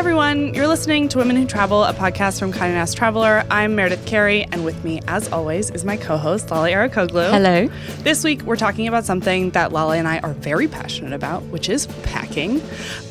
everyone. 0.00 0.54
You're 0.54 0.66
listening 0.66 1.10
to 1.10 1.18
Women 1.18 1.36
Who 1.36 1.44
Travel, 1.44 1.84
a 1.84 1.92
podcast 1.92 2.38
from 2.38 2.54
Condé 2.54 2.72
Nast 2.72 2.96
Traveler. 2.96 3.44
I'm 3.50 3.74
Meredith 3.74 4.06
Carey, 4.06 4.44
and 4.44 4.64
with 4.64 4.82
me, 4.82 5.02
as 5.06 5.30
always, 5.30 5.68
is 5.68 5.84
my 5.84 5.98
co-host 5.98 6.50
Lale 6.50 6.74
Arikoglu. 6.74 7.30
Hello. 7.30 7.68
This 7.98 8.24
week, 8.24 8.40
we're 8.44 8.56
talking 8.56 8.88
about 8.88 9.04
something 9.04 9.50
that 9.50 9.74
Lale 9.74 9.90
and 9.90 10.08
I 10.08 10.20
are 10.20 10.32
very 10.32 10.68
passionate 10.68 11.12
about, 11.12 11.42
which 11.48 11.68
is 11.68 11.86
packing. 12.02 12.60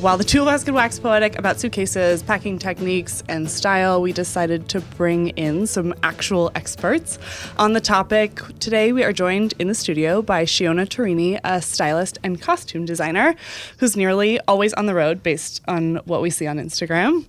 While 0.01 0.17
the 0.17 0.23
two 0.23 0.41
of 0.41 0.47
us 0.47 0.63
could 0.63 0.73
wax 0.73 0.97
poetic 0.97 1.37
about 1.37 1.59
suitcases, 1.59 2.23
packing 2.23 2.57
techniques, 2.57 3.21
and 3.29 3.51
style, 3.51 4.01
we 4.01 4.11
decided 4.11 4.67
to 4.69 4.81
bring 4.81 5.27
in 5.29 5.67
some 5.67 5.93
actual 6.01 6.51
experts 6.55 7.19
on 7.59 7.73
the 7.73 7.81
topic. 7.81 8.41
Today, 8.59 8.93
we 8.93 9.03
are 9.03 9.13
joined 9.13 9.53
in 9.59 9.67
the 9.67 9.75
studio 9.75 10.23
by 10.23 10.43
Shiona 10.43 10.87
Turini, 10.87 11.39
a 11.43 11.61
stylist 11.61 12.17
and 12.23 12.41
costume 12.41 12.85
designer 12.85 13.35
who's 13.77 13.95
nearly 13.95 14.39
always 14.47 14.73
on 14.73 14.87
the 14.87 14.95
road 14.95 15.21
based 15.21 15.61
on 15.67 15.97
what 16.05 16.23
we 16.23 16.31
see 16.31 16.47
on 16.47 16.57
Instagram. 16.57 16.78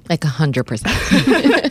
Like 0.09 0.24
a 0.24 0.28
hundred 0.28 0.64
percent. 0.64 0.96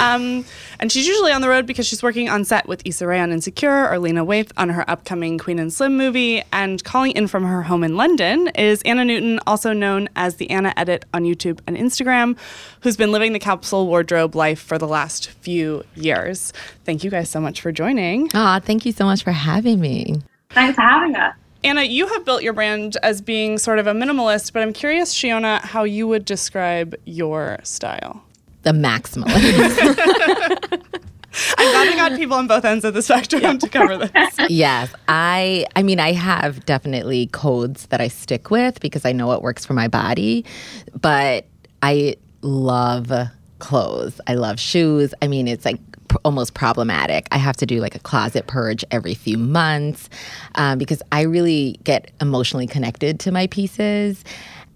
Um, 0.00 0.44
and 0.80 0.92
she's 0.92 1.06
usually 1.06 1.32
on 1.32 1.40
the 1.40 1.48
road 1.48 1.66
because 1.66 1.86
she's 1.86 2.02
working 2.02 2.28
on 2.28 2.44
set 2.44 2.66
with 2.68 2.82
Issa 2.84 3.06
Rae 3.06 3.20
on 3.20 3.32
Insecure 3.32 3.88
or 3.90 3.98
Lena 3.98 4.24
Waithe 4.24 4.50
on 4.56 4.68
her 4.68 4.88
upcoming 4.88 5.38
Queen 5.38 5.58
and 5.58 5.72
Slim 5.72 5.96
movie. 5.96 6.42
And 6.52 6.82
calling 6.84 7.12
in 7.12 7.26
from 7.26 7.44
her 7.44 7.62
home 7.62 7.84
in 7.84 7.96
London 7.96 8.48
is 8.48 8.82
Anna 8.82 9.04
Newton, 9.04 9.40
also 9.46 9.72
known 9.72 10.08
as 10.16 10.36
the 10.36 10.50
Anna 10.50 10.74
Edit 10.76 11.04
on 11.14 11.24
YouTube 11.24 11.60
and 11.66 11.76
Instagram, 11.76 12.36
who's 12.80 12.96
been 12.96 13.12
living 13.12 13.32
the 13.32 13.38
capsule 13.38 13.86
wardrobe 13.86 14.34
life 14.34 14.60
for 14.60 14.78
the 14.78 14.88
last 14.88 15.30
few 15.30 15.84
years. 15.94 16.52
Thank 16.84 17.04
you 17.04 17.10
guys 17.10 17.30
so 17.30 17.40
much 17.40 17.60
for 17.60 17.72
joining. 17.72 18.28
Aw, 18.34 18.60
thank 18.60 18.84
you 18.84 18.92
so 18.92 19.04
much 19.04 19.22
for 19.24 19.32
having 19.32 19.80
me. 19.80 20.20
Thanks 20.50 20.76
for 20.76 20.82
having 20.82 21.16
us. 21.16 21.34
Anna, 21.64 21.82
you 21.82 22.06
have 22.06 22.26
built 22.26 22.42
your 22.42 22.52
brand 22.52 22.98
as 23.02 23.22
being 23.22 23.56
sort 23.56 23.78
of 23.78 23.86
a 23.86 23.92
minimalist, 23.92 24.52
but 24.52 24.62
I'm 24.62 24.74
curious, 24.74 25.14
Shiona, 25.14 25.62
how 25.62 25.84
you 25.84 26.06
would 26.06 26.26
describe 26.26 26.94
your 27.06 27.58
style. 27.62 28.22
The 28.62 28.72
maximalist. 28.72 29.34
I'm 31.58 31.72
glad 31.72 31.88
I 31.88 31.96
got 31.96 32.18
people 32.18 32.36
on 32.36 32.46
both 32.46 32.64
ends 32.64 32.84
of 32.84 32.94
the 32.94 33.02
spectrum 33.02 33.58
to 33.58 33.68
cover 33.68 33.96
this. 33.96 34.36
yes. 34.50 34.92
I 35.08 35.66
I 35.74 35.82
mean 35.82 35.98
I 35.98 36.12
have 36.12 36.64
definitely 36.64 37.26
codes 37.28 37.86
that 37.86 38.00
I 38.00 38.08
stick 38.08 38.50
with 38.50 38.78
because 38.80 39.04
I 39.04 39.12
know 39.12 39.26
what 39.26 39.42
works 39.42 39.64
for 39.64 39.72
my 39.72 39.88
body, 39.88 40.44
but 41.00 41.46
I 41.82 42.16
love 42.42 43.10
clothes. 43.58 44.20
I 44.26 44.34
love 44.34 44.60
shoes. 44.60 45.12
I 45.22 45.28
mean 45.28 45.48
it's 45.48 45.64
like 45.64 45.80
almost 46.24 46.54
problematic. 46.54 47.26
I 47.30 47.38
have 47.38 47.56
to 47.58 47.66
do 47.66 47.80
like 47.80 47.94
a 47.94 47.98
closet 48.00 48.46
purge 48.46 48.84
every 48.90 49.14
few 49.14 49.38
months 49.38 50.08
um, 50.54 50.78
because 50.78 51.02
I 51.12 51.22
really 51.22 51.78
get 51.84 52.10
emotionally 52.20 52.66
connected 52.66 53.20
to 53.20 53.32
my 53.32 53.46
pieces. 53.48 54.24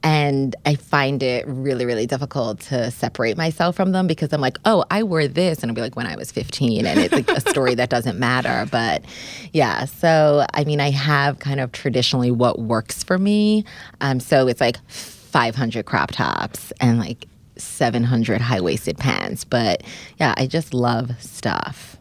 And 0.03 0.55
I 0.65 0.77
find 0.77 1.23
it 1.25 1.45
really, 1.49 1.85
really 1.85 2.07
difficult 2.07 2.61
to 2.61 2.91
separate 2.91 3.37
myself 3.37 3.75
from 3.75 3.91
them 3.91 4.07
because 4.07 4.33
I'm 4.33 4.41
like, 4.41 4.57
oh, 4.65 4.85
I 4.91 5.03
wore 5.03 5.27
this. 5.27 5.61
And 5.61 5.71
I'll 5.71 5.75
be 5.75 5.81
like, 5.81 5.97
when 5.97 6.07
I 6.07 6.15
was 6.15 6.31
15. 6.31 6.87
And 6.87 7.01
it's 7.01 7.13
like 7.13 7.29
a 7.29 7.41
story 7.41 7.75
that 7.75 7.91
doesn't 7.91 8.19
matter. 8.19 8.69
But 8.71 9.05
yeah, 9.53 9.87
so 9.87 10.47
I 10.55 10.65
mean, 10.65 10.81
I 10.81 10.91
have 10.91 11.41
kind 11.41 11.59
of 11.59 11.73
traditionally 11.73 12.31
what 12.31 12.61
works 12.61 13.03
for 13.03 13.19
me. 13.19 13.65
Um, 14.01 14.21
so 14.21 14.47
it's 14.47 14.61
like 14.61 14.79
500 14.89 15.85
crop 15.85 16.13
tops 16.13 16.73
and 16.81 17.01
like 17.01 17.27
700 17.59 18.41
high 18.41 18.61
waisted 18.61 18.99
pants. 18.99 19.45
But 19.45 19.83
yeah, 20.19 20.35
I 20.37 20.47
just 20.47 20.75
love 20.75 21.21
stuff. 21.21 21.97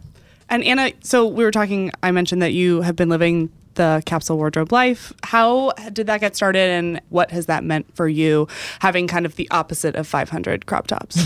And 0.50 0.64
Anna, 0.64 0.92
so 1.02 1.28
we 1.28 1.44
were 1.44 1.52
talking, 1.52 1.92
I 2.04 2.12
mentioned 2.12 2.42
that 2.42 2.54
you 2.54 2.82
have 2.82 2.96
been 2.96 3.10
living 3.10 3.52
the 3.74 4.02
capsule 4.06 4.38
wardrobe 4.38 4.72
life. 4.72 5.14
How 5.24 5.72
did 5.94 6.08
that 6.08 6.20
get 6.20 6.36
started 6.36 6.70
and 6.70 7.02
what 7.10 7.32
has 7.32 7.46
that 7.46 7.64
meant 7.64 7.94
for 7.96 8.08
you 8.08 8.48
having 8.80 9.08
kind 9.08 9.26
of 9.26 9.36
the 9.36 9.48
opposite 9.52 9.96
of 9.96 10.08
500 10.08 10.66
crop 10.66 10.88
tops? 10.88 11.22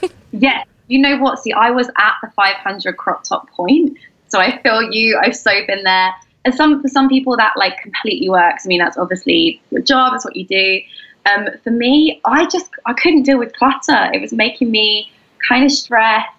Yeah, 0.38 0.64
you 0.88 0.98
know 0.98 1.16
what? 1.18 1.38
See, 1.38 1.52
I 1.52 1.70
was 1.70 1.88
at 1.96 2.14
the 2.22 2.30
500 2.36 2.96
crop 2.96 3.24
top 3.24 3.50
point, 3.50 3.96
so 4.28 4.38
I 4.38 4.60
feel 4.62 4.82
you. 4.92 5.18
I've 5.22 5.36
so 5.36 5.50
been 5.66 5.82
there. 5.82 6.12
And 6.44 6.54
some 6.54 6.80
for 6.80 6.88
some 6.88 7.08
people 7.08 7.36
that 7.36 7.54
like 7.56 7.78
completely 7.78 8.28
works. 8.28 8.66
I 8.66 8.68
mean, 8.68 8.78
that's 8.78 8.96
obviously 8.96 9.60
your 9.70 9.82
job. 9.82 10.12
That's 10.12 10.24
what 10.24 10.36
you 10.36 10.46
do. 10.46 10.80
Um, 11.26 11.48
for 11.64 11.70
me, 11.70 12.20
I 12.24 12.46
just 12.46 12.70
I 12.86 12.92
couldn't 12.94 13.22
deal 13.22 13.38
with 13.38 13.52
clutter. 13.56 14.10
It 14.12 14.20
was 14.20 14.32
making 14.32 14.70
me 14.70 15.10
kind 15.48 15.64
of 15.64 15.72
stressed. 15.72 16.30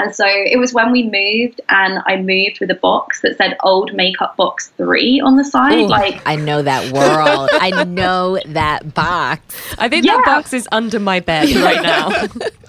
And 0.00 0.14
so 0.14 0.24
it 0.28 0.58
was 0.60 0.72
when 0.72 0.92
we 0.92 1.02
moved, 1.02 1.60
and 1.70 2.00
I 2.06 2.16
moved 2.22 2.60
with 2.60 2.70
a 2.70 2.76
box 2.76 3.20
that 3.22 3.36
said 3.36 3.56
"Old 3.64 3.92
Makeup 3.94 4.36
Box 4.36 4.68
3 4.76 5.20
on 5.20 5.36
the 5.36 5.44
side. 5.44 5.76
Ooh, 5.80 5.88
like, 5.88 6.22
I 6.24 6.36
know 6.36 6.62
that 6.62 6.92
world. 6.92 7.48
I 7.52 7.82
know 7.84 8.38
that 8.46 8.94
box. 8.94 9.42
I 9.76 9.88
think 9.88 10.04
Yeah. 10.04 10.18
that 10.18 10.24
box 10.24 10.52
is 10.52 10.68
under 10.70 11.00
my 11.00 11.18
bed 11.18 11.50
right 11.56 11.82
now. 11.82 12.10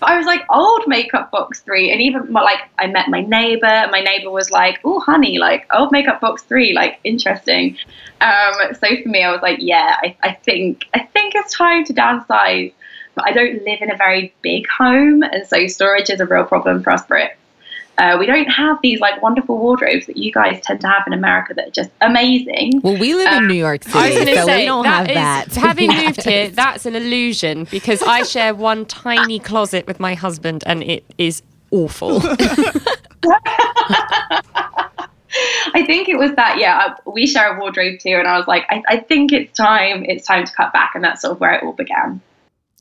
But 0.00 0.08
I 0.08 0.16
was 0.16 0.26
like, 0.26 0.42
old 0.50 0.84
makeup 0.86 1.30
box 1.30 1.60
three. 1.60 1.92
And 1.92 2.00
even 2.00 2.32
like, 2.32 2.60
I 2.78 2.86
met 2.86 3.08
my 3.08 3.20
neighbor, 3.20 3.66
and 3.66 3.90
my 3.90 4.00
neighbor 4.00 4.30
was 4.30 4.50
like, 4.50 4.80
oh, 4.84 4.98
honey, 5.00 5.38
like, 5.38 5.66
old 5.72 5.92
makeup 5.92 6.20
box 6.20 6.42
three, 6.42 6.72
like, 6.72 6.98
interesting. 7.04 7.76
Um, 8.20 8.74
so 8.74 8.88
for 9.02 9.08
me, 9.08 9.22
I 9.22 9.30
was 9.30 9.42
like, 9.42 9.58
yeah, 9.60 9.96
I, 10.02 10.16
I 10.22 10.32
think, 10.32 10.86
I 10.94 11.00
think 11.00 11.34
it's 11.34 11.54
time 11.54 11.84
to 11.84 11.92
downsize. 11.92 12.72
But 13.14 13.26
I 13.26 13.32
don't 13.32 13.64
live 13.64 13.82
in 13.82 13.90
a 13.90 13.96
very 13.96 14.32
big 14.40 14.68
home, 14.68 15.22
and 15.22 15.46
so 15.46 15.66
storage 15.66 16.10
is 16.10 16.20
a 16.20 16.26
real 16.26 16.44
problem 16.44 16.82
for 16.82 16.92
us 16.92 17.04
Brits. 17.06 17.32
Uh, 18.00 18.16
we 18.18 18.24
don't 18.24 18.46
have 18.46 18.78
these 18.82 18.98
like 18.98 19.20
wonderful 19.20 19.58
wardrobes 19.58 20.06
that 20.06 20.16
you 20.16 20.32
guys 20.32 20.58
tend 20.62 20.80
to 20.80 20.88
have 20.88 21.02
in 21.06 21.12
America 21.12 21.52
that 21.54 21.68
are 21.68 21.70
just 21.70 21.90
amazing. 22.00 22.80
Well, 22.82 22.96
we 22.98 23.12
live 23.14 23.30
in 23.34 23.46
New 23.46 23.52
York 23.54 23.84
City, 23.84 23.98
I 23.98 24.08
was 24.08 24.18
so 24.38 24.46
say 24.46 24.60
we 24.60 24.64
don't 24.64 24.84
that 24.84 25.08
have 25.08 25.08
is- 25.48 25.54
that. 25.54 25.60
having 25.68 25.90
Yes. 25.90 26.04
moved 26.06 26.22
here, 26.24 26.48
that's 26.48 26.86
an 26.86 26.96
illusion 26.96 27.66
because 27.70 28.02
I 28.02 28.22
share 28.22 28.54
one 28.54 28.86
tiny 28.86 29.38
closet 29.38 29.86
with 29.86 30.00
my 30.00 30.14
husband, 30.14 30.64
and 30.66 30.82
it 30.82 31.04
is 31.18 31.42
awful. 31.70 32.22
I 35.74 35.84
think 35.86 36.08
it 36.08 36.18
was 36.18 36.32
that, 36.36 36.58
yeah, 36.58 36.94
we 37.06 37.26
share 37.26 37.54
a 37.56 37.60
wardrobe 37.60 38.00
too. 38.00 38.14
And 38.14 38.26
I 38.26 38.36
was 38.38 38.48
like, 38.48 38.64
I, 38.70 38.82
I 38.88 38.96
think 39.00 39.30
it's 39.32 39.56
time, 39.56 40.04
it's 40.04 40.26
time 40.26 40.44
to 40.44 40.52
cut 40.52 40.72
back. 40.72 40.92
And 40.94 41.04
that's 41.04 41.22
sort 41.22 41.32
of 41.34 41.40
where 41.40 41.52
it 41.54 41.62
all 41.62 41.72
began. 41.72 42.20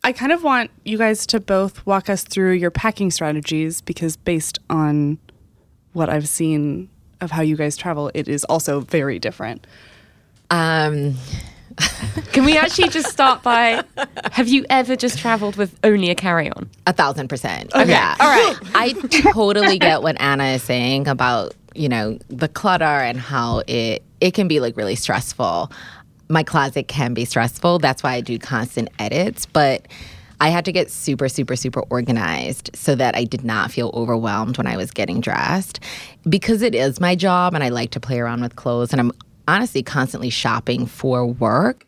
I 0.04 0.14
kind 0.14 0.32
of 0.32 0.44
want 0.44 0.72
you 0.86 0.98
guys 0.98 1.26
to 1.28 1.40
both 1.40 1.86
walk 1.86 2.10
us 2.10 2.24
through 2.24 2.54
your 2.54 2.72
packing 2.72 3.12
strategies 3.12 3.82
because 3.82 4.16
based 4.16 4.60
on 4.70 5.18
what 5.94 6.10
I've 6.10 6.30
seen 6.30 6.90
of 7.22 7.32
how 7.32 7.42
you 7.42 7.56
guys 7.58 7.76
travel, 7.76 8.10
it 8.14 8.28
is 8.28 8.46
also 8.46 8.80
very 8.80 9.20
different. 9.20 9.68
Um, 10.50 11.16
Can 12.32 12.46
we 12.46 12.58
actually 12.58 12.90
just 12.90 13.10
start 13.10 13.44
by 13.44 13.84
have 14.32 14.48
you 14.48 14.66
ever 14.70 14.96
just 14.96 15.20
traveled 15.20 15.56
with 15.56 15.78
only 15.84 16.10
a 16.10 16.16
carry 16.16 16.50
on? 16.52 16.70
a 16.88 16.94
thousand 16.94 17.28
percent. 17.28 17.74
Okay. 17.74 17.90
Yeah. 17.90 18.16
All 18.20 18.28
right. 18.28 18.56
I 18.76 18.94
totally 19.34 19.80
get 19.80 20.02
what 20.02 20.20
Anna 20.20 20.46
is 20.46 20.64
saying 20.64 21.08
about 21.08 21.54
you 21.76 21.88
know 21.88 22.18
the 22.30 22.48
clutter 22.48 22.84
and 22.86 23.20
how 23.20 23.64
it 23.68 24.04
it 24.20 24.34
can 24.34 24.48
be 24.48 24.60
like 24.60 24.76
really 24.76 24.96
stressful. 24.96 25.72
My 26.30 26.44
closet 26.44 26.88
can 26.88 27.14
be 27.14 27.26
stressful. 27.26 27.80
That's 27.80 28.04
why 28.04 28.14
I 28.14 28.22
do 28.22 28.40
constant 28.40 28.90
edits, 29.00 29.46
but. 29.46 29.88
I 30.42 30.48
had 30.48 30.64
to 30.64 30.72
get 30.72 30.90
super, 30.90 31.28
super, 31.28 31.58
super 31.58 31.82
organized 31.90 32.70
so 32.74 32.96
that 32.96 33.14
I 33.14 33.26
did 33.26 33.44
not 33.44 33.72
feel 33.72 33.92
overwhelmed 33.94 34.58
when 34.58 34.68
I 34.68 34.78
was 34.78 34.90
getting 34.90 35.20
dressed. 35.20 35.82
Because 36.30 36.62
it 36.62 36.74
is 36.74 37.02
my 37.02 37.14
job 37.14 37.54
and 37.54 37.62
I 37.62 37.68
like 37.68 37.92
to 37.92 38.00
play 38.00 38.20
around 38.22 38.40
with 38.40 38.56
clothes, 38.56 38.94
and 38.94 39.02
I'm 39.02 39.12
honestly 39.50 39.84
constantly 39.84 40.30
shopping 40.30 40.86
for 40.86 41.26
work. 41.26 41.86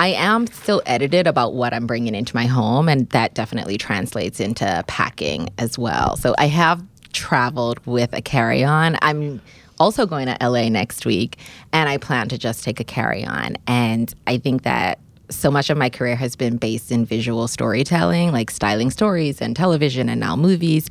I 0.00 0.08
am 0.08 0.48
still 0.48 0.82
edited 0.86 1.28
about 1.28 1.54
what 1.54 1.72
I'm 1.72 1.86
bringing 1.86 2.16
into 2.16 2.34
my 2.34 2.46
home, 2.46 2.88
and 2.88 3.08
that 3.10 3.34
definitely 3.34 3.78
translates 3.78 4.40
into 4.40 4.82
packing 4.88 5.48
as 5.58 5.78
well. 5.78 6.16
So 6.16 6.34
I 6.36 6.48
have 6.48 6.84
traveled 7.12 7.78
with 7.86 8.12
a 8.12 8.20
carry 8.20 8.64
on. 8.64 8.96
I'm 9.02 9.40
also 9.80 10.06
going 10.06 10.26
to 10.26 10.36
LA 10.40 10.68
next 10.68 11.06
week, 11.06 11.38
and 11.72 11.88
I 11.88 11.96
plan 11.98 12.28
to 12.28 12.38
just 12.38 12.64
take 12.64 12.80
a 12.80 12.84
carry 12.84 13.24
on. 13.24 13.56
And 13.66 14.12
I 14.26 14.38
think 14.38 14.62
that 14.62 14.98
so 15.30 15.50
much 15.50 15.70
of 15.70 15.76
my 15.76 15.90
career 15.90 16.16
has 16.16 16.36
been 16.36 16.56
based 16.56 16.90
in 16.90 17.04
visual 17.04 17.48
storytelling, 17.48 18.32
like 18.32 18.50
styling 18.50 18.90
stories 18.90 19.40
and 19.40 19.54
television 19.54 20.08
and 20.08 20.20
now 20.20 20.36
movies, 20.36 20.88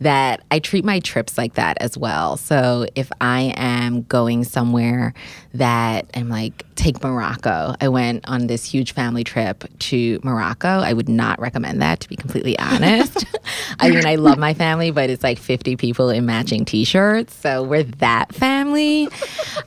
that 0.00 0.42
I 0.50 0.58
treat 0.58 0.84
my 0.84 1.00
trips 1.00 1.38
like 1.38 1.54
that 1.54 1.78
as 1.80 1.96
well. 1.96 2.36
So 2.36 2.86
if 2.94 3.10
I 3.20 3.54
am 3.56 4.02
going 4.02 4.44
somewhere 4.44 5.14
that 5.54 6.10
I'm 6.14 6.28
like, 6.28 6.64
take 6.74 7.02
Morocco. 7.02 7.74
I 7.80 7.88
went 7.88 8.28
on 8.28 8.46
this 8.46 8.64
huge 8.64 8.92
family 8.92 9.24
trip 9.24 9.64
to 9.80 10.20
Morocco. 10.22 10.68
I 10.68 10.92
would 10.92 11.08
not 11.08 11.40
recommend 11.40 11.82
that, 11.82 12.00
to 12.00 12.08
be 12.08 12.16
completely 12.16 12.58
honest. 12.60 13.24
I 13.80 13.90
mean, 13.90 14.06
I 14.06 14.16
love 14.16 14.38
my 14.38 14.54
family, 14.54 14.90
but 14.90 15.10
it's 15.10 15.22
like 15.22 15.38
50 15.38 15.76
people 15.76 16.10
in 16.10 16.26
matching 16.26 16.64
t 16.64 16.84
shirts. 16.84 17.34
So 17.34 17.62
we're 17.62 17.84
that 17.84 18.34
family. 18.34 19.08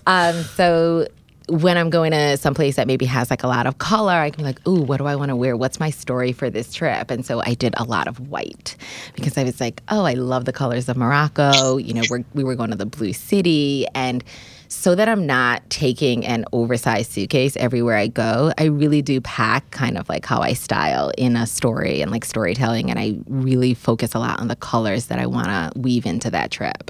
Um, 0.05 0.43
so 0.43 1.07
when 1.47 1.77
I'm 1.77 1.89
going 1.89 2.11
to 2.11 2.37
someplace 2.37 2.77
that 2.77 2.87
maybe 2.87 3.05
has 3.05 3.29
like 3.29 3.43
a 3.43 3.47
lot 3.47 3.67
of 3.67 3.77
color, 3.77 4.13
I 4.13 4.29
can 4.29 4.37
be 4.37 4.45
like, 4.45 4.65
ooh, 4.67 4.81
what 4.81 4.97
do 4.97 5.05
I 5.05 5.15
want 5.15 5.29
to 5.29 5.35
wear? 5.35 5.57
What's 5.57 5.79
my 5.79 5.89
story 5.89 6.31
for 6.31 6.49
this 6.49 6.73
trip? 6.73 7.11
And 7.11 7.25
so 7.25 7.41
I 7.45 7.55
did 7.55 7.73
a 7.77 7.83
lot 7.83 8.07
of 8.07 8.29
white 8.29 8.75
because 9.15 9.37
I 9.37 9.43
was 9.43 9.59
like, 9.59 9.81
oh, 9.89 10.05
I 10.05 10.13
love 10.13 10.45
the 10.45 10.53
colors 10.53 10.87
of 10.87 10.97
Morocco. 10.97 11.77
You 11.77 11.93
know, 11.93 12.03
we're, 12.09 12.23
we 12.33 12.43
were 12.43 12.55
going 12.55 12.71
to 12.71 12.77
the 12.77 12.85
Blue 12.85 13.13
City. 13.13 13.85
And 13.93 14.23
so 14.71 14.95
that 14.95 15.09
I'm 15.09 15.25
not 15.25 15.69
taking 15.69 16.25
an 16.25 16.45
oversized 16.53 17.11
suitcase 17.11 17.57
everywhere 17.57 17.97
I 17.97 18.07
go, 18.07 18.53
I 18.57 18.65
really 18.65 19.01
do 19.01 19.19
pack 19.19 19.69
kind 19.71 19.97
of 19.97 20.07
like 20.07 20.25
how 20.25 20.39
I 20.39 20.53
style 20.53 21.11
in 21.17 21.35
a 21.35 21.45
story 21.45 22.01
and 22.01 22.09
like 22.09 22.23
storytelling. 22.23 22.89
And 22.89 22.97
I 22.97 23.17
really 23.27 23.73
focus 23.73 24.15
a 24.15 24.19
lot 24.19 24.39
on 24.39 24.47
the 24.47 24.55
colors 24.55 25.07
that 25.07 25.19
I 25.19 25.25
want 25.25 25.47
to 25.47 25.77
weave 25.77 26.05
into 26.05 26.31
that 26.31 26.51
trip. 26.51 26.89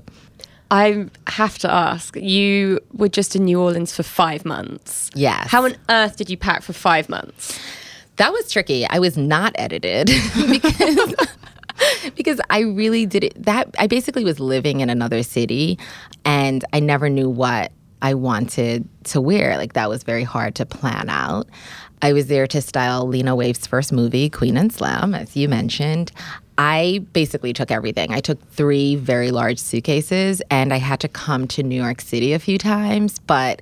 I 0.69 1.07
have 1.25 1.57
to 1.59 1.71
ask, 1.71 2.15
you 2.15 2.79
were 2.93 3.09
just 3.09 3.35
in 3.35 3.45
New 3.45 3.59
Orleans 3.59 3.95
for 3.95 4.03
five 4.03 4.45
months. 4.45 5.09
Yes. 5.15 5.49
How 5.49 5.65
on 5.65 5.75
earth 5.89 6.17
did 6.17 6.29
you 6.29 6.37
pack 6.37 6.61
for 6.61 6.73
five 6.73 7.09
months? 7.09 7.59
That 8.17 8.31
was 8.31 8.51
tricky. 8.51 8.85
I 8.85 8.99
was 8.99 9.17
not 9.17 9.53
edited 9.55 10.05
because 10.51 11.15
because 12.15 12.39
I 12.49 12.61
really 12.61 13.05
did 13.05 13.23
it 13.23 13.43
that 13.43 13.73
I 13.79 13.87
basically 13.87 14.23
was 14.23 14.39
living 14.39 14.79
in 14.79 14.89
another 14.89 15.23
city 15.23 15.77
and 16.25 16.63
I 16.73 16.79
never 16.79 17.09
knew 17.09 17.29
what 17.29 17.71
I 18.01 18.13
wanted 18.13 18.87
to 19.05 19.21
wear. 19.21 19.57
Like 19.57 19.73
that 19.73 19.89
was 19.89 20.03
very 20.03 20.23
hard 20.23 20.55
to 20.55 20.65
plan 20.65 21.09
out. 21.09 21.47
I 22.01 22.13
was 22.13 22.27
there 22.27 22.47
to 22.47 22.61
style 22.61 23.07
Lena 23.07 23.35
Waithe's 23.35 23.67
first 23.67 23.93
movie, 23.93 24.29
Queen 24.29 24.57
and 24.57 24.73
Slim, 24.73 25.13
as 25.13 25.35
you 25.37 25.47
mentioned. 25.47 26.11
I 26.57 27.05
basically 27.13 27.53
took 27.53 27.71
everything. 27.71 28.13
I 28.13 28.19
took 28.19 28.41
three 28.51 28.95
very 28.95 29.31
large 29.31 29.59
suitcases 29.59 30.41
and 30.49 30.73
I 30.73 30.77
had 30.77 30.99
to 31.01 31.07
come 31.07 31.47
to 31.49 31.63
New 31.63 31.81
York 31.81 32.01
City 32.01 32.33
a 32.33 32.39
few 32.39 32.57
times, 32.57 33.19
but 33.19 33.61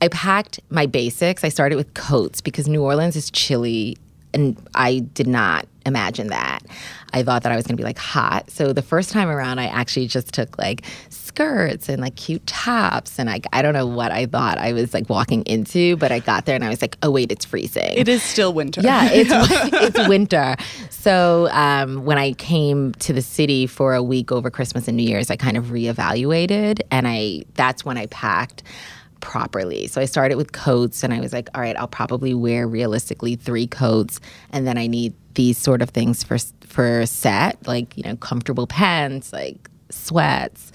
I 0.00 0.08
packed 0.08 0.60
my 0.68 0.86
basics. 0.86 1.44
I 1.44 1.48
started 1.48 1.76
with 1.76 1.94
coats 1.94 2.40
because 2.40 2.68
New 2.68 2.82
Orleans 2.82 3.16
is 3.16 3.30
chilly 3.30 3.96
and 4.36 4.68
I 4.74 4.98
did 4.98 5.26
not 5.26 5.66
imagine 5.86 6.26
that. 6.26 6.60
I 7.14 7.22
thought 7.22 7.42
that 7.44 7.52
I 7.52 7.56
was 7.56 7.66
going 7.66 7.76
to 7.76 7.80
be 7.80 7.84
like 7.84 7.96
hot. 7.96 8.50
So 8.50 8.74
the 8.74 8.82
first 8.82 9.10
time 9.10 9.28
around, 9.30 9.60
I 9.60 9.66
actually 9.66 10.08
just 10.08 10.34
took 10.34 10.58
like 10.58 10.84
skirts 11.08 11.88
and 11.88 12.02
like 12.02 12.16
cute 12.16 12.46
tops. 12.46 13.18
And 13.18 13.30
like, 13.30 13.46
I 13.54 13.62
don't 13.62 13.72
know 13.72 13.86
what 13.86 14.12
I 14.12 14.26
thought 14.26 14.58
I 14.58 14.74
was 14.74 14.92
like 14.92 15.08
walking 15.08 15.42
into, 15.44 15.96
but 15.96 16.12
I 16.12 16.18
got 16.18 16.44
there 16.44 16.54
and 16.54 16.64
I 16.64 16.68
was 16.68 16.82
like, 16.82 16.98
oh, 17.02 17.10
wait, 17.10 17.32
it's 17.32 17.46
freezing. 17.46 17.96
It 17.96 18.08
is 18.08 18.22
still 18.22 18.52
winter. 18.52 18.82
Yeah, 18.82 19.08
it's 19.10 19.30
it's 19.96 20.08
winter. 20.08 20.56
So 20.90 21.48
um, 21.52 22.04
when 22.04 22.18
I 22.18 22.32
came 22.34 22.92
to 22.94 23.14
the 23.14 23.22
city 23.22 23.66
for 23.66 23.94
a 23.94 24.02
week 24.02 24.30
over 24.30 24.50
Christmas 24.50 24.86
and 24.86 24.98
New 24.98 25.08
Year's, 25.08 25.30
I 25.30 25.36
kind 25.36 25.56
of 25.56 25.66
reevaluated, 25.66 26.80
and 26.90 27.08
I 27.08 27.44
that's 27.54 27.86
when 27.86 27.96
I 27.96 28.06
packed 28.06 28.62
properly. 29.20 29.86
So 29.86 30.00
I 30.00 30.04
started 30.04 30.36
with 30.36 30.52
coats, 30.52 31.02
and 31.02 31.12
I 31.12 31.20
was 31.20 31.32
like, 31.32 31.48
all 31.54 31.60
right, 31.60 31.76
I'll 31.76 31.88
probably 31.88 32.34
wear 32.34 32.66
realistically 32.66 33.36
three 33.36 33.66
coats, 33.66 34.20
and 34.50 34.66
then 34.66 34.78
I 34.78 34.86
need 34.86 35.14
these 35.34 35.58
sort 35.58 35.82
of 35.82 35.90
things 35.90 36.22
for 36.24 36.38
for 36.66 37.00
a 37.00 37.06
set, 37.06 37.66
like 37.66 37.96
you 37.96 38.02
know, 38.02 38.16
comfortable 38.16 38.66
pants, 38.66 39.32
like 39.32 39.70
sweats, 39.90 40.72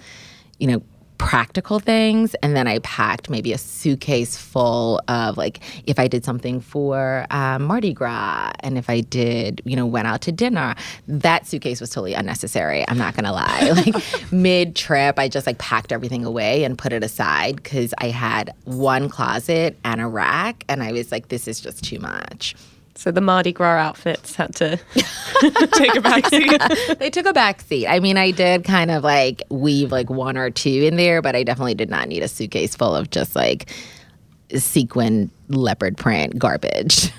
you 0.59 0.67
know, 0.67 0.81
practical 1.21 1.79
things 1.79 2.33
and 2.41 2.56
then 2.56 2.68
i 2.68 2.79
packed 2.79 3.29
maybe 3.29 3.53
a 3.53 3.57
suitcase 3.57 4.35
full 4.35 5.00
of 5.07 5.38
like 5.38 5.59
if 5.85 6.00
i 6.00 6.07
did 6.07 6.25
something 6.25 6.59
for 6.59 7.27
um, 7.29 7.62
mardi 7.62 7.94
gras 7.94 8.51
and 8.62 8.75
if 8.75 8.89
i 8.89 9.01
did 9.01 9.62
you 9.63 9.75
know 9.75 9.85
went 9.85 10.07
out 10.07 10.19
to 10.19 10.31
dinner 10.31 10.73
that 11.07 11.45
suitcase 11.45 11.79
was 11.79 11.91
totally 11.91 12.15
unnecessary 12.15 12.83
i'm 12.88 12.97
not 12.97 13.15
gonna 13.15 13.31
lie. 13.31 13.69
Like 13.81 14.31
mid 14.31 14.75
trip 14.75 15.19
i 15.19 15.27
just 15.27 15.45
like 15.45 15.59
packed 15.59 15.91
everything 15.91 16.25
away 16.25 16.63
and 16.63 16.75
put 16.77 16.91
it 16.91 17.03
aside 17.03 17.57
because 17.57 17.94
i 18.00 18.07
had 18.09 18.51
one 18.65 19.07
closet 19.07 19.77
and 19.85 20.01
a 20.01 20.07
rack 20.07 20.63
and 20.67 20.81
i 20.81 20.91
was 20.91 21.12
like 21.12 21.27
this 21.27 21.47
is 21.47 21.62
just 21.62 21.83
too 21.83 22.00
much 22.00 22.56
So 23.01 23.09
the 23.09 23.19
Mardi 23.19 23.51
Gras 23.51 23.80
outfits 23.80 24.36
had 24.36 24.53
to. 24.57 24.77
Take 25.74 25.95
a 25.95 26.01
back 26.01 26.27
seat. 26.27 26.62
they 27.00 27.09
took 27.09 27.25
a 27.25 27.33
back 27.33 27.62
seat. 27.62 27.88
I 27.88 28.00
mean, 28.00 28.15
I 28.15 28.30
did 28.30 28.63
kind 28.63 28.92
of 28.92 29.03
like 29.03 29.42
weave 29.50 29.92
like 29.92 30.12
one 30.12 30.38
or 30.38 30.51
two 30.51 30.69
in 30.69 30.98
there, 30.98 31.19
but 31.19 31.36
I 31.36 31.42
definitely 31.42 31.74
did 31.74 31.89
not 31.89 32.07
need 32.07 32.21
a 32.21 32.27
suitcase 32.27 32.75
full 32.75 32.95
of 32.95 33.09
just 33.09 33.36
like 33.36 33.71
sequin 34.56 35.31
leopard 35.48 35.98
print 35.98 36.38
garbage. 36.38 37.09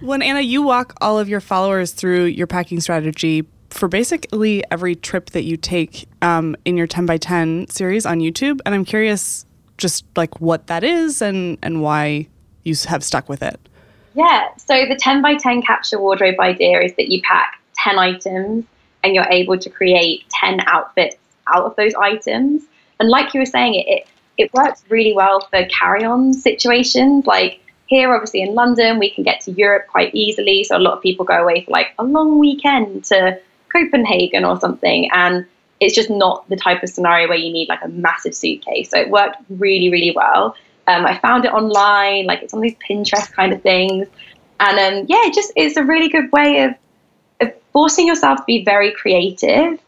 When 0.00 0.22
Anna, 0.22 0.40
you 0.40 0.62
walk 0.62 0.94
all 1.02 1.18
of 1.18 1.28
your 1.28 1.40
followers 1.42 1.92
through 1.92 2.24
your 2.24 2.46
packing 2.46 2.80
strategy 2.80 3.46
for 3.68 3.88
basically 3.88 4.64
every 4.70 4.94
trip 4.94 5.32
that 5.32 5.44
you 5.44 5.58
take 5.58 6.08
um, 6.22 6.56
in 6.64 6.78
your 6.78 6.86
10 6.86 7.04
by 7.04 7.18
10 7.18 7.68
series 7.68 8.06
on 8.06 8.20
YouTube. 8.20 8.60
And 8.64 8.74
I'm 8.74 8.86
curious 8.86 9.44
just 9.76 10.06
like 10.16 10.40
what 10.40 10.68
that 10.68 10.82
is 10.82 11.20
and, 11.20 11.58
and 11.62 11.82
why 11.82 12.26
you 12.64 12.74
have 12.86 13.04
stuck 13.04 13.28
with 13.28 13.42
it. 13.42 13.60
Yeah, 14.18 14.48
so 14.56 14.84
the 14.84 14.96
10 14.96 15.22
by 15.22 15.36
10 15.36 15.62
capsule 15.62 16.02
wardrobe 16.02 16.40
idea 16.40 16.80
is 16.80 16.92
that 16.96 17.06
you 17.06 17.22
pack 17.22 17.60
10 17.76 18.00
items 18.00 18.64
and 19.04 19.14
you're 19.14 19.28
able 19.30 19.56
to 19.56 19.70
create 19.70 20.28
10 20.30 20.58
outfits 20.66 21.16
out 21.46 21.64
of 21.64 21.76
those 21.76 21.94
items. 21.94 22.64
And 22.98 23.08
like 23.08 23.32
you 23.32 23.38
were 23.38 23.46
saying, 23.46 23.74
it, 23.74 23.86
it, 23.86 24.08
it 24.36 24.54
works 24.54 24.82
really 24.88 25.12
well 25.14 25.46
for 25.50 25.64
carry 25.66 26.02
on 26.02 26.32
situations. 26.32 27.26
Like 27.26 27.60
here, 27.86 28.12
obviously 28.12 28.42
in 28.42 28.56
London, 28.56 28.98
we 28.98 29.08
can 29.08 29.22
get 29.22 29.40
to 29.42 29.52
Europe 29.52 29.86
quite 29.86 30.12
easily. 30.16 30.64
So 30.64 30.76
a 30.76 30.80
lot 30.80 30.94
of 30.94 31.00
people 31.00 31.24
go 31.24 31.40
away 31.40 31.62
for 31.64 31.70
like 31.70 31.94
a 32.00 32.02
long 32.02 32.40
weekend 32.40 33.04
to 33.04 33.40
Copenhagen 33.68 34.44
or 34.44 34.58
something. 34.58 35.08
And 35.12 35.46
it's 35.78 35.94
just 35.94 36.10
not 36.10 36.48
the 36.48 36.56
type 36.56 36.82
of 36.82 36.88
scenario 36.88 37.28
where 37.28 37.38
you 37.38 37.52
need 37.52 37.68
like 37.68 37.84
a 37.84 37.88
massive 37.88 38.34
suitcase. 38.34 38.90
So 38.90 38.98
it 38.98 39.10
worked 39.10 39.36
really, 39.48 39.90
really 39.90 40.10
well. 40.10 40.56
Um, 40.88 41.04
I 41.06 41.18
found 41.18 41.44
it 41.44 41.52
online, 41.52 42.26
like 42.26 42.42
it's 42.42 42.54
on 42.54 42.60
these 42.60 42.74
Pinterest 42.88 43.30
kind 43.32 43.52
of 43.52 43.62
things. 43.62 44.08
And 44.58 44.78
um, 44.78 45.06
yeah, 45.08 45.26
it 45.26 45.34
just 45.34 45.52
it's 45.54 45.76
a 45.76 45.84
really 45.84 46.08
good 46.08 46.32
way 46.32 46.64
of, 46.64 46.74
of 47.40 47.54
forcing 47.72 48.06
yourself 48.06 48.38
to 48.38 48.44
be 48.44 48.64
very 48.64 48.92
creative 48.92 49.78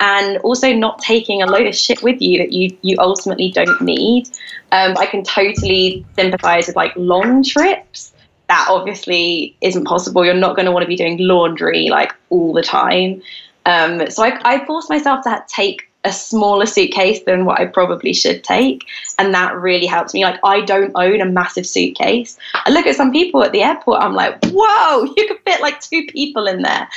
and 0.00 0.36
also 0.38 0.72
not 0.72 1.00
taking 1.00 1.42
a 1.42 1.46
load 1.46 1.66
of 1.66 1.74
shit 1.74 2.02
with 2.02 2.20
you 2.20 2.38
that 2.38 2.52
you 2.52 2.76
you 2.82 2.96
ultimately 2.98 3.50
don't 3.50 3.80
need. 3.80 4.28
Um, 4.72 4.96
I 4.98 5.06
can 5.06 5.22
totally 5.24 6.04
sympathize 6.14 6.66
with 6.66 6.76
like 6.76 6.92
long 6.96 7.42
trips. 7.42 8.12
That 8.48 8.66
obviously 8.68 9.56
isn't 9.60 9.84
possible. 9.84 10.24
You're 10.24 10.34
not 10.34 10.56
going 10.56 10.66
to 10.66 10.72
want 10.72 10.82
to 10.82 10.88
be 10.88 10.96
doing 10.96 11.18
laundry 11.18 11.88
like 11.88 12.12
all 12.30 12.52
the 12.52 12.62
time. 12.62 13.22
Um, 13.66 14.10
so 14.10 14.24
I, 14.24 14.40
I 14.44 14.64
forced 14.64 14.88
myself 14.88 15.24
to 15.24 15.44
take 15.48 15.87
a 16.08 16.12
smaller 16.12 16.64
suitcase 16.66 17.20
than 17.24 17.44
what 17.44 17.60
I 17.60 17.66
probably 17.66 18.14
should 18.14 18.42
take. 18.42 18.86
And 19.18 19.34
that 19.34 19.54
really 19.54 19.86
helps 19.86 20.14
me. 20.14 20.24
Like, 20.24 20.40
I 20.42 20.62
don't 20.62 20.92
own 20.94 21.20
a 21.20 21.26
massive 21.26 21.66
suitcase. 21.66 22.38
I 22.54 22.70
look 22.70 22.86
at 22.86 22.96
some 22.96 23.12
people 23.12 23.44
at 23.44 23.52
the 23.52 23.62
airport, 23.62 24.02
I'm 24.02 24.14
like, 24.14 24.42
whoa, 24.46 25.04
you 25.16 25.28
could 25.28 25.40
fit 25.44 25.60
like 25.60 25.80
two 25.80 26.06
people 26.06 26.46
in 26.46 26.62
there. 26.62 26.88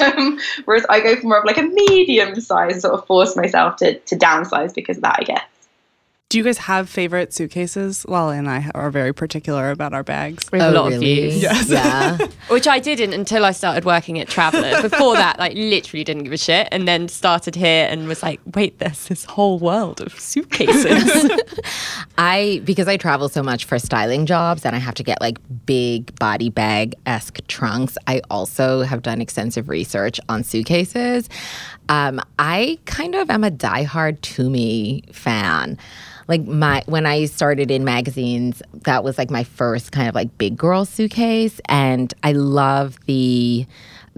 Um, 0.00 0.38
whereas 0.64 0.84
I 0.88 1.00
go 1.00 1.16
for 1.16 1.26
more 1.26 1.38
of 1.38 1.44
like 1.44 1.58
a 1.58 1.62
medium 1.62 2.38
size, 2.40 2.82
sort 2.82 2.94
of 2.94 3.06
force 3.06 3.36
myself 3.36 3.76
to, 3.76 3.98
to 3.98 4.16
downsize 4.16 4.74
because 4.74 4.96
of 4.96 5.02
that, 5.04 5.16
I 5.20 5.24
guess. 5.24 5.57
Do 6.30 6.36
you 6.36 6.44
guys 6.44 6.58
have 6.58 6.90
favorite 6.90 7.32
suitcases? 7.32 8.04
Lale 8.06 8.28
and 8.28 8.50
I 8.50 8.70
are 8.74 8.90
very 8.90 9.14
particular 9.14 9.70
about 9.70 9.94
our 9.94 10.02
bags. 10.02 10.52
We 10.52 10.58
have 10.58 10.74
a 10.74 10.78
oh, 10.78 10.82
lot 10.82 10.92
of 10.92 10.98
Oh, 10.98 11.00
views. 11.00 11.40
Yes. 11.40 11.70
Yeah. 11.70 12.18
Which 12.48 12.68
I 12.68 12.78
didn't 12.80 13.14
until 13.14 13.46
I 13.46 13.52
started 13.52 13.86
working 13.86 14.18
at 14.18 14.28
Traveler. 14.28 14.82
Before 14.90 15.14
that, 15.14 15.38
like 15.38 15.54
literally 15.54 16.04
didn't 16.04 16.24
give 16.24 16.34
a 16.34 16.36
shit, 16.36 16.68
and 16.70 16.86
then 16.86 17.08
started 17.08 17.54
here 17.54 17.88
and 17.90 18.06
was 18.06 18.22
like, 18.22 18.40
wait, 18.54 18.78
there's 18.78 19.08
this 19.08 19.24
whole 19.24 19.58
world 19.58 20.02
of 20.02 20.20
suitcases. 20.20 21.30
I 22.18 22.60
because 22.62 22.88
I 22.88 22.98
travel 22.98 23.30
so 23.30 23.42
much 23.42 23.64
for 23.64 23.78
styling 23.78 24.26
jobs 24.26 24.66
and 24.66 24.76
I 24.76 24.80
have 24.80 24.96
to 24.96 25.02
get 25.02 25.22
like 25.22 25.38
big 25.64 26.14
body 26.18 26.50
bag 26.50 26.94
esque 27.06 27.38
trunks. 27.46 27.96
I 28.06 28.20
also 28.30 28.82
have 28.82 29.00
done 29.00 29.22
extensive 29.22 29.70
research 29.70 30.20
on 30.28 30.44
suitcases. 30.44 31.30
Um, 31.88 32.20
I 32.38 32.78
kind 32.84 33.14
of 33.14 33.30
am 33.30 33.44
a 33.44 33.50
diehard 33.50 34.20
Tumi 34.20 35.12
fan. 35.14 35.78
Like 36.28 36.44
my 36.44 36.82
when 36.86 37.06
I 37.06 37.24
started 37.24 37.70
in 37.70 37.84
magazines, 37.84 38.62
that 38.84 39.02
was 39.02 39.16
like 39.16 39.30
my 39.30 39.44
first 39.44 39.92
kind 39.92 40.08
of 40.08 40.14
like 40.14 40.36
big 40.36 40.56
girl 40.56 40.84
suitcase, 40.84 41.60
and 41.66 42.12
I 42.22 42.32
love 42.32 42.98
the 43.06 43.66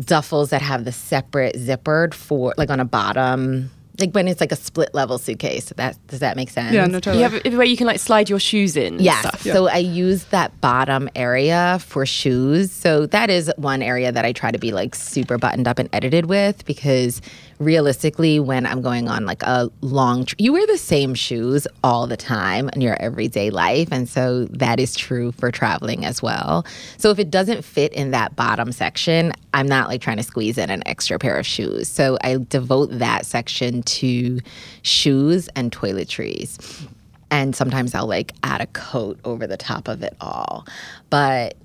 duffels 0.01 0.49
that 0.49 0.63
have 0.63 0.85
the 0.85 0.93
separate 0.93 1.55
zippered 1.57 2.15
for 2.15 2.55
like 2.57 2.71
on 2.71 2.81
a 2.81 2.85
bottom. 2.85 3.71
Like 4.01 4.13
when 4.13 4.27
it's 4.29 4.41
like 4.41 4.53
a 4.53 4.57
split 4.57 4.95
level 4.95 5.19
suitcase. 5.19 5.73
That 5.77 5.97
does 6.09 6.21
that 6.21 6.37
make 6.37 6.51
sense? 6.51 6.73
Yeah, 6.75 6.87
no, 6.87 7.01
totally. 7.01 7.23
you 7.23 7.29
have 7.29 7.55
where 7.59 7.67
you 7.67 7.77
can 7.77 7.87
like 7.87 8.01
slide 8.01 8.29
your 8.31 8.41
shoes 8.41 8.77
in. 8.77 8.95
and 8.95 9.01
Yes. 9.01 9.21
stuff. 9.21 9.43
So 9.43 9.69
I 9.69 9.77
use 9.79 10.25
that 10.27 10.59
bottom 10.61 11.09
area 11.15 11.79
for 11.81 12.07
shoes. 12.07 12.71
So 12.73 13.07
that 13.07 13.31
is 13.31 13.51
one 13.57 13.83
area 13.83 14.11
that 14.13 14.25
I 14.25 14.33
try 14.33 14.51
to 14.51 14.59
be 14.59 14.73
like 14.73 14.95
super 14.95 15.39
buttoned 15.39 15.69
up 15.69 15.79
and 15.79 15.89
edited 15.93 16.27
with 16.27 16.65
because 16.65 17.21
realistically, 17.61 18.41
when 18.41 18.65
I'm 18.67 18.81
going 18.81 19.07
on 19.09 19.27
like 19.27 19.43
a 19.43 19.71
long, 19.83 20.25
tr- 20.25 20.35
you 20.39 20.53
wear 20.53 20.67
the 20.67 20.79
same 20.79 21.15
shoes 21.15 21.67
all 21.85 22.07
the 22.07 22.17
time 22.17 22.71
in 22.73 22.81
your 22.81 22.97
everyday 23.01 23.51
life. 23.51 23.89
And 23.93 24.09
so 24.09 24.47
that 24.47 24.81
is 24.81 24.97
true 24.97 25.33
for 25.33 25.51
traveling 25.51 26.05
as 26.07 26.23
well. 26.23 26.65
So 26.97 27.11
if 27.11 27.19
it 27.19 27.31
doesn't 27.31 27.63
fit 27.63 27.93
in 27.93 28.13
that 28.13 28.35
bottom 28.35 28.73
section, 28.73 29.33
I'm 29.53 29.69
not 29.69 29.89
like 29.89 30.01
trying 30.01 30.17
to 30.17 30.23
squeeze 30.23 30.57
in 30.57 30.71
an 30.71 30.83
extra 30.87 31.19
pair 31.19 31.37
of 31.37 31.47
shoes. 31.47 31.87
So 31.87 32.17
I 32.25 32.39
devote 32.49 32.87
that 32.99 33.27
section 33.27 33.83
to 33.99 34.41
shoes 34.83 35.49
and 35.57 35.73
toiletries 35.73 36.89
and 37.31 37.55
sometimes 37.55 37.95
I'll 37.95 38.07
like 38.07 38.33
add 38.43 38.61
a 38.61 38.67
coat 38.67 39.19
over 39.25 39.47
the 39.47 39.57
top 39.57 39.89
of 39.89 40.03
it 40.03 40.17
all. 40.21 40.67
But 41.09 41.57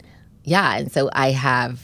yeah, 0.43 0.77
and 0.77 0.91
so 0.91 1.09
I 1.13 1.31
have 1.31 1.81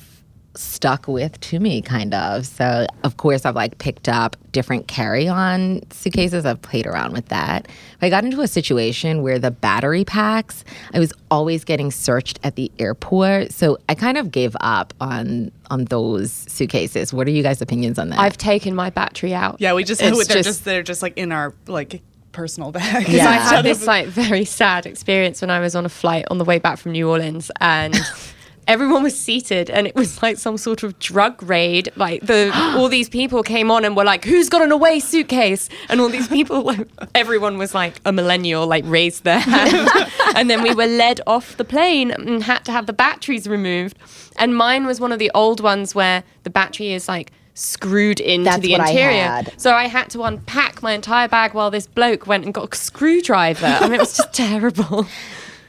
stuck 0.56 1.08
with 1.08 1.40
Tumi 1.40 1.84
kind 1.84 2.14
of 2.14 2.46
so 2.46 2.86
of 3.04 3.16
course 3.18 3.46
i've 3.46 3.56
like 3.56 3.78
picked 3.78 4.10
up 4.10 4.36
different 4.52 4.88
carry-on 4.88 5.82
suitcases 5.92 6.46
i've 6.46 6.62
played 6.62 6.86
around 6.86 7.14
with 7.14 7.26
that 7.28 7.68
but 8.00 8.08
i 8.08 8.10
got 8.10 8.26
into 8.26 8.42
a 8.42 8.48
situation 8.48 9.22
where 9.22 9.40
the 9.40 9.50
battery 9.52 10.04
packs 10.04 10.66
i 10.94 11.00
was 11.00 11.14
always 11.30 11.64
getting 11.64 11.90
searched 11.90 12.38
at 12.44 12.56
the 12.58 12.70
airport 12.80 13.52
so 13.54 13.78
i 13.88 13.96
kind 13.96 14.18
of 14.18 14.30
gave 14.30 14.56
up 14.60 14.94
on 15.00 15.52
on 15.70 15.86
those 15.86 16.32
suitcases 16.32 17.14
what 17.14 17.28
are 17.28 17.32
you 17.32 17.44
guys 17.44 17.62
opinions 17.62 17.98
on 17.98 18.10
that 18.10 18.20
I've 18.20 18.38
taken 18.38 18.76
my 18.76 18.90
battery 18.90 19.34
out. 19.34 19.56
Yeah, 19.60 19.74
we 19.74 19.84
just 19.86 20.02
It's 20.02 20.28
they're 20.28 20.36
just, 20.38 20.48
just- 20.50 20.66
they're 20.66 20.84
just 20.84 21.02
like 21.02 21.18
in 21.18 21.32
our 21.32 21.54
like 21.68 22.02
personal 22.34 22.72
bag. 22.72 23.08
Yeah. 23.10 23.28
I 23.30 23.34
had 23.34 23.66
this 23.66 23.88
like 23.88 24.08
very 24.08 24.46
sad 24.46 24.86
experience 24.86 25.42
when 25.42 25.50
I 25.50 25.60
was 25.60 25.76
on 25.76 25.86
a 25.86 25.90
flight 25.90 26.26
on 26.30 26.38
the 26.38 26.46
way 26.46 26.60
back 26.60 26.78
from 26.78 26.92
New 26.92 27.10
Orleans 27.10 27.52
and 27.62 27.94
everyone 28.68 29.04
was 29.04 29.20
seated 29.20 29.70
and 29.70 29.88
it 29.88 29.96
was 29.96 30.22
like 30.22 30.38
some 30.38 30.58
sort 30.58 30.84
of 30.84 30.98
drug 31.00 31.42
raid. 31.44 31.90
Like 31.96 32.22
the 32.26 32.52
all 32.78 32.88
these 32.88 33.10
people 33.10 33.44
came 33.44 33.72
on 33.72 33.86
and 33.86 33.96
were 33.96 34.04
like, 34.04 34.24
Who's 34.26 34.50
got 34.50 34.62
an 34.62 34.72
away 34.72 35.00
suitcase? 35.00 35.70
And 35.90 36.00
all 36.02 36.10
these 36.10 36.28
people 36.28 36.62
like 36.64 36.88
everyone 37.16 37.58
was 37.58 37.74
like 37.74 38.00
a 38.06 38.12
millennial, 38.12 38.68
like 38.68 38.84
raised 38.88 39.24
their 39.24 39.40
hand. 39.40 39.90
and 40.36 40.50
then 40.50 40.62
we 40.62 40.74
were 40.74 40.86
led 40.88 41.22
off 41.28 41.58
the 41.58 41.66
plane 41.66 42.12
and 42.12 42.44
had 42.44 42.64
to 42.66 42.72
have 42.72 42.86
the 42.86 42.94
batteries 42.94 43.48
removed. 43.48 43.98
And 44.38 44.56
mine 44.56 44.86
was 44.86 45.00
one 45.00 45.12
of 45.12 45.20
the 45.20 45.32
old 45.34 45.62
ones 45.62 45.94
where 45.94 46.24
the 46.44 46.50
battery 46.50 46.94
is 46.94 47.08
like 47.08 47.32
screwed 47.54 48.20
into 48.20 48.46
That's 48.46 48.62
the 48.62 48.72
what 48.72 48.82
I 48.82 48.90
interior. 48.90 49.24
had. 49.24 49.54
So 49.62 49.74
I 49.74 49.88
had 49.88 50.10
to 50.12 50.24
unpack 50.24 50.82
my 50.82 50.94
entire 50.94 51.28
bag 51.28 51.54
while 51.54 51.70
this 51.70 51.86
bloke 51.86 52.26
went 52.26 52.46
and 52.46 52.54
got 52.54 52.74
a 52.74 52.76
screwdriver. 52.78 53.66
I 53.66 53.82
mean, 53.84 53.96
it 53.96 54.00
was 54.00 54.16
just 54.18 54.34
terrible. 54.34 55.06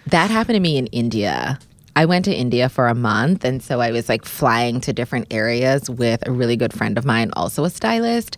That 0.07 0.31
happened 0.31 0.57
to 0.57 0.61
me 0.61 0.77
in 0.79 0.87
India. 0.89 1.59
I 1.95 2.07
went 2.07 2.25
to 2.25 2.35
India 2.35 2.69
for 2.69 2.89
a 2.89 2.95
month, 2.95 3.45
and 3.45 3.63
so 3.63 3.81
I 3.81 3.91
was 3.91 4.09
like 4.09 4.25
flying 4.25 4.81
to 4.83 4.93
different 4.93 5.29
areas 5.31 5.91
with 5.91 6.27
a 6.27 6.33
really 6.33 6.57
good 6.57 6.73
friend 6.73 6.97
of 6.97 7.05
mine, 7.05 7.31
also 7.35 7.65
a 7.65 7.71
stylist. 7.71 8.37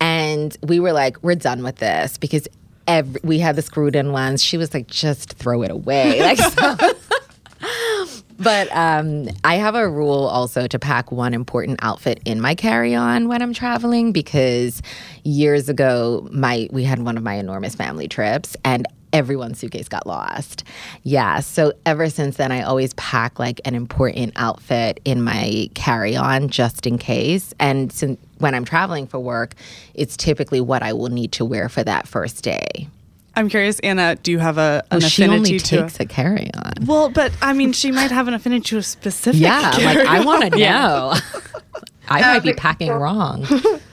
And 0.00 0.56
we 0.62 0.80
were 0.80 0.92
like, 0.92 1.22
we're 1.22 1.34
done 1.34 1.62
with 1.62 1.76
this 1.76 2.16
because 2.18 2.48
every, 2.86 3.20
we 3.22 3.38
had 3.38 3.56
the 3.56 3.62
screwed 3.62 3.96
in 3.96 4.12
ones. 4.12 4.42
She 4.42 4.56
was 4.56 4.72
like, 4.72 4.86
just 4.86 5.34
throw 5.34 5.62
it 5.62 5.70
away. 5.70 6.20
Like, 6.26 6.38
so. 6.38 6.76
But 8.38 8.68
um, 8.76 9.28
I 9.44 9.54
have 9.54 9.74
a 9.74 9.88
rule 9.88 10.26
also 10.26 10.66
to 10.66 10.78
pack 10.78 11.10
one 11.10 11.32
important 11.32 11.78
outfit 11.82 12.20
in 12.24 12.40
my 12.40 12.54
carry-on 12.54 13.28
when 13.28 13.40
I'm 13.40 13.54
traveling 13.54 14.12
because 14.12 14.82
years 15.24 15.68
ago, 15.68 16.28
my 16.30 16.68
we 16.70 16.84
had 16.84 17.02
one 17.02 17.16
of 17.16 17.22
my 17.22 17.34
enormous 17.34 17.74
family 17.74 18.08
trips 18.08 18.56
and 18.64 18.86
everyone's 19.12 19.58
suitcase 19.58 19.88
got 19.88 20.06
lost. 20.06 20.64
Yeah, 21.02 21.40
so 21.40 21.72
ever 21.84 22.08
since 22.10 22.36
then, 22.36 22.52
I 22.52 22.62
always 22.62 22.92
pack 22.94 23.38
like 23.38 23.60
an 23.64 23.74
important 23.74 24.32
outfit 24.36 25.00
in 25.04 25.22
my 25.22 25.70
carry-on 25.74 26.48
just 26.48 26.86
in 26.86 26.98
case. 26.98 27.54
And 27.58 27.92
since 27.92 28.18
when 28.38 28.54
I'm 28.54 28.64
traveling 28.64 29.06
for 29.06 29.18
work, 29.18 29.54
it's 29.94 30.16
typically 30.16 30.60
what 30.60 30.82
I 30.82 30.92
will 30.92 31.08
need 31.08 31.32
to 31.32 31.44
wear 31.44 31.68
for 31.68 31.82
that 31.84 32.06
first 32.06 32.42
day. 32.44 32.88
I'm 33.38 33.50
curious, 33.50 33.78
Anna. 33.80 34.16
Do 34.16 34.30
you 34.32 34.38
have 34.38 34.56
a 34.56 34.82
an 34.90 35.00
Well, 35.00 35.08
she 35.08 35.22
affinity 35.24 35.36
only 35.50 35.58
to? 35.58 35.76
takes 35.82 36.00
a 36.00 36.06
carry-on. 36.06 36.86
well, 36.86 37.10
but 37.10 37.32
I 37.42 37.52
mean, 37.52 37.72
she 37.72 37.92
might 37.92 38.10
have 38.10 38.28
an 38.28 38.34
affinity 38.34 38.62
to 38.70 38.78
a 38.78 38.82
specific. 38.82 39.40
Yeah, 39.42 39.72
like 39.76 39.98
I 39.98 40.24
want 40.24 40.50
to 40.52 40.58
know. 40.58 41.14
I 42.08 42.20
might 42.22 42.42
be 42.42 42.50
um, 42.50 42.56
packing 42.56 42.92
wrong. 42.92 43.46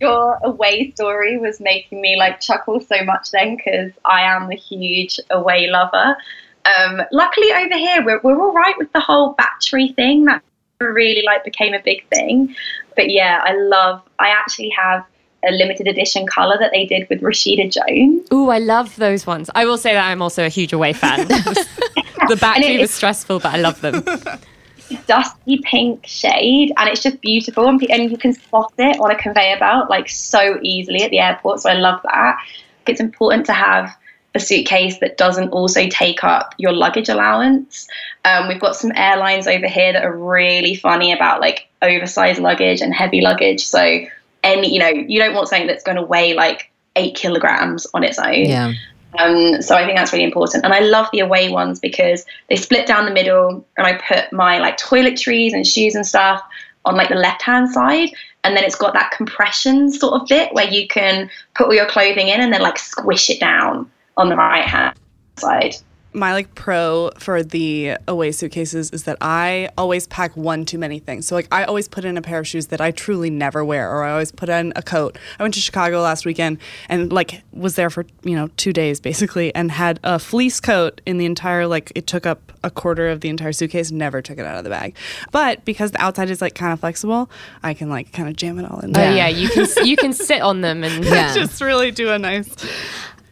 your 0.00 0.38
away 0.42 0.90
story 0.92 1.36
was 1.36 1.60
making 1.60 2.00
me 2.00 2.16
like 2.16 2.40
chuckle 2.40 2.80
so 2.80 3.02
much 3.04 3.30
then 3.30 3.56
because 3.56 3.92
I 4.04 4.22
am 4.22 4.50
a 4.50 4.54
huge 4.54 5.20
away 5.30 5.68
lover. 5.68 6.16
Um, 6.64 7.02
luckily 7.12 7.52
over 7.52 7.76
here 7.76 8.04
we're, 8.04 8.20
we're 8.22 8.40
all 8.40 8.52
right 8.52 8.74
with 8.78 8.92
the 8.92 9.00
whole 9.00 9.32
battery 9.32 9.92
thing 9.92 10.26
that 10.26 10.42
really 10.80 11.22
like 11.24 11.44
became 11.44 11.74
a 11.74 11.82
big 11.82 12.06
thing. 12.08 12.54
But 12.96 13.10
yeah, 13.10 13.40
I 13.44 13.54
love. 13.54 14.02
I 14.18 14.30
actually 14.30 14.70
have 14.70 15.04
a 15.44 15.52
limited 15.52 15.86
edition 15.86 16.26
color 16.26 16.58
that 16.58 16.70
they 16.72 16.86
did 16.86 17.08
with 17.08 17.20
Rashida 17.20 17.72
Jones. 17.72 18.28
Ooh, 18.32 18.50
I 18.50 18.58
love 18.58 18.96
those 18.96 19.26
ones. 19.26 19.48
I 19.54 19.64
will 19.64 19.78
say 19.78 19.94
that 19.94 20.06
I'm 20.06 20.20
also 20.20 20.44
a 20.44 20.48
huge 20.48 20.72
away 20.72 20.92
fan. 20.92 21.26
the 21.28 22.36
battery 22.40 22.76
it 22.76 22.80
was 22.80 22.90
stressful, 22.90 23.40
but 23.40 23.54
I 23.54 23.58
love 23.58 23.80
them. 23.80 24.04
dusty 25.06 25.58
pink 25.58 26.06
shade 26.06 26.72
and 26.76 26.88
it's 26.88 27.02
just 27.02 27.20
beautiful 27.20 27.66
and, 27.68 27.82
and 27.90 28.10
you 28.10 28.16
can 28.16 28.32
spot 28.32 28.72
it 28.78 28.98
on 29.00 29.10
a 29.10 29.16
conveyor 29.16 29.58
belt 29.58 29.88
like 29.88 30.08
so 30.08 30.58
easily 30.62 31.02
at 31.02 31.10
the 31.10 31.18
airport 31.18 31.60
so 31.60 31.70
i 31.70 31.74
love 31.74 32.00
that. 32.02 32.38
It's 32.86 33.00
important 33.00 33.46
to 33.46 33.52
have 33.52 33.96
a 34.34 34.40
suitcase 34.40 34.98
that 34.98 35.16
doesn't 35.16 35.50
also 35.50 35.88
take 35.88 36.22
up 36.24 36.54
your 36.58 36.72
luggage 36.72 37.08
allowance. 37.08 37.88
Um, 38.24 38.48
we've 38.48 38.60
got 38.60 38.76
some 38.76 38.92
airlines 38.94 39.46
over 39.46 39.66
here 39.66 39.92
that 39.92 40.04
are 40.04 40.16
really 40.16 40.74
funny 40.74 41.12
about 41.12 41.40
like 41.40 41.68
oversized 41.82 42.40
luggage 42.40 42.80
and 42.80 42.94
heavy 42.94 43.20
luggage 43.20 43.64
so 43.66 44.00
any 44.42 44.72
you 44.72 44.78
know 44.78 44.88
you 44.88 45.18
don't 45.18 45.34
want 45.34 45.48
something 45.48 45.66
that's 45.66 45.82
going 45.82 45.96
to 45.96 46.02
weigh 46.02 46.34
like 46.34 46.70
eight 46.96 47.14
kilograms 47.14 47.86
on 47.94 48.04
its 48.04 48.18
own. 48.18 48.46
Yeah. 48.46 48.72
Um, 49.18 49.60
so 49.60 49.74
I 49.74 49.84
think 49.84 49.98
that's 49.98 50.12
really 50.12 50.24
important. 50.24 50.64
And 50.64 50.72
I 50.72 50.80
love 50.80 51.08
the 51.12 51.20
away 51.20 51.50
ones 51.50 51.80
because 51.80 52.24
they 52.48 52.56
split 52.56 52.86
down 52.86 53.04
the 53.04 53.10
middle 53.10 53.64
and 53.76 53.86
I 53.86 53.94
put 53.94 54.32
my 54.32 54.58
like 54.58 54.78
toiletries 54.78 55.52
and 55.52 55.66
shoes 55.66 55.94
and 55.94 56.06
stuff 56.06 56.42
on 56.84 56.96
like 56.96 57.08
the 57.08 57.16
left 57.16 57.42
hand 57.42 57.70
side. 57.70 58.10
And 58.44 58.56
then 58.56 58.64
it's 58.64 58.76
got 58.76 58.94
that 58.94 59.10
compression 59.10 59.92
sort 59.92 60.20
of 60.20 60.28
bit 60.28 60.54
where 60.54 60.68
you 60.68 60.86
can 60.86 61.28
put 61.54 61.66
all 61.66 61.74
your 61.74 61.86
clothing 61.86 62.28
in 62.28 62.40
and 62.40 62.52
then 62.52 62.62
like 62.62 62.78
squish 62.78 63.28
it 63.28 63.40
down 63.40 63.90
on 64.16 64.28
the 64.28 64.36
right 64.36 64.64
hand 64.64 64.96
side. 65.36 65.74
My 66.12 66.32
like 66.32 66.54
pro 66.56 67.10
for 67.18 67.42
the 67.42 67.96
away 68.08 68.32
suitcases 68.32 68.90
is 68.90 69.04
that 69.04 69.16
I 69.20 69.68
always 69.78 70.06
pack 70.08 70.36
one 70.36 70.64
too 70.64 70.78
many 70.78 70.98
things. 70.98 71.26
So 71.26 71.34
like 71.36 71.46
I 71.52 71.64
always 71.64 71.86
put 71.86 72.04
in 72.04 72.16
a 72.16 72.22
pair 72.22 72.40
of 72.40 72.48
shoes 72.48 72.66
that 72.68 72.80
I 72.80 72.90
truly 72.90 73.30
never 73.30 73.64
wear, 73.64 73.90
or 73.90 74.02
I 74.04 74.10
always 74.10 74.32
put 74.32 74.48
in 74.48 74.72
a 74.74 74.82
coat. 74.82 75.18
I 75.38 75.42
went 75.44 75.54
to 75.54 75.60
Chicago 75.60 76.00
last 76.00 76.26
weekend 76.26 76.58
and 76.88 77.12
like 77.12 77.42
was 77.52 77.76
there 77.76 77.90
for 77.90 78.04
you 78.24 78.34
know 78.34 78.48
two 78.56 78.72
days 78.72 79.00
basically, 79.00 79.54
and 79.54 79.70
had 79.70 80.00
a 80.02 80.18
fleece 80.18 80.58
coat 80.60 81.00
in 81.06 81.18
the 81.18 81.26
entire 81.26 81.66
like 81.66 81.92
it 81.94 82.06
took 82.06 82.26
up 82.26 82.52
a 82.64 82.70
quarter 82.70 83.08
of 83.08 83.20
the 83.20 83.28
entire 83.28 83.52
suitcase. 83.52 83.90
Never 83.90 84.20
took 84.20 84.38
it 84.38 84.44
out 84.44 84.56
of 84.58 84.64
the 84.64 84.70
bag, 84.70 84.96
but 85.30 85.64
because 85.64 85.92
the 85.92 86.02
outside 86.02 86.28
is 86.30 86.40
like 86.40 86.54
kind 86.54 86.72
of 86.72 86.80
flexible, 86.80 87.30
I 87.62 87.72
can 87.74 87.88
like 87.88 88.12
kind 88.12 88.28
of 88.28 88.34
jam 88.36 88.58
it 88.58 88.70
all 88.70 88.80
in 88.80 88.90
Oh 88.90 88.92
there. 88.94 89.14
yeah, 89.14 89.28
you 89.28 89.48
can 89.48 89.66
you 89.86 89.96
can 89.96 90.12
sit 90.12 90.42
on 90.42 90.60
them 90.60 90.82
and 90.82 91.04
Yeah. 91.10 91.32
Just 91.34 91.60
really 91.60 91.90
do 91.92 92.10
a 92.10 92.18
nice. 92.18 92.48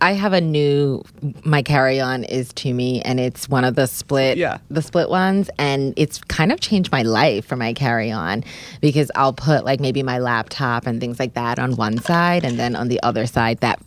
I 0.00 0.12
have 0.12 0.32
a 0.32 0.40
new 0.40 1.02
my 1.44 1.62
carry 1.62 2.00
on 2.00 2.24
is 2.24 2.52
Tumi 2.52 3.02
and 3.04 3.18
it's 3.18 3.48
one 3.48 3.64
of 3.64 3.74
the 3.74 3.86
split 3.86 4.38
Yeah. 4.38 4.58
the 4.70 4.82
split 4.82 5.10
ones 5.10 5.50
and 5.58 5.92
it's 5.96 6.18
kind 6.24 6.52
of 6.52 6.60
changed 6.60 6.92
my 6.92 7.02
life 7.02 7.44
for 7.46 7.56
my 7.56 7.72
carry 7.72 8.10
on 8.12 8.44
because 8.80 9.10
I'll 9.16 9.32
put 9.32 9.64
like 9.64 9.80
maybe 9.80 10.02
my 10.02 10.18
laptop 10.18 10.86
and 10.86 11.00
things 11.00 11.18
like 11.18 11.34
that 11.34 11.58
on 11.58 11.76
one 11.76 11.98
side 11.98 12.44
and 12.44 12.58
then 12.58 12.76
on 12.76 12.88
the 12.88 13.02
other 13.02 13.26
side 13.26 13.58
that 13.60 13.80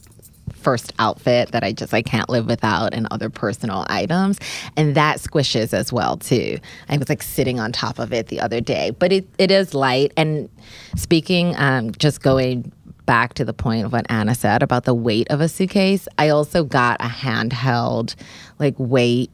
first 0.54 0.94
outfit 1.00 1.52
that 1.54 1.64
I 1.64 1.72
just 1.72 1.92
I 1.94 2.04
can't 2.04 2.30
live 2.30 2.46
without 2.46 2.94
and 2.94 3.08
other 3.10 3.30
personal 3.30 3.84
items 3.90 4.38
and 4.78 4.94
that 4.96 5.18
squishes 5.18 5.74
as 5.74 5.92
well 5.92 6.18
too. 6.18 6.60
I 6.90 6.98
was 6.98 7.10
like 7.10 7.24
sitting 7.24 7.60
on 7.60 7.72
top 7.72 7.98
of 7.98 8.14
it 8.14 8.28
the 8.28 8.40
other 8.42 8.62
day, 8.62 8.92
but 8.92 9.12
it, 9.12 9.28
it 9.40 9.50
is 9.50 9.74
light 9.74 10.12
and 10.18 10.50
speaking 10.96 11.56
um, 11.56 11.94
just 11.94 12.22
going 12.22 12.72
back 13.06 13.34
to 13.36 13.46
the 13.46 13.54
point 13.54 13.86
of 13.86 13.92
what 13.94 14.06
Anna 14.10 14.36
said 14.36 14.64
about 14.64 14.86
the 14.86 14.94
weight 14.94 15.28
of 15.30 15.42
a 15.42 15.48
suitcase, 15.50 16.08
I 16.18 16.30
also 16.30 16.64
got 16.64 16.98
a 17.02 17.08
handheld 17.10 18.16
like 18.60 18.76
weight 18.78 19.30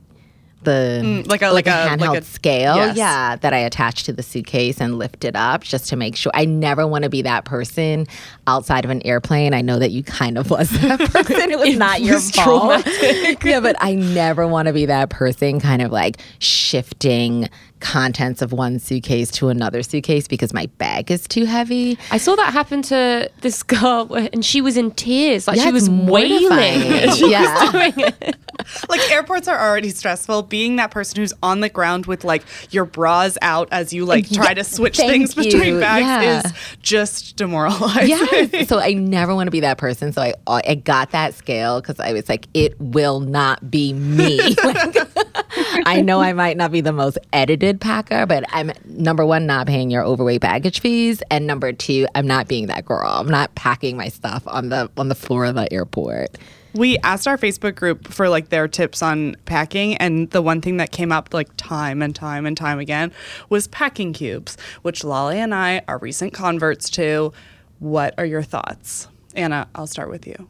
the 0.64 1.02
Mm, 1.04 1.28
like 1.30 1.44
a- 1.44 1.52
like 1.52 1.68
a- 1.68 1.70
handheld 1.70 2.00
like 2.00 2.22
a- 2.22 2.26
scale, 2.26 2.76
yes. 2.78 2.98
yeah, 2.98 3.36
that 3.38 3.54
I 3.54 3.60
attach 3.60 4.04
to 4.06 4.12
the 4.12 4.24
suitcase 4.24 4.82
and 4.82 4.98
lift 4.98 5.24
it 5.24 5.36
up 5.36 5.64
just 5.64 5.88
to 5.90 5.96
make 5.96 6.16
sure. 6.16 6.32
I 6.36 6.46
never 6.46 6.86
want 6.88 7.04
to 7.04 7.10
be 7.10 7.22
that 7.22 7.46
person 7.46 8.08
outside 8.48 8.84
of 8.84 8.90
an 8.92 9.06
airplane. 9.06 9.54
I 9.54 9.62
know 9.62 9.78
that 9.80 9.92
you 9.92 10.04
kind 10.04 10.38
of 10.38 10.50
was 10.50 10.70
that 10.72 11.00
person. 11.12 11.52
It 11.52 11.60
was 11.60 11.78
not 11.78 12.02
your 12.02 12.20
fault. 12.20 12.84
yeah, 13.46 13.60
but 13.60 13.76
I 13.80 13.94
never 13.96 14.48
want 14.48 14.66
to 14.68 14.74
be 14.74 14.88
that 14.88 15.10
person, 15.12 15.60
kind 15.62 15.82
of 15.82 15.92
like 15.92 16.18
shifting 16.40 17.48
contents 17.80 18.42
of 18.42 18.52
one 18.52 18.80
suitcase 18.80 19.30
to 19.32 19.50
another 19.50 19.84
suitcase 19.84 20.28
because 20.28 20.54
my 20.54 20.66
bag 20.78 21.12
is 21.12 21.28
too 21.28 21.46
heavy. 21.46 21.98
I 22.12 22.18
saw 22.18 22.36
that 22.36 22.54
happen 22.54 22.82
to 22.84 23.30
this 23.42 23.64
girl, 23.64 24.14
and 24.14 24.44
she 24.44 24.62
was 24.62 24.78
in 24.78 24.92
tears, 24.92 25.48
like 25.48 25.58
Yeah, 25.58 25.66
she 25.66 25.72
was 25.72 25.88
it's 25.88 26.10
wailing. 26.10 27.12
She 27.16 27.32
Yeah. 27.32 27.62
was 27.64 27.72
doing 27.72 27.94
it. 27.98 28.36
like 28.90 29.12
airports 29.12 29.48
are 29.48 29.60
already 29.60 29.90
stressful 29.90 30.44
being 30.44 30.78
that 30.78 30.92
person 30.92 31.20
who's 31.20 31.34
on 31.44 31.60
the 31.60 31.70
ground 31.70 32.06
with 32.08 32.24
like 32.24 32.44
your 32.72 32.86
bras 32.86 33.38
out 33.42 33.68
as 33.72 33.94
you 33.94 34.04
like 34.06 34.30
try 34.32 34.54
to 34.54 34.64
switch 34.64 34.98
thank 34.98 35.12
things 35.12 35.36
between 35.36 35.80
bags 35.80 36.06
Yeah. 36.06 36.40
is 36.48 36.54
just 36.82 37.36
demoralizing 37.38 38.08
Yes. 38.10 38.68
so 38.68 38.80
I 38.80 38.94
never 38.94 39.34
want 39.36 39.48
to 39.48 39.52
be 39.52 39.60
that 39.62 39.78
person. 39.78 40.12
So 40.12 40.22
I 40.22 40.34
I 40.48 40.76
got 40.76 41.12
that 41.12 41.34
scale 41.36 41.80
because 41.82 42.00
I 42.00 42.14
was 42.14 42.28
like, 42.28 42.48
it 42.54 42.80
will 42.80 43.20
not 43.20 43.70
be 43.70 43.94
me. 43.94 44.56
Like, 44.64 45.08
I 45.86 46.02
know 46.02 46.20
I 46.20 46.34
might 46.34 46.58
not 46.58 46.72
be 46.72 46.82
the 46.82 46.92
most 46.92 47.18
edited 47.34 47.80
packer, 47.80 48.26
but 48.26 48.44
I'm 48.50 48.72
number 48.86 49.26
one, 49.26 49.46
not 49.46 49.68
paying 49.68 49.90
your 49.90 50.04
overweight 50.04 50.42
baggage 50.42 50.82
fees, 50.82 51.22
and 51.30 51.48
number 51.48 51.74
two, 51.74 52.08
I'm 52.16 52.28
not 52.28 52.48
being 52.48 52.68
that 52.68 52.86
girl. 52.86 53.08
I'm 53.08 53.30
not 53.30 53.56
packing 53.56 53.98
my 53.98 54.10
stuff 54.10 54.44
on 54.48 54.70
the 54.70 54.90
on 54.98 55.10
the 55.10 55.16
floor 55.16 55.46
of 55.46 55.56
the 55.56 55.72
airport. 55.72 56.38
We 56.74 56.98
asked 57.00 57.28
our 57.28 57.38
Facebook 57.38 57.76
group 57.76 58.08
for 58.08 58.30
like 58.30 58.50
their 58.50 58.68
tips 58.68 59.02
on 59.02 59.36
packing, 59.46 59.96
and 59.98 60.30
the 60.30 60.42
one 60.42 60.62
thing 60.62 60.78
that 60.78 60.92
came 60.92 61.12
up 61.12 61.34
like 61.34 61.50
time 61.58 62.02
and 62.02 62.16
time 62.16 62.46
and 62.46 62.56
time 62.56 62.80
again 62.80 63.12
was 63.50 63.68
packing 63.68 64.14
cubes, 64.14 64.58
which 64.82 65.04
Lale 65.04 65.30
and 65.30 65.56
I 65.56 65.82
are 65.88 65.98
recent 65.98 66.34
converts 66.34 66.90
to. 66.92 67.34
What 67.80 68.14
are 68.18 68.26
your 68.26 68.44
thoughts? 68.44 69.08
Anna, 69.36 69.68
I'll 69.76 69.88
start 69.88 70.10
with 70.10 70.26
you. 70.28 70.48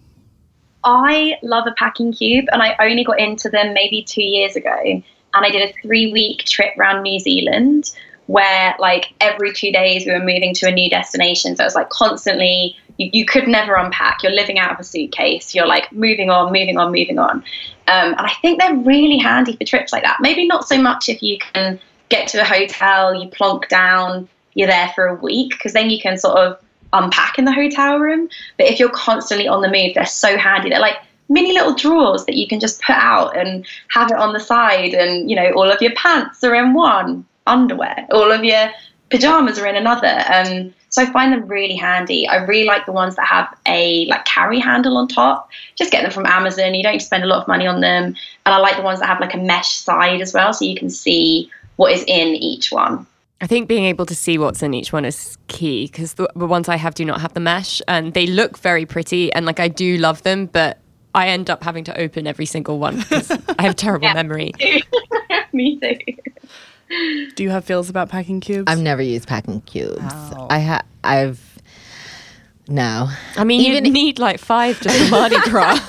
I 0.89 1.37
love 1.43 1.67
a 1.67 1.73
packing 1.73 2.13
cube, 2.13 2.45
and 2.49 2.63
I 2.63 2.75
only 2.79 3.03
got 3.03 3.19
into 3.19 3.49
them 3.49 3.73
maybe 3.73 4.03
two 4.03 4.23
years 4.23 4.55
ago. 4.55 4.79
And 4.81 5.03
I 5.33 5.49
did 5.49 5.69
a 5.69 5.73
three 5.81 6.13
week 6.13 6.45
trip 6.45 6.77
around 6.77 7.03
New 7.03 7.19
Zealand 7.19 7.91
where, 8.27 8.73
like, 8.79 9.13
every 9.19 9.51
two 9.51 9.71
days 9.71 10.05
we 10.05 10.13
were 10.13 10.19
moving 10.19 10.53
to 10.53 10.67
a 10.67 10.71
new 10.71 10.89
destination. 10.89 11.55
So 11.55 11.63
it 11.63 11.65
was 11.65 11.75
like 11.75 11.89
constantly, 11.89 12.75
you, 12.97 13.09
you 13.11 13.25
could 13.25 13.47
never 13.47 13.75
unpack. 13.75 14.23
You're 14.23 14.31
living 14.31 14.59
out 14.59 14.71
of 14.71 14.79
a 14.79 14.83
suitcase. 14.83 15.53
You're 15.53 15.67
like 15.67 15.91
moving 15.91 16.29
on, 16.29 16.53
moving 16.53 16.77
on, 16.77 16.91
moving 16.91 17.19
on. 17.19 17.37
Um, 17.87 18.13
and 18.17 18.19
I 18.19 18.33
think 18.41 18.59
they're 18.59 18.75
really 18.75 19.17
handy 19.17 19.57
for 19.57 19.65
trips 19.65 19.91
like 19.91 20.03
that. 20.03 20.17
Maybe 20.21 20.47
not 20.47 20.67
so 20.67 20.81
much 20.81 21.09
if 21.09 21.21
you 21.21 21.37
can 21.37 21.79
get 22.09 22.29
to 22.29 22.41
a 22.41 22.45
hotel, 22.45 23.13
you 23.13 23.29
plonk 23.29 23.67
down, 23.67 24.29
you're 24.53 24.67
there 24.67 24.91
for 24.95 25.07
a 25.07 25.15
week, 25.15 25.51
because 25.51 25.73
then 25.73 25.89
you 25.89 25.99
can 25.99 26.17
sort 26.17 26.37
of 26.37 26.59
unpack 26.93 27.37
in 27.37 27.45
the 27.45 27.53
hotel 27.53 27.99
room. 27.99 28.29
But 28.57 28.67
if 28.67 28.79
you're 28.79 28.89
constantly 28.89 29.47
on 29.47 29.61
the 29.61 29.69
move, 29.69 29.93
they're 29.95 30.05
so 30.05 30.37
handy. 30.37 30.69
They're 30.69 30.79
like 30.79 30.97
mini 31.29 31.53
little 31.53 31.73
drawers 31.73 32.25
that 32.25 32.35
you 32.35 32.47
can 32.47 32.59
just 32.59 32.81
put 32.81 32.95
out 32.95 33.35
and 33.37 33.65
have 33.89 34.11
it 34.11 34.17
on 34.17 34.33
the 34.33 34.39
side. 34.39 34.93
And, 34.93 35.29
you 35.29 35.35
know, 35.35 35.51
all 35.51 35.69
of 35.69 35.81
your 35.81 35.93
pants 35.95 36.43
are 36.43 36.55
in 36.55 36.73
one 36.73 37.25
underwear, 37.45 38.07
all 38.11 38.31
of 38.31 38.43
your 38.43 38.69
pajamas 39.09 39.57
are 39.59 39.67
in 39.67 39.75
another. 39.75 40.23
Um, 40.31 40.73
so 40.89 41.01
I 41.01 41.05
find 41.07 41.33
them 41.33 41.47
really 41.47 41.75
handy. 41.75 42.27
I 42.27 42.37
really 42.37 42.65
like 42.65 42.85
the 42.85 42.91
ones 42.91 43.15
that 43.17 43.27
have 43.27 43.53
a 43.67 44.05
like 44.07 44.25
carry 44.25 44.59
handle 44.59 44.97
on 44.97 45.07
top. 45.07 45.49
Just 45.75 45.91
get 45.91 46.01
them 46.01 46.11
from 46.11 46.25
Amazon. 46.25 46.73
You 46.73 46.83
don't 46.83 47.01
spend 47.01 47.23
a 47.23 47.27
lot 47.27 47.41
of 47.41 47.47
money 47.47 47.67
on 47.67 47.81
them. 47.81 48.05
And 48.05 48.55
I 48.55 48.57
like 48.57 48.77
the 48.77 48.83
ones 48.83 48.99
that 48.99 49.07
have 49.07 49.19
like 49.19 49.33
a 49.33 49.37
mesh 49.37 49.75
side 49.75 50.21
as 50.21 50.33
well, 50.33 50.53
so 50.53 50.65
you 50.65 50.75
can 50.75 50.89
see 50.89 51.51
what 51.75 51.91
is 51.91 52.03
in 52.07 52.29
each 52.35 52.71
one. 52.71 53.05
I 53.39 53.47
think 53.47 53.67
being 53.67 53.85
able 53.85 54.05
to 54.07 54.15
see 54.15 54.37
what's 54.37 54.63
in 54.63 54.73
each 54.73 54.91
one 54.91 55.05
is 55.05 55.37
key 55.47 55.85
because 55.85 56.15
the, 56.15 56.27
the, 56.35 56.47
ones 56.47 56.67
I 56.67 56.75
have 56.75 56.95
do 56.95 57.05
not 57.05 57.21
have 57.21 57.33
the 57.33 57.39
mesh 57.39 57.81
and 57.87 58.13
they 58.13 58.25
look 58.25 58.57
very 58.57 58.85
pretty 58.85 59.31
and 59.33 59.45
like 59.45 59.59
I 59.59 59.67
do 59.67 59.97
love 59.97 60.23
them, 60.23 60.47
but 60.47 60.79
I 61.13 61.27
end 61.29 61.49
up 61.49 61.63
having 61.63 61.83
to 61.85 61.99
open 61.99 62.25
every 62.25 62.47
single 62.47 62.79
one 62.79 62.97
because 62.97 63.31
I 63.59 63.63
have 63.63 63.75
terrible 63.75 64.09
memory. 64.13 64.53
Me 65.53 65.79
too. 65.79 65.97
Do 67.35 67.43
you 67.43 67.49
have 67.49 67.65
feels 67.65 67.89
about 67.89 68.09
packing 68.09 68.39
cubes? 68.39 68.71
I've 68.71 68.79
never 68.79 69.01
used 69.01 69.27
packing 69.27 69.61
cubes. 69.61 70.01
I 70.49 70.59
have. 70.59 70.85
I've 71.03 71.59
no. 72.69 73.09
I 73.35 73.43
mean, 73.43 73.61
you 73.61 73.79
need 73.81 74.19
like 74.19 74.39
five 74.39 74.79
just 74.81 74.97
for 75.05 75.11
Mardi 75.11 75.37
Gras. 75.41 75.79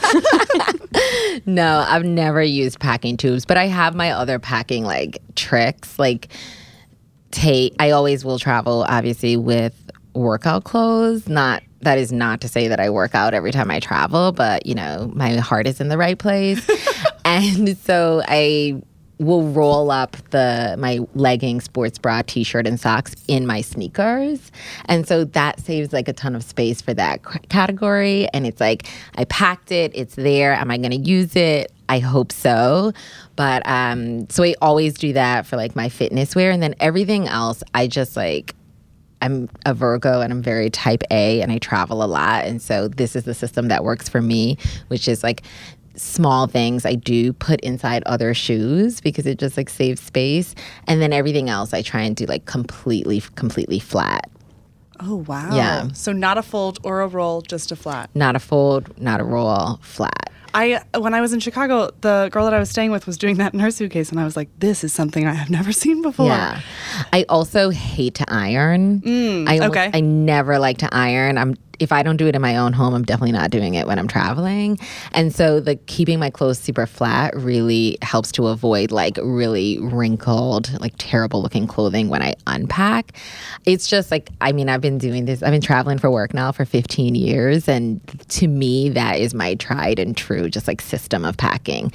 no, 1.46 1.84
I've 1.86 2.04
never 2.04 2.42
used 2.42 2.78
packing 2.80 3.16
cubes, 3.16 3.44
but 3.44 3.56
I 3.56 3.66
have 3.66 3.94
my 3.94 4.10
other 4.10 4.38
packing 4.38 4.84
like 4.84 5.18
tricks. 5.34 5.98
Like, 5.98 6.28
take. 7.30 7.74
I 7.78 7.90
always 7.90 8.24
will 8.24 8.38
travel, 8.38 8.84
obviously, 8.88 9.36
with 9.36 9.74
workout 10.14 10.64
clothes. 10.64 11.28
Not 11.28 11.62
that 11.80 11.98
is 11.98 12.12
not 12.12 12.40
to 12.40 12.48
say 12.48 12.68
that 12.68 12.80
I 12.80 12.90
work 12.90 13.14
out 13.14 13.34
every 13.34 13.52
time 13.52 13.70
I 13.70 13.80
travel, 13.80 14.32
but 14.32 14.66
you 14.66 14.74
know, 14.74 15.10
my 15.14 15.36
heart 15.36 15.66
is 15.66 15.80
in 15.80 15.88
the 15.88 15.98
right 15.98 16.18
place. 16.18 16.68
and 17.24 17.76
so 17.78 18.22
I 18.26 18.82
will 19.18 19.42
roll 19.48 19.90
up 19.90 20.16
the 20.30 20.76
my 20.78 21.00
legging, 21.14 21.60
sports 21.60 21.98
bra, 21.98 22.22
t-shirt, 22.26 22.66
and 22.66 22.78
socks 22.78 23.14
in 23.26 23.46
my 23.46 23.60
sneakers, 23.60 24.50
and 24.86 25.06
so 25.06 25.24
that 25.24 25.60
saves 25.60 25.92
like 25.92 26.08
a 26.08 26.12
ton 26.12 26.34
of 26.34 26.42
space 26.42 26.80
for 26.80 26.94
that 26.94 27.20
category. 27.48 28.28
And 28.32 28.46
it's 28.46 28.60
like 28.60 28.86
I 29.16 29.24
packed 29.24 29.72
it; 29.72 29.92
it's 29.94 30.14
there. 30.14 30.52
Am 30.54 30.70
I 30.70 30.78
going 30.78 30.90
to 30.90 31.10
use 31.10 31.36
it? 31.36 31.72
I 31.88 32.00
hope 32.00 32.32
so. 32.32 32.92
But 33.36 33.62
um, 33.66 34.28
so 34.28 34.42
I 34.42 34.54
always 34.60 34.94
do 34.94 35.12
that 35.14 35.46
for 35.46 35.56
like 35.56 35.74
my 35.74 35.88
fitness 35.88 36.34
wear, 36.34 36.50
and 36.50 36.62
then 36.62 36.74
everything 36.80 37.28
else, 37.28 37.62
I 37.74 37.86
just 37.86 38.16
like 38.16 38.54
I'm 39.20 39.48
a 39.66 39.74
Virgo 39.74 40.20
and 40.20 40.32
I'm 40.32 40.42
very 40.42 40.70
type 40.70 41.02
A 41.10 41.40
and 41.40 41.50
I 41.50 41.58
travel 41.58 42.02
a 42.02 42.06
lot. 42.06 42.44
And 42.44 42.62
so 42.62 42.88
this 42.88 43.16
is 43.16 43.24
the 43.24 43.34
system 43.34 43.68
that 43.68 43.84
works 43.84 44.08
for 44.08 44.22
me, 44.22 44.56
which 44.88 45.08
is 45.08 45.22
like 45.22 45.42
small 45.98 46.46
things 46.46 46.84
I 46.84 46.94
do 46.94 47.32
put 47.32 47.60
inside 47.60 48.02
other 48.06 48.34
shoes 48.34 49.00
because 49.00 49.26
it 49.26 49.38
just 49.38 49.56
like 49.56 49.68
saves 49.68 50.00
space. 50.00 50.54
And 50.86 51.02
then 51.02 51.12
everything 51.12 51.48
else 51.48 51.74
I 51.74 51.82
try 51.82 52.02
and 52.02 52.16
do 52.16 52.26
like 52.26 52.46
completely, 52.46 53.20
completely 53.34 53.78
flat. 53.78 54.30
Oh, 55.00 55.16
wow. 55.16 55.54
Yeah. 55.54 55.88
So 55.92 56.12
not 56.12 56.38
a 56.38 56.42
fold 56.42 56.78
or 56.82 57.02
a 57.02 57.06
roll, 57.06 57.42
just 57.42 57.70
a 57.70 57.76
flat. 57.76 58.10
Not 58.14 58.34
a 58.34 58.40
fold, 58.40 59.00
not 59.00 59.20
a 59.20 59.24
roll, 59.24 59.78
flat. 59.82 60.32
I 60.54 60.82
when 60.98 61.14
I 61.14 61.20
was 61.20 61.32
in 61.32 61.40
Chicago, 61.40 61.90
the 62.00 62.30
girl 62.32 62.44
that 62.46 62.54
I 62.54 62.58
was 62.58 62.70
staying 62.70 62.90
with 62.90 63.06
was 63.06 63.18
doing 63.18 63.36
that 63.36 63.52
in 63.54 63.60
her 63.60 63.70
suitcase, 63.70 64.10
and 64.10 64.18
I 64.18 64.24
was 64.24 64.36
like, 64.36 64.48
"This 64.58 64.82
is 64.82 64.92
something 64.92 65.26
I 65.26 65.34
have 65.34 65.50
never 65.58 65.72
seen 65.72 66.02
before." 66.02 66.26
Yeah, 66.26 66.60
I 67.12 67.24
also 67.28 67.70
hate 67.70 68.14
to 68.14 68.24
iron. 68.28 69.00
Mm, 69.02 69.48
I 69.48 69.66
okay. 69.66 69.90
I 69.92 70.00
never 70.00 70.58
like 70.58 70.78
to 70.78 70.88
iron. 70.90 71.38
I'm 71.38 71.54
if 71.78 71.92
I 71.92 72.02
don't 72.02 72.16
do 72.16 72.26
it 72.26 72.34
in 72.34 72.42
my 72.42 72.56
own 72.56 72.72
home, 72.72 72.94
I'm 72.94 73.04
definitely 73.04 73.32
not 73.32 73.50
doing 73.50 73.74
it 73.74 73.86
when 73.86 73.98
I'm 73.98 74.08
traveling. 74.08 74.78
And 75.12 75.34
so 75.34 75.60
the 75.60 75.76
keeping 75.76 76.18
my 76.18 76.30
clothes 76.30 76.58
super 76.58 76.86
flat 76.86 77.34
really 77.36 77.98
helps 78.02 78.32
to 78.32 78.48
avoid 78.48 78.90
like 78.90 79.18
really 79.22 79.78
wrinkled, 79.80 80.78
like 80.80 80.94
terrible 80.98 81.42
looking 81.42 81.66
clothing 81.66 82.08
when 82.08 82.22
I 82.22 82.34
unpack. 82.46 83.16
It's 83.64 83.86
just 83.86 84.10
like 84.10 84.30
I 84.40 84.52
mean, 84.52 84.68
I've 84.68 84.80
been 84.80 84.98
doing 84.98 85.24
this. 85.24 85.42
I've 85.42 85.52
been 85.52 85.60
traveling 85.60 85.98
for 85.98 86.10
work 86.10 86.34
now 86.34 86.52
for 86.52 86.64
15 86.64 87.14
years 87.14 87.68
and 87.68 88.00
to 88.28 88.48
me 88.48 88.88
that 88.90 89.18
is 89.18 89.34
my 89.34 89.54
tried 89.54 89.98
and 89.98 90.16
true 90.16 90.48
just 90.48 90.68
like 90.68 90.80
system 90.80 91.24
of 91.24 91.36
packing 91.36 91.92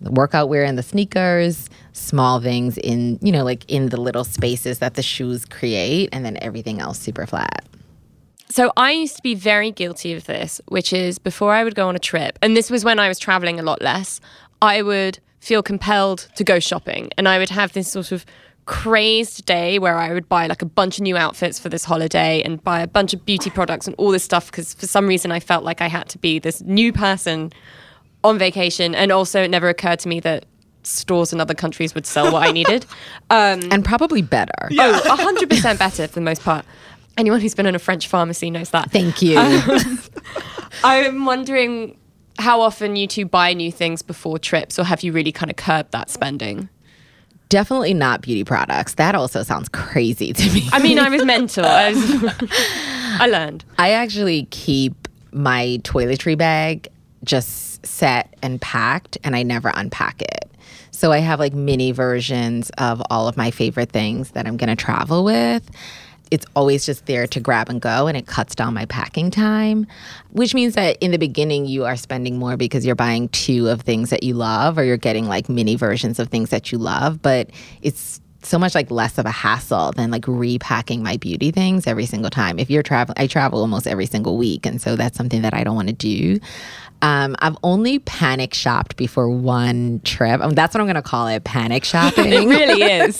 the 0.00 0.10
workout 0.12 0.48
wear 0.48 0.64
and 0.64 0.78
the 0.78 0.82
sneakers, 0.82 1.68
small 1.92 2.40
things 2.40 2.78
in, 2.78 3.18
you 3.20 3.32
know, 3.32 3.44
like 3.44 3.64
in 3.68 3.88
the 3.88 4.00
little 4.00 4.24
spaces 4.24 4.78
that 4.78 4.94
the 4.94 5.02
shoes 5.02 5.44
create, 5.44 6.08
and 6.12 6.24
then 6.24 6.38
everything 6.40 6.80
else 6.80 6.98
super 6.98 7.26
flat. 7.26 7.64
So 8.50 8.72
I 8.76 8.92
used 8.92 9.16
to 9.16 9.22
be 9.22 9.34
very 9.34 9.70
guilty 9.70 10.14
of 10.14 10.24
this, 10.24 10.60
which 10.68 10.92
is 10.92 11.18
before 11.18 11.52
I 11.52 11.64
would 11.64 11.74
go 11.74 11.88
on 11.88 11.96
a 11.96 11.98
trip, 11.98 12.38
and 12.40 12.56
this 12.56 12.70
was 12.70 12.84
when 12.84 12.98
I 12.98 13.08
was 13.08 13.18
traveling 13.18 13.60
a 13.60 13.62
lot 13.62 13.82
less, 13.82 14.20
I 14.62 14.82
would 14.82 15.18
feel 15.40 15.62
compelled 15.62 16.28
to 16.36 16.44
go 16.44 16.58
shopping. 16.58 17.10
And 17.16 17.28
I 17.28 17.38
would 17.38 17.50
have 17.50 17.72
this 17.72 17.90
sort 17.90 18.10
of 18.10 18.24
crazed 18.64 19.46
day 19.46 19.78
where 19.78 19.96
I 19.96 20.12
would 20.12 20.28
buy 20.28 20.46
like 20.46 20.60
a 20.60 20.66
bunch 20.66 20.98
of 20.98 21.02
new 21.02 21.16
outfits 21.16 21.58
for 21.58 21.68
this 21.68 21.84
holiday 21.84 22.42
and 22.42 22.62
buy 22.62 22.80
a 22.80 22.86
bunch 22.86 23.14
of 23.14 23.24
beauty 23.24 23.48
products 23.48 23.86
and 23.86 23.96
all 23.96 24.10
this 24.10 24.24
stuff 24.24 24.50
because 24.50 24.74
for 24.74 24.86
some 24.86 25.06
reason 25.06 25.32
I 25.32 25.40
felt 25.40 25.64
like 25.64 25.80
I 25.80 25.86
had 25.86 26.08
to 26.10 26.18
be 26.18 26.38
this 26.38 26.60
new 26.62 26.92
person 26.92 27.50
on 28.24 28.38
vacation. 28.38 28.94
And 28.94 29.12
also, 29.12 29.42
it 29.42 29.48
never 29.50 29.68
occurred 29.68 30.00
to 30.00 30.08
me 30.08 30.20
that 30.20 30.44
stores 30.82 31.32
in 31.32 31.40
other 31.40 31.54
countries 31.54 31.94
would 31.94 32.06
sell 32.06 32.32
what 32.32 32.46
I 32.46 32.52
needed. 32.52 32.86
Um, 33.30 33.60
and 33.70 33.84
probably 33.84 34.22
better. 34.22 34.68
Yeah. 34.70 35.00
Oh, 35.04 35.34
100% 35.34 35.78
better 35.78 36.08
for 36.08 36.14
the 36.14 36.22
most 36.22 36.42
part. 36.42 36.64
Anyone 37.18 37.40
who's 37.40 37.54
been 37.54 37.66
in 37.66 37.74
a 37.74 37.80
French 37.80 38.06
pharmacy 38.06 38.48
knows 38.48 38.70
that. 38.70 38.92
Thank 38.92 39.20
you. 39.20 39.36
Um, 39.36 39.98
I'm 40.84 41.24
wondering 41.24 41.98
how 42.38 42.60
often 42.60 42.94
you 42.94 43.08
two 43.08 43.24
buy 43.24 43.52
new 43.54 43.72
things 43.72 44.02
before 44.02 44.38
trips, 44.38 44.78
or 44.78 44.84
have 44.84 45.02
you 45.02 45.12
really 45.12 45.32
kind 45.32 45.50
of 45.50 45.56
curbed 45.56 45.90
that 45.90 46.10
spending? 46.10 46.68
Definitely 47.48 47.92
not 47.92 48.20
beauty 48.22 48.44
products. 48.44 48.94
That 48.94 49.16
also 49.16 49.42
sounds 49.42 49.68
crazy 49.68 50.32
to 50.32 50.52
me. 50.52 50.68
I 50.72 50.80
mean, 50.80 51.00
I 51.00 51.08
was 51.08 51.24
mental. 51.26 51.64
I, 51.64 51.90
was, 51.90 52.34
I 53.20 53.26
learned. 53.26 53.64
I 53.78 53.90
actually 53.90 54.44
keep 54.50 55.08
my 55.32 55.80
toiletry 55.82 56.38
bag 56.38 56.86
just 57.24 57.84
set 57.84 58.32
and 58.42 58.60
packed, 58.60 59.18
and 59.24 59.34
I 59.34 59.42
never 59.42 59.72
unpack 59.74 60.22
it. 60.22 60.48
So 60.92 61.10
I 61.10 61.18
have 61.18 61.40
like 61.40 61.52
mini 61.52 61.90
versions 61.90 62.70
of 62.78 63.02
all 63.10 63.26
of 63.26 63.36
my 63.36 63.50
favorite 63.50 63.90
things 63.90 64.32
that 64.32 64.46
I'm 64.46 64.56
going 64.56 64.68
to 64.68 64.76
travel 64.76 65.24
with 65.24 65.68
it's 66.30 66.46
always 66.54 66.86
just 66.86 67.06
there 67.06 67.26
to 67.26 67.40
grab 67.40 67.68
and 67.68 67.80
go 67.80 68.06
and 68.06 68.16
it 68.16 68.26
cuts 68.26 68.54
down 68.54 68.74
my 68.74 68.84
packing 68.86 69.30
time 69.30 69.86
which 70.30 70.54
means 70.54 70.74
that 70.74 70.96
in 71.00 71.10
the 71.10 71.18
beginning 71.18 71.66
you 71.66 71.84
are 71.84 71.96
spending 71.96 72.38
more 72.38 72.56
because 72.56 72.84
you're 72.84 72.94
buying 72.94 73.28
two 73.30 73.68
of 73.68 73.82
things 73.82 74.10
that 74.10 74.22
you 74.22 74.34
love 74.34 74.78
or 74.78 74.84
you're 74.84 74.96
getting 74.96 75.26
like 75.26 75.48
mini 75.48 75.76
versions 75.76 76.18
of 76.18 76.28
things 76.28 76.50
that 76.50 76.72
you 76.72 76.78
love 76.78 77.20
but 77.22 77.50
it's 77.82 78.20
so 78.42 78.58
much 78.58 78.74
like 78.74 78.90
less 78.90 79.18
of 79.18 79.26
a 79.26 79.30
hassle 79.30 79.92
than 79.92 80.10
like 80.10 80.24
repacking 80.26 81.02
my 81.02 81.16
beauty 81.16 81.50
things 81.50 81.86
every 81.86 82.06
single 82.06 82.30
time. 82.30 82.58
If 82.58 82.70
you're 82.70 82.82
traveling 82.82 83.16
i 83.18 83.26
travel 83.26 83.60
almost 83.60 83.86
every 83.86 84.06
single 84.06 84.36
week 84.36 84.64
and 84.64 84.80
so 84.80 84.96
that's 84.96 85.16
something 85.16 85.42
that 85.42 85.54
i 85.54 85.64
don't 85.64 85.74
want 85.74 85.88
to 85.88 85.94
do 85.94 86.38
um, 87.02 87.36
I've 87.38 87.56
only 87.62 88.00
panic 88.00 88.54
shopped 88.54 88.96
before 88.96 89.30
one 89.30 90.00
trip. 90.04 90.40
Mean, 90.40 90.54
that's 90.54 90.74
what 90.74 90.80
I'm 90.80 90.86
going 90.86 90.96
to 90.96 91.02
call 91.02 91.28
it 91.28 91.44
panic 91.44 91.84
shopping. 91.84 92.32
it 92.32 92.46
really 92.46 92.82
is. 92.82 93.18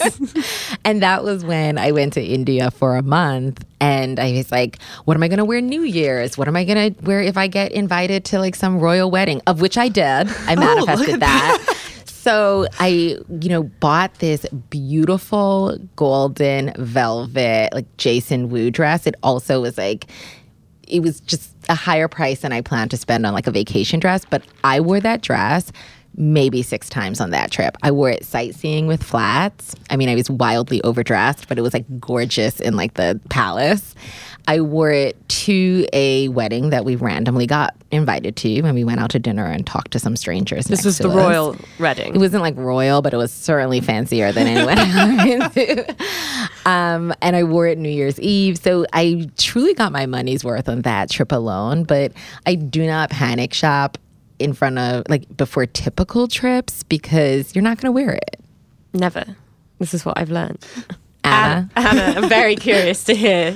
and 0.85 1.01
that 1.01 1.23
was 1.23 1.45
when 1.45 1.77
I 1.77 1.91
went 1.91 2.13
to 2.13 2.23
India 2.23 2.71
for 2.71 2.97
a 2.97 3.01
month. 3.01 3.63
And 3.81 4.19
I 4.19 4.33
was 4.33 4.51
like, 4.51 4.81
what 5.05 5.15
am 5.15 5.23
I 5.23 5.29
going 5.29 5.37
to 5.37 5.45
wear 5.45 5.61
New 5.61 5.83
Year's? 5.83 6.37
What 6.37 6.49
am 6.49 6.55
I 6.57 6.65
going 6.65 6.93
to 6.93 7.03
wear 7.05 7.21
if 7.21 7.37
I 7.37 7.47
get 7.47 7.71
invited 7.71 8.25
to 8.25 8.39
like 8.39 8.55
some 8.55 8.79
royal 8.79 9.09
wedding? 9.09 9.41
Of 9.47 9.61
which 9.61 9.77
I 9.77 9.87
did. 9.87 10.03
I 10.03 10.55
manifested 10.55 11.15
oh, 11.15 11.17
that. 11.17 11.63
that. 11.65 11.75
So 12.05 12.67
I, 12.79 13.17
you 13.29 13.49
know, 13.49 13.63
bought 13.63 14.15
this 14.15 14.45
beautiful 14.69 15.77
golden 15.95 16.73
velvet, 16.77 17.69
like 17.73 17.85
Jason 17.95 18.49
Wu 18.49 18.69
dress. 18.71 19.07
It 19.07 19.15
also 19.23 19.61
was 19.61 19.77
like, 19.77 20.07
it 20.89 21.01
was 21.01 21.19
just 21.21 21.53
a 21.69 21.75
higher 21.75 22.07
price 22.07 22.41
than 22.41 22.51
I 22.51 22.61
planned 22.61 22.91
to 22.91 22.97
spend 22.97 23.25
on 23.25 23.33
like 23.33 23.47
a 23.47 23.51
vacation 23.51 23.99
dress. 23.99 24.25
But 24.25 24.43
I 24.63 24.79
wore 24.81 24.99
that 24.99 25.21
dress 25.21 25.71
maybe 26.17 26.61
six 26.61 26.89
times 26.89 27.21
on 27.21 27.29
that 27.29 27.51
trip. 27.51 27.77
I 27.81 27.91
wore 27.91 28.09
it 28.09 28.25
sightseeing 28.25 28.87
with 28.87 29.01
flats. 29.01 29.75
I 29.89 29.95
mean, 29.95 30.09
I 30.09 30.15
was 30.15 30.29
wildly 30.29 30.81
overdressed, 30.83 31.47
but 31.47 31.57
it 31.57 31.61
was 31.61 31.73
like 31.73 31.85
gorgeous 31.99 32.59
in 32.59 32.75
like 32.75 32.95
the 32.95 33.19
palace. 33.29 33.95
I 34.49 34.61
wore 34.61 34.89
it 34.89 35.29
to 35.29 35.85
a 35.93 36.27
wedding 36.29 36.71
that 36.71 36.83
we 36.83 36.95
randomly 36.95 37.45
got 37.45 37.75
invited 37.91 38.35
to, 38.37 38.59
and 38.61 38.73
we 38.73 38.83
went 38.83 38.99
out 38.99 39.11
to 39.11 39.19
dinner 39.19 39.45
and 39.45 39.63
talked 39.63 39.91
to 39.91 39.99
some 39.99 40.15
strangers. 40.15 40.65
This 40.65 40.83
was 40.83 40.97
the 40.97 41.07
us. 41.07 41.15
royal 41.15 41.55
wedding. 41.79 42.15
It 42.15 42.17
wasn't 42.17 42.41
like 42.41 42.57
royal, 42.57 43.03
but 43.03 43.13
it 43.13 43.17
was 43.17 43.31
certainly 43.31 43.79
fancier 43.79 44.31
than 44.31 44.47
anyone 44.47 44.79
I've 44.79 45.53
been 45.53 45.85
to. 45.85 45.95
Um, 46.65 47.13
and 47.21 47.35
I 47.35 47.43
wore 47.43 47.67
it 47.67 47.77
New 47.77 47.89
Year's 47.89 48.19
Eve. 48.19 48.57
So 48.57 48.87
I 48.91 49.29
truly 49.37 49.75
got 49.75 49.91
my 49.91 50.07
money's 50.07 50.43
worth 50.43 50.67
on 50.67 50.81
that 50.81 51.11
trip 51.11 51.31
alone. 51.31 51.83
But 51.83 52.13
I 52.47 52.55
do 52.55 52.87
not 52.87 53.11
panic 53.11 53.53
shop 53.53 53.99
in 54.39 54.53
front 54.53 54.79
of, 54.79 55.03
like, 55.09 55.37
before 55.37 55.67
typical 55.67 56.27
trips 56.27 56.81
because 56.81 57.53
you're 57.53 57.61
not 57.61 57.79
going 57.79 57.89
to 57.89 57.91
wear 57.91 58.13
it. 58.13 58.39
Never. 58.93 59.35
This 59.77 59.93
is 59.93 60.03
what 60.03 60.17
I've 60.17 60.31
learned. 60.31 60.65
Anna. 61.23 61.69
Anna, 61.75 62.19
I'm 62.19 62.29
very 62.29 62.55
curious 62.55 63.03
to 63.03 63.13
hear. 63.13 63.55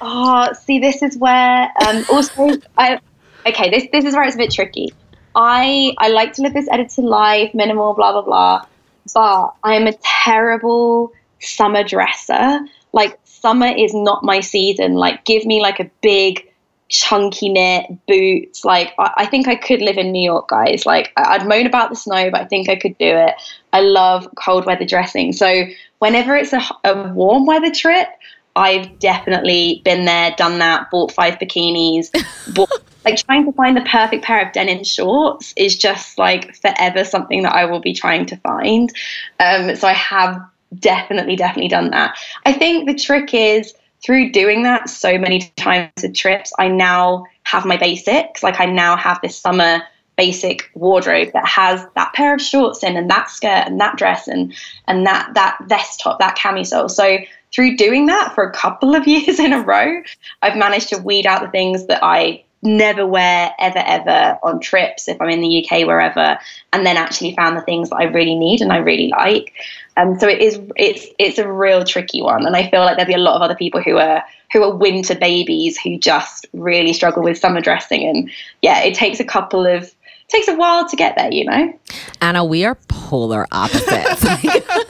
Oh, 0.00 0.52
see, 0.52 0.78
this 0.78 1.02
is 1.02 1.16
where 1.16 1.72
um, 1.86 2.04
also 2.10 2.60
I 2.78 3.00
okay. 3.46 3.70
This 3.70 3.86
this 3.92 4.04
is 4.04 4.14
where 4.14 4.24
it's 4.24 4.34
a 4.34 4.38
bit 4.38 4.52
tricky. 4.52 4.88
I 5.34 5.94
I 5.98 6.08
like 6.08 6.32
to 6.34 6.42
live 6.42 6.54
this 6.54 6.68
edited 6.70 7.04
life, 7.04 7.54
minimal, 7.54 7.94
blah 7.94 8.12
blah 8.12 8.22
blah. 8.22 8.66
But 9.14 9.54
I 9.62 9.74
am 9.74 9.86
a 9.86 9.92
terrible 10.02 11.12
summer 11.40 11.84
dresser. 11.84 12.60
Like 12.92 13.18
summer 13.24 13.66
is 13.66 13.94
not 13.94 14.24
my 14.24 14.40
season. 14.40 14.94
Like 14.94 15.24
give 15.24 15.44
me 15.44 15.60
like 15.60 15.80
a 15.80 15.90
big 16.02 16.46
chunky 16.88 17.48
knit 17.48 17.86
boots. 18.06 18.64
Like 18.64 18.94
I, 18.98 19.12
I 19.18 19.26
think 19.26 19.48
I 19.48 19.56
could 19.56 19.80
live 19.82 19.98
in 19.98 20.12
New 20.12 20.22
York, 20.22 20.48
guys. 20.48 20.86
Like 20.86 21.12
I- 21.16 21.34
I'd 21.34 21.48
moan 21.48 21.66
about 21.66 21.90
the 21.90 21.96
snow, 21.96 22.30
but 22.30 22.40
I 22.40 22.44
think 22.44 22.68
I 22.68 22.76
could 22.76 22.96
do 22.98 23.06
it. 23.06 23.34
I 23.72 23.80
love 23.80 24.28
cold 24.36 24.66
weather 24.66 24.84
dressing. 24.84 25.32
So 25.32 25.64
whenever 25.98 26.36
it's 26.36 26.52
a, 26.52 26.62
a 26.84 27.12
warm 27.12 27.46
weather 27.46 27.70
trip, 27.70 28.08
I've 28.56 28.98
definitely 28.98 29.82
been 29.84 30.06
there, 30.06 30.34
done 30.36 30.58
that, 30.58 30.90
bought 30.90 31.12
five 31.12 31.34
bikinis, 31.34 32.08
bought, 32.54 32.70
like 33.04 33.22
trying 33.24 33.44
to 33.44 33.52
find 33.52 33.76
the 33.76 33.82
perfect 33.82 34.24
pair 34.24 34.44
of 34.44 34.52
denim 34.52 34.82
shorts 34.82 35.52
is 35.56 35.76
just 35.76 36.18
like 36.18 36.56
forever 36.56 37.04
something 37.04 37.42
that 37.42 37.54
I 37.54 37.66
will 37.66 37.80
be 37.80 37.92
trying 37.92 38.26
to 38.26 38.36
find. 38.38 38.90
Um, 39.38 39.76
so 39.76 39.86
I 39.86 39.92
have 39.92 40.40
definitely, 40.78 41.36
definitely 41.36 41.68
done 41.68 41.90
that. 41.90 42.16
I 42.44 42.52
think 42.52 42.88
the 42.88 42.94
trick 42.94 43.34
is 43.34 43.74
through 44.04 44.32
doing 44.32 44.62
that 44.62 44.88
so 44.88 45.18
many 45.18 45.52
times 45.56 45.90
with 46.02 46.14
trips, 46.14 46.52
I 46.58 46.68
now 46.68 47.24
have 47.42 47.64
my 47.64 47.76
basics. 47.76 48.42
Like 48.42 48.60
I 48.60 48.66
now 48.66 48.96
have 48.96 49.20
this 49.22 49.38
summer 49.38 49.82
basic 50.16 50.70
wardrobe 50.74 51.30
that 51.34 51.46
has 51.46 51.84
that 51.94 52.12
pair 52.14 52.34
of 52.34 52.40
shorts 52.40 52.82
in 52.82 52.96
and 52.96 53.10
that 53.10 53.28
skirt 53.28 53.64
and 53.66 53.78
that 53.80 53.98
dress 53.98 54.26
and 54.26 54.54
and 54.88 55.06
that 55.06 55.30
that 55.34 55.58
vest 55.66 56.00
top, 56.00 56.18
that 56.20 56.36
camisole. 56.36 56.88
So 56.88 57.18
through 57.52 57.76
doing 57.76 58.06
that 58.06 58.34
for 58.34 58.44
a 58.44 58.52
couple 58.52 58.94
of 58.94 59.06
years 59.06 59.38
in 59.38 59.52
a 59.52 59.60
row, 59.60 60.02
I've 60.42 60.56
managed 60.56 60.88
to 60.90 60.98
weed 60.98 61.26
out 61.26 61.42
the 61.42 61.50
things 61.50 61.86
that 61.86 62.02
I 62.02 62.44
never 62.62 63.06
wear 63.06 63.54
ever 63.58 63.78
ever 63.78 64.38
on 64.42 64.60
trips 64.60 65.08
if 65.08 65.20
I'm 65.20 65.28
in 65.28 65.40
the 65.40 65.64
UK 65.64 65.86
wherever 65.86 66.38
and 66.72 66.86
then 66.86 66.96
actually 66.96 67.34
found 67.36 67.56
the 67.56 67.62
things 67.62 67.90
that 67.90 67.96
I 67.96 68.04
really 68.04 68.34
need 68.34 68.60
and 68.60 68.72
I 68.72 68.78
really 68.78 69.08
like 69.08 69.52
um, 69.96 70.18
so 70.18 70.26
it 70.26 70.40
is 70.40 70.58
it's 70.74 71.06
it's 71.18 71.38
a 71.38 71.50
real 71.50 71.84
tricky 71.84 72.22
one 72.22 72.46
and 72.46 72.56
I 72.56 72.68
feel 72.68 72.80
like 72.80 72.96
there'll 72.96 73.08
be 73.08 73.14
a 73.14 73.18
lot 73.18 73.36
of 73.36 73.42
other 73.42 73.54
people 73.54 73.82
who 73.82 73.98
are 73.98 74.22
who 74.52 74.62
are 74.62 74.74
winter 74.74 75.14
babies 75.14 75.78
who 75.78 75.98
just 75.98 76.46
really 76.54 76.92
struggle 76.92 77.22
with 77.22 77.38
summer 77.38 77.60
dressing 77.60 78.08
and 78.08 78.30
yeah 78.62 78.80
it 78.80 78.94
takes 78.94 79.20
a 79.20 79.24
couple 79.24 79.66
of 79.66 79.94
takes 80.28 80.48
a 80.48 80.56
while 80.56 80.88
to 80.88 80.96
get 80.96 81.14
there 81.16 81.30
you 81.30 81.44
know 81.44 81.78
Anna, 82.20 82.44
we 82.44 82.64
are 82.64 82.76
polar 82.88 83.46
opposites. 83.52 84.24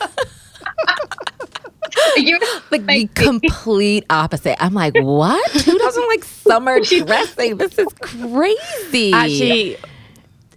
you 2.21 2.39
like 2.71 2.87
the 2.87 3.07
complete 3.15 4.05
opposite. 4.11 4.63
I'm 4.63 4.75
like, 4.75 4.95
what? 5.01 5.51
Who 5.53 5.79
doesn't 5.79 6.09
like 6.09 6.25
summer 6.25 6.81
dressing? 6.81 7.57
This 7.57 7.79
is 7.79 7.89
crazy. 8.01 9.13
Actually, 9.13 9.77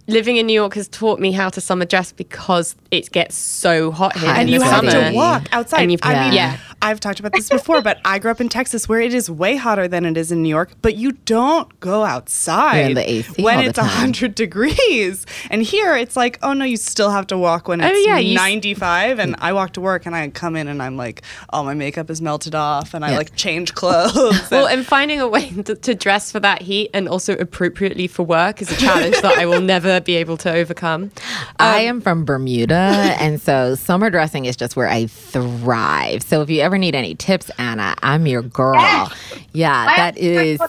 living 0.06 0.36
in 0.36 0.46
New 0.46 0.52
York 0.54 0.74
has 0.74 0.88
taught 0.88 1.20
me 1.20 1.32
how 1.32 1.48
to 1.50 1.60
summer 1.60 1.84
dress 1.84 2.12
because 2.12 2.74
it 2.90 3.10
gets 3.12 3.36
so 3.36 3.90
hot 3.90 4.16
here. 4.16 4.30
And 4.30 4.48
in 4.48 4.54
you 4.54 4.58
the 4.58 4.64
have 4.64 4.84
summer. 4.90 5.10
to 5.10 5.16
walk 5.16 5.48
outside. 5.52 5.82
And 5.82 5.92
you- 5.92 5.98
I 6.02 6.24
mean, 6.24 6.32
Yeah. 6.32 6.56
I've 6.82 7.00
talked 7.00 7.20
about 7.20 7.32
this 7.32 7.48
before, 7.48 7.82
but 7.82 7.98
I 8.04 8.18
grew 8.18 8.30
up 8.30 8.40
in 8.40 8.48
Texas 8.48 8.88
where 8.88 9.00
it 9.00 9.12
is 9.14 9.30
way 9.30 9.56
hotter 9.56 9.86
than 9.86 10.04
it 10.06 10.16
is 10.16 10.32
in 10.32 10.42
New 10.42 10.48
York, 10.48 10.70
but 10.82 10.96
you 10.96 11.12
don't 11.12 11.78
go 11.80 12.04
outside 12.04 12.78
in 12.90 12.94
the 12.94 13.08
AC 13.10 13.42
when 13.42 13.56
all 13.56 13.62
the 13.62 13.68
it's 13.68 13.78
time. 13.78 13.86
100 13.86 14.34
degrees. 14.34 15.26
And 15.50 15.62
here 15.62 15.94
it's 15.96 16.16
like, 16.16 16.38
oh 16.42 16.52
no, 16.54 16.64
you 16.64 16.76
still 16.76 17.10
have 17.10 17.26
to 17.28 17.38
walk 17.38 17.68
when 17.68 17.82
Oh, 17.82 17.86
it's 17.86 18.06
yeah, 18.06 18.18
you 18.18 18.32
s- 18.34 18.40
95. 18.40 19.18
And 19.18 19.36
I 19.38 19.52
walk 19.52 19.74
to 19.74 19.80
work 19.80 20.06
and 20.06 20.14
I 20.16 20.28
come 20.30 20.56
in 20.56 20.68
and 20.68 20.82
I'm 20.82 20.96
like, 20.96 21.22
oh, 21.52 21.62
my 21.64 21.74
makeup 21.74 22.08
is 22.10 22.22
melted 22.22 22.54
off 22.54 22.94
and 22.94 23.04
I 23.04 23.10
Yeah. 23.10 23.18
like 23.18 23.36
change 23.36 23.74
clothes. 23.74 24.50
Well, 24.50 24.66
and- 24.66 24.80
and 24.80 24.86
finding 24.86 25.20
a 25.20 25.28
way 25.28 25.50
to, 25.64 25.74
to 25.74 25.94
dress 25.94 26.32
for 26.32 26.40
that 26.40 26.62
heat 26.62 26.88
and 26.94 27.06
also 27.08 27.34
appropriately 27.36 28.06
for 28.06 28.22
work 28.22 28.62
is 28.62 28.72
a 28.72 28.76
challenge 28.76 29.20
that 29.20 29.36
I 29.38 29.44
will 29.44 29.60
never 29.60 30.00
be 30.00 30.16
able 30.16 30.38
to 30.38 30.50
overcome. 30.50 31.10
I 31.58 31.82
um, 31.86 31.96
am 31.96 32.00
from 32.00 32.24
Bermuda, 32.24 32.74
and 33.20 33.38
so 33.40 33.74
summer 33.74 34.08
dressing 34.08 34.46
is 34.46 34.56
just 34.56 34.76
where 34.76 34.88
I 34.88 35.06
thrive. 35.06 36.22
So 36.22 36.40
if 36.40 36.48
you 36.48 36.60
ever 36.62 36.69
need 36.78 36.94
any 36.94 37.14
tips, 37.14 37.50
Anna, 37.58 37.94
I'm 38.02 38.26
your 38.26 38.42
girl. 38.42 38.74
Yes. 38.80 39.14
Yeah, 39.52 39.76
I 39.76 39.96
that 39.96 39.96
have 39.96 40.14
to 40.14 40.20
follow 40.20 40.44
you 40.44 40.52
is. 40.52 40.60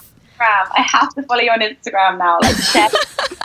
I 0.42 0.82
have 0.82 1.14
to 1.16 1.24
follow 1.24 1.42
you 1.42 1.52
on 1.52 1.60
Instagram 1.60 2.18
now 2.18 2.40
like 2.42 2.56
share. 2.56 2.90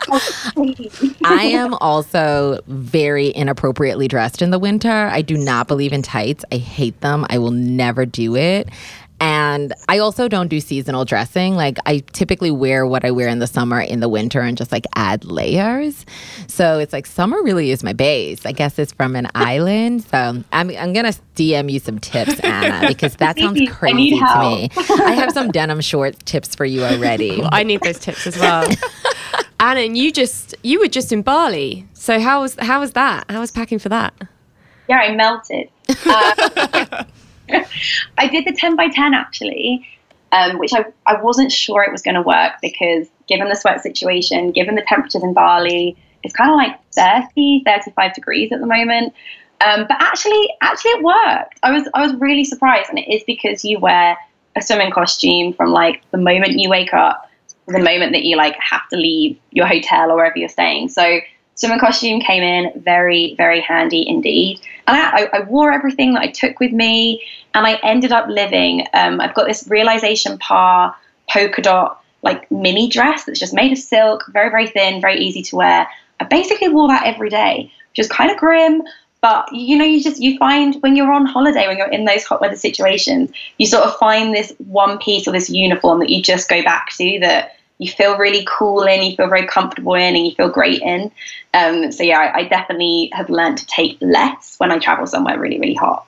I 1.25 1.43
am 1.43 1.75
also 1.75 2.59
very 2.67 3.33
inappropriately 3.35 4.07
dressed 4.07 4.41
in 4.41 4.49
the 4.51 4.59
winter. 4.59 4.89
I 4.89 5.21
do 5.21 5.37
not 5.37 5.67
believe 5.67 5.93
in 5.93 6.01
tights. 6.01 6.43
I 6.51 6.57
hate 6.57 6.99
them. 7.01 7.25
I 7.29 7.37
will 7.37 7.51
never 7.51 8.05
do 8.05 8.35
it. 8.35 8.69
And 9.19 9.73
I 9.89 9.97
also 9.97 10.27
don't 10.27 10.47
do 10.47 10.59
seasonal 10.59 11.03
dressing. 11.03 11.55
Like 11.55 11.79
I 11.87 11.99
typically 12.13 12.51
wear 12.51 12.85
what 12.85 13.03
I 13.03 13.09
wear 13.11 13.27
in 13.27 13.39
the 13.39 13.47
summer 13.47 13.81
in 13.81 13.99
the 13.99 14.07
winter 14.09 14.41
and 14.41 14.55
just 14.55 14.71
like 14.71 14.85
add 14.95 15.25
layers. 15.25 16.05
So 16.47 16.77
it's 16.77 16.93
like 16.93 17.07
summer 17.07 17.41
really 17.41 17.71
is 17.71 17.83
my 17.83 17.93
base. 17.93 18.45
I 18.45 18.51
guess 18.51 18.77
it's 18.77 18.91
from 18.93 19.15
an 19.15 19.27
island. 19.35 20.03
So 20.03 20.17
I'm 20.53 20.69
I'm 20.69 20.93
gonna 20.93 21.13
DM 21.35 21.71
you 21.71 21.79
some 21.79 21.97
tips, 21.99 22.39
Anna, 22.41 22.87
because 22.89 23.15
that 23.15 23.39
sounds 23.39 23.57
Please, 23.57 23.69
I 23.69 23.73
crazy 23.73 23.95
need 23.95 24.19
to 24.19 24.25
help. 24.25 24.43
me. 24.59 24.69
I 25.03 25.11
have 25.13 25.31
some 25.31 25.49
denim 25.51 25.81
short 25.81 26.23
tips 26.25 26.53
for 26.55 26.65
you 26.65 26.83
already. 26.83 27.41
I 27.51 27.63
need 27.63 27.81
those 27.81 27.99
tips 27.99 28.27
as 28.27 28.37
well. 28.37 28.69
Anna, 29.59 29.79
and 29.79 29.97
you 29.97 30.11
just 30.11 30.53
you 30.61 30.79
were 30.79 30.87
just 30.87 31.11
in 31.11 31.23
Bali. 31.23 31.87
So 31.93 32.19
how 32.19 32.41
was 32.41 32.55
how 32.59 32.79
was 32.81 32.91
that? 32.93 33.25
How 33.29 33.39
was 33.39 33.49
packing 33.49 33.79
for 33.79 33.89
that? 33.89 34.13
Yeah, 34.87 34.97
I 34.97 35.15
melted. 35.15 35.69
Uh, 36.05 37.03
I 38.17 38.27
did 38.27 38.45
the 38.45 38.53
10 38.53 38.75
by 38.75 38.89
10 38.89 39.13
actually, 39.13 39.87
um, 40.31 40.57
which 40.59 40.73
I, 40.73 40.85
I 41.05 41.21
wasn't 41.21 41.51
sure 41.51 41.83
it 41.83 41.91
was 41.91 42.01
going 42.01 42.15
to 42.15 42.21
work 42.21 42.53
because 42.61 43.07
given 43.27 43.49
the 43.49 43.55
sweat 43.55 43.81
situation, 43.81 44.51
given 44.51 44.75
the 44.75 44.83
temperatures 44.87 45.23
in 45.23 45.33
Bali, 45.33 45.97
it's 46.23 46.35
kind 46.35 46.49
of 46.49 46.55
like 46.55 46.79
30, 46.93 47.63
35 47.65 48.13
degrees 48.13 48.51
at 48.51 48.59
the 48.59 48.65
moment. 48.65 49.13
Um, 49.61 49.85
but 49.87 49.97
actually, 49.99 50.49
actually 50.61 50.91
it 50.91 51.03
worked. 51.03 51.59
I 51.63 51.71
was, 51.71 51.87
I 51.93 52.01
was 52.01 52.13
really 52.15 52.43
surprised. 52.43 52.89
And 52.89 52.99
it 52.99 53.09
is 53.09 53.23
because 53.25 53.65
you 53.65 53.79
wear 53.79 54.17
a 54.55 54.61
swimming 54.61 54.91
costume 54.91 55.53
from 55.53 55.71
like 55.71 56.03
the 56.11 56.17
moment 56.17 56.53
you 56.53 56.69
wake 56.69 56.93
up 56.93 57.27
the 57.67 57.79
moment 57.79 58.13
that 58.13 58.23
you 58.23 58.37
like 58.37 58.55
have 58.59 58.87
to 58.89 58.95
leave 58.95 59.37
your 59.51 59.67
hotel 59.67 60.09
or 60.11 60.15
wherever 60.15 60.37
you're 60.37 60.49
staying. 60.49 60.89
So 60.89 61.19
swimming 61.57 61.79
costume 61.79 62.21
came 62.21 62.43
in 62.43 62.81
very, 62.81 63.35
very 63.35 63.59
handy 63.59 64.07
indeed. 64.07 64.61
And 64.87 64.95
I, 64.95 65.23
I, 65.23 65.29
I 65.33 65.39
wore 65.41 65.71
everything 65.71 66.13
that 66.13 66.21
I 66.21 66.27
took 66.27 66.59
with 66.59 66.71
me, 66.71 67.23
and 67.53 67.67
I 67.67 67.75
ended 67.83 68.11
up 68.11 68.27
living. 68.29 68.87
Um, 68.93 69.19
I've 69.19 69.35
got 69.35 69.47
this 69.47 69.67
realization 69.67 70.37
par 70.37 70.95
polka 71.29 71.61
dot 71.61 72.01
like 72.23 72.49
mini 72.51 72.89
dress 72.89 73.25
that's 73.25 73.39
just 73.39 73.53
made 73.53 73.71
of 73.71 73.77
silk, 73.77 74.25
very, 74.29 74.49
very 74.49 74.67
thin, 74.67 75.01
very 75.01 75.19
easy 75.19 75.41
to 75.43 75.55
wear. 75.55 75.87
I 76.19 76.23
basically 76.23 76.69
wore 76.69 76.87
that 76.87 77.05
every 77.05 77.29
day, 77.29 77.71
which 77.91 77.99
is 77.99 78.07
kind 78.07 78.31
of 78.31 78.37
grim. 78.37 78.83
But 79.21 79.51
you 79.51 79.77
know, 79.77 79.85
you 79.85 80.01
just 80.01 80.21
you 80.21 80.37
find 80.37 80.75
when 80.81 80.95
you're 80.95 81.11
on 81.11 81.25
holiday, 81.25 81.67
when 81.67 81.77
you're 81.77 81.89
in 81.89 82.05
those 82.05 82.23
hot 82.23 82.39
weather 82.39 82.55
situations, 82.55 83.31
you 83.57 83.65
sort 83.65 83.83
of 83.83 83.95
find 83.97 84.33
this 84.33 84.53
one 84.59 84.99
piece 84.99 85.27
or 85.27 85.31
this 85.31 85.49
uniform 85.49 85.99
that 85.99 86.09
you 86.09 86.21
just 86.21 86.49
go 86.49 86.61
back 86.63 86.91
to 86.97 87.19
that 87.21 87.56
you 87.79 87.91
feel 87.91 88.17
really 88.17 88.45
cool 88.49 88.83
in, 88.83 89.03
you 89.03 89.15
feel 89.15 89.27
very 89.27 89.45
comfortable 89.45 89.93
in, 89.93 90.15
and 90.15 90.25
you 90.25 90.33
feel 90.33 90.49
great 90.49 90.81
in. 90.81 91.11
Um, 91.53 91.91
so 91.91 92.03
yeah, 92.03 92.19
I, 92.19 92.39
I 92.39 92.43
definitely 92.43 93.09
have 93.13 93.29
learned 93.29 93.59
to 93.59 93.65
take 93.67 93.97
less 94.01 94.55
when 94.57 94.71
I 94.71 94.79
travel 94.79 95.05
somewhere 95.05 95.39
really, 95.39 95.59
really 95.59 95.75
hot. 95.75 96.05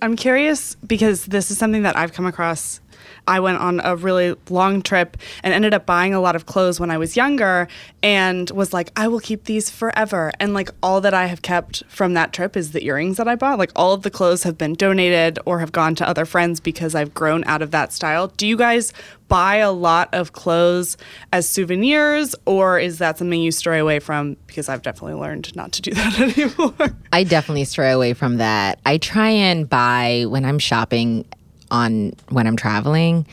I'm 0.00 0.16
curious 0.16 0.74
because 0.76 1.26
this 1.26 1.50
is 1.50 1.58
something 1.58 1.82
that 1.82 1.96
I've 1.96 2.12
come 2.12 2.26
across 2.26 2.80
I 3.26 3.40
went 3.40 3.58
on 3.58 3.80
a 3.82 3.96
really 3.96 4.34
long 4.48 4.82
trip 4.82 5.16
and 5.42 5.52
ended 5.52 5.74
up 5.74 5.86
buying 5.86 6.14
a 6.14 6.20
lot 6.20 6.36
of 6.36 6.46
clothes 6.46 6.78
when 6.78 6.90
I 6.90 6.98
was 6.98 7.16
younger 7.16 7.68
and 8.02 8.50
was 8.50 8.72
like, 8.72 8.90
I 8.96 9.08
will 9.08 9.20
keep 9.20 9.44
these 9.44 9.70
forever. 9.70 10.32
And 10.38 10.54
like 10.54 10.70
all 10.82 11.00
that 11.00 11.14
I 11.14 11.26
have 11.26 11.42
kept 11.42 11.82
from 11.88 12.14
that 12.14 12.32
trip 12.32 12.56
is 12.56 12.72
the 12.72 12.84
earrings 12.84 13.16
that 13.16 13.28
I 13.28 13.34
bought. 13.34 13.58
Like 13.58 13.72
all 13.74 13.92
of 13.92 14.02
the 14.02 14.10
clothes 14.10 14.42
have 14.44 14.56
been 14.56 14.74
donated 14.74 15.38
or 15.44 15.60
have 15.60 15.72
gone 15.72 15.94
to 15.96 16.08
other 16.08 16.24
friends 16.24 16.60
because 16.60 16.94
I've 16.94 17.14
grown 17.14 17.44
out 17.44 17.62
of 17.62 17.70
that 17.72 17.92
style. 17.92 18.28
Do 18.28 18.46
you 18.46 18.56
guys 18.56 18.92
buy 19.28 19.56
a 19.56 19.72
lot 19.72 20.08
of 20.12 20.32
clothes 20.32 20.96
as 21.32 21.48
souvenirs 21.48 22.34
or 22.44 22.78
is 22.78 22.98
that 22.98 23.18
something 23.18 23.40
you 23.40 23.50
stray 23.50 23.78
away 23.78 23.98
from? 23.98 24.36
Because 24.46 24.68
I've 24.68 24.82
definitely 24.82 25.20
learned 25.20 25.54
not 25.56 25.72
to 25.72 25.82
do 25.82 25.92
that 25.92 26.20
anymore. 26.38 26.96
I 27.12 27.24
definitely 27.24 27.64
stray 27.64 27.90
away 27.90 28.14
from 28.14 28.36
that. 28.36 28.80
I 28.86 28.98
try 28.98 29.30
and 29.30 29.68
buy 29.68 30.26
when 30.28 30.44
I'm 30.44 30.58
shopping 30.58 31.24
on 31.70 32.12
when 32.28 32.46
I'm 32.46 32.56
traveling. 32.56 33.26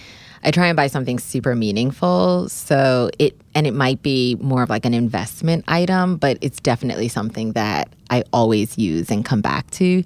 I 0.43 0.51
try 0.51 0.67
and 0.67 0.75
buy 0.75 0.87
something 0.87 1.19
super 1.19 1.55
meaningful. 1.55 2.49
So 2.49 3.09
it 3.17 3.39
and 3.55 3.65
it 3.65 3.73
might 3.73 4.01
be 4.01 4.35
more 4.41 4.63
of 4.63 4.69
like 4.69 4.85
an 4.85 4.93
investment 4.93 5.63
item, 5.67 6.17
but 6.17 6.37
it's 6.41 6.59
definitely 6.59 7.07
something 7.07 7.53
that 7.53 7.89
I 8.09 8.23
always 8.33 8.77
use 8.77 9.09
and 9.09 9.23
come 9.23 9.41
back 9.41 9.69
to. 9.71 10.03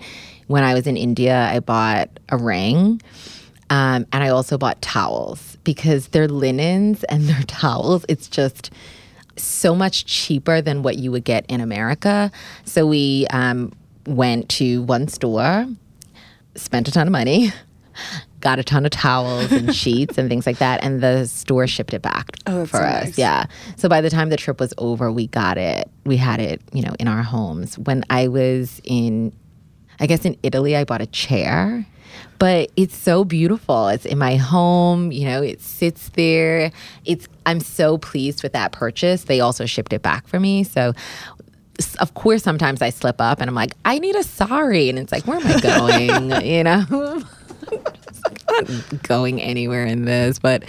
When 0.47 0.63
I 0.63 0.73
was 0.73 0.87
in 0.87 0.95
India, 0.95 1.49
I 1.51 1.59
bought 1.59 2.09
a 2.29 2.37
ring. 2.37 3.01
Um, 3.69 4.05
and 4.13 4.23
I 4.23 4.29
also 4.29 4.57
bought 4.57 4.81
towels 4.81 5.57
because 5.63 6.09
their 6.09 6.27
linens 6.27 7.03
and 7.05 7.23
their 7.29 7.43
towels, 7.43 8.05
it's 8.07 8.27
just 8.27 8.71
so 9.35 9.75
much 9.75 10.05
cheaper 10.05 10.61
than 10.61 10.83
what 10.83 10.97
you 10.97 11.11
would 11.11 11.23
get 11.23 11.45
in 11.47 11.61
America. 11.61 12.31
So 12.65 12.87
we 12.87 13.27
um, 13.31 13.73
went 14.05 14.49
to 14.49 14.83
one 14.83 15.07
store, 15.07 15.67
spent 16.55 16.87
a 16.87 16.91
ton 16.91 17.07
of 17.07 17.11
money, 17.11 17.51
got 18.39 18.59
a 18.59 18.63
ton 18.63 18.85
of 18.85 18.91
towels 18.91 19.51
and 19.51 19.75
sheets 19.75 20.17
and 20.17 20.29
things 20.29 20.45
like 20.45 20.57
that, 20.59 20.83
and 20.83 21.01
the 21.01 21.25
store 21.25 21.67
shipped 21.67 21.93
it 21.93 22.01
back 22.01 22.37
Oh, 22.45 22.65
for 22.65 22.77
so 22.77 22.83
us. 22.83 23.03
nice. 23.05 23.17
Yeah. 23.17 23.45
So 23.75 23.89
by 23.89 24.01
the 24.01 24.09
time 24.09 24.29
the 24.29 24.37
trip 24.37 24.59
was 24.59 24.73
over, 24.77 25.11
we 25.11 25.27
got 25.27 25.57
it. 25.57 25.89
We 26.05 26.17
had 26.17 26.39
it, 26.39 26.61
you 26.73 26.81
know, 26.81 26.93
in 26.99 27.07
our 27.07 27.23
homes. 27.23 27.77
When 27.79 28.03
I 28.09 28.27
was 28.27 28.79
in, 28.83 29.33
I 29.99 30.05
guess 30.07 30.23
in 30.25 30.37
Italy, 30.43 30.75
I 30.75 30.83
bought 30.83 31.01
a 31.01 31.07
chair. 31.07 31.85
But 32.39 32.71
it's 32.75 32.95
so 32.95 33.23
beautiful. 33.23 33.87
It's 33.87 34.05
in 34.05 34.17
my 34.19 34.35
home, 34.35 35.11
you 35.11 35.25
know, 35.25 35.41
it 35.41 35.59
sits 35.59 36.09
there. 36.09 36.71
It's 37.03 37.27
I'm 37.47 37.59
so 37.59 37.97
pleased 37.97 38.43
with 38.43 38.53
that 38.53 38.71
purchase. 38.71 39.23
They 39.23 39.39
also 39.39 39.65
shipped 39.65 39.91
it 39.91 40.03
back 40.03 40.27
for 40.27 40.39
me. 40.39 40.63
So 40.63 40.93
of 41.99 42.13
course 42.15 42.43
sometimes 42.43 42.81
I 42.81 42.89
slip 42.91 43.19
up 43.19 43.39
and 43.41 43.49
I'm 43.49 43.55
like, 43.55 43.73
I 43.85 43.97
need 43.99 44.15
a 44.15 44.23
sorry. 44.23 44.89
And 44.89 44.97
it's 44.99 45.11
like, 45.11 45.25
where 45.27 45.39
am 45.39 45.47
I 45.47 45.59
going? 46.39 46.45
you 46.45 46.63
know? 46.63 47.21
Not 47.71 49.03
going 49.03 49.41
anywhere 49.41 49.85
in 49.85 50.05
this, 50.05 50.39
but 50.39 50.63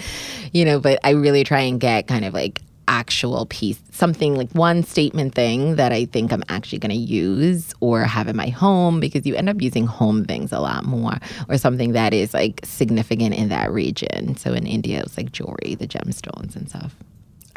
you 0.53 0.65
know, 0.65 0.81
but 0.81 0.99
I 1.05 1.11
really 1.11 1.45
try 1.45 1.61
and 1.61 1.81
get 1.81 2.07
kind 2.07 2.25
of 2.25 2.35
like 2.35 2.63
actual 2.89 3.47
piece, 3.47 3.79
something 3.93 4.35
like 4.35 4.51
one 4.53 4.83
statement 4.83 5.35
thing 5.35 5.77
that 5.77 5.93
I 5.93 6.07
think 6.07 6.33
I'm 6.33 6.43
actually 6.49 6.79
going 6.79 6.91
to 6.91 6.97
use 6.97 7.75
or 7.81 8.03
have 8.03 8.29
in 8.29 8.37
my 8.37 8.49
home 8.49 8.99
because 8.99 9.27
you 9.27 9.37
end 9.37 9.49
up 9.49 9.61
using 9.61 9.87
home 9.87 10.25
things 10.25 10.53
a 10.53 10.59
lot 10.59 10.85
more 10.85 11.19
or 11.49 11.59
something 11.59 11.93
that 11.93 12.15
is 12.15 12.33
like 12.33 12.61
significant 12.65 13.35
in 13.35 13.51
that 13.51 13.71
region. 13.71 14.37
So 14.37 14.55
in 14.55 14.67
India, 14.67 14.99
it 14.99 15.05
was 15.05 15.17
like 15.17 15.33
jewelry, 15.33 15.77
the 15.79 15.87
gemstones 15.87 16.57
and 16.57 16.69
stuff. 16.69 16.97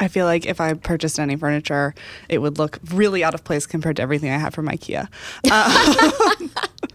I 0.02 0.08
feel 0.08 0.26
like 0.26 0.46
if 0.46 0.60
I 0.60 0.74
purchased 0.74 1.20
any 1.20 1.36
furniture, 1.36 1.94
it 2.28 2.38
would 2.38 2.58
look 2.58 2.78
really 2.92 3.22
out 3.22 3.34
of 3.34 3.44
place 3.44 3.66
compared 3.66 3.96
to 3.96 4.02
everything 4.02 4.30
I 4.30 4.38
have 4.38 4.52
from 4.52 4.66
IKEA. 4.66 5.08
Uh, 5.48 6.48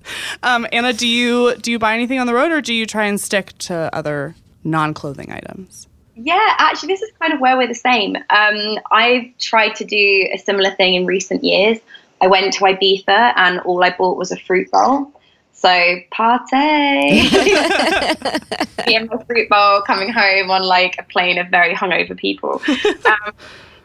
um, 0.43 0.67
Anna, 0.73 0.91
do 0.91 1.07
you 1.07 1.55
do 1.55 1.71
you 1.71 1.79
buy 1.79 1.93
anything 1.93 2.19
on 2.19 2.27
the 2.27 2.33
road, 2.33 2.51
or 2.51 2.61
do 2.61 2.73
you 2.73 2.85
try 2.85 3.05
and 3.05 3.19
stick 3.19 3.57
to 3.59 3.89
other 3.95 4.35
non-clothing 4.65 5.31
items? 5.31 5.87
Yeah, 6.15 6.55
actually, 6.57 6.87
this 6.87 7.01
is 7.01 7.11
kind 7.21 7.31
of 7.31 7.39
where 7.39 7.55
we're 7.55 7.67
the 7.67 7.75
same. 7.75 8.15
Um, 8.15 8.79
I've 8.91 9.37
tried 9.39 9.75
to 9.75 9.85
do 9.85 10.29
a 10.33 10.37
similar 10.37 10.71
thing 10.71 10.95
in 10.95 11.05
recent 11.05 11.43
years. 11.43 11.77
I 12.19 12.27
went 12.27 12.51
to 12.53 12.59
Ibiza 12.61 13.33
and 13.35 13.59
all 13.59 13.83
I 13.83 13.95
bought 13.95 14.17
was 14.17 14.31
a 14.31 14.37
fruit 14.37 14.69
bowl. 14.71 15.13
So 15.57 15.95
party! 16.11 16.55
Me 18.85 18.95
and 18.95 19.09
my 19.09 19.23
fruit 19.25 19.49
bowl 19.49 19.81
coming 19.81 20.11
home 20.13 20.51
on 20.51 20.61
like 20.61 20.95
a 20.99 21.03
plane 21.03 21.39
of 21.39 21.47
very 21.47 21.73
hungover 21.73 22.15
people. 22.15 22.61
Um, 23.05 23.33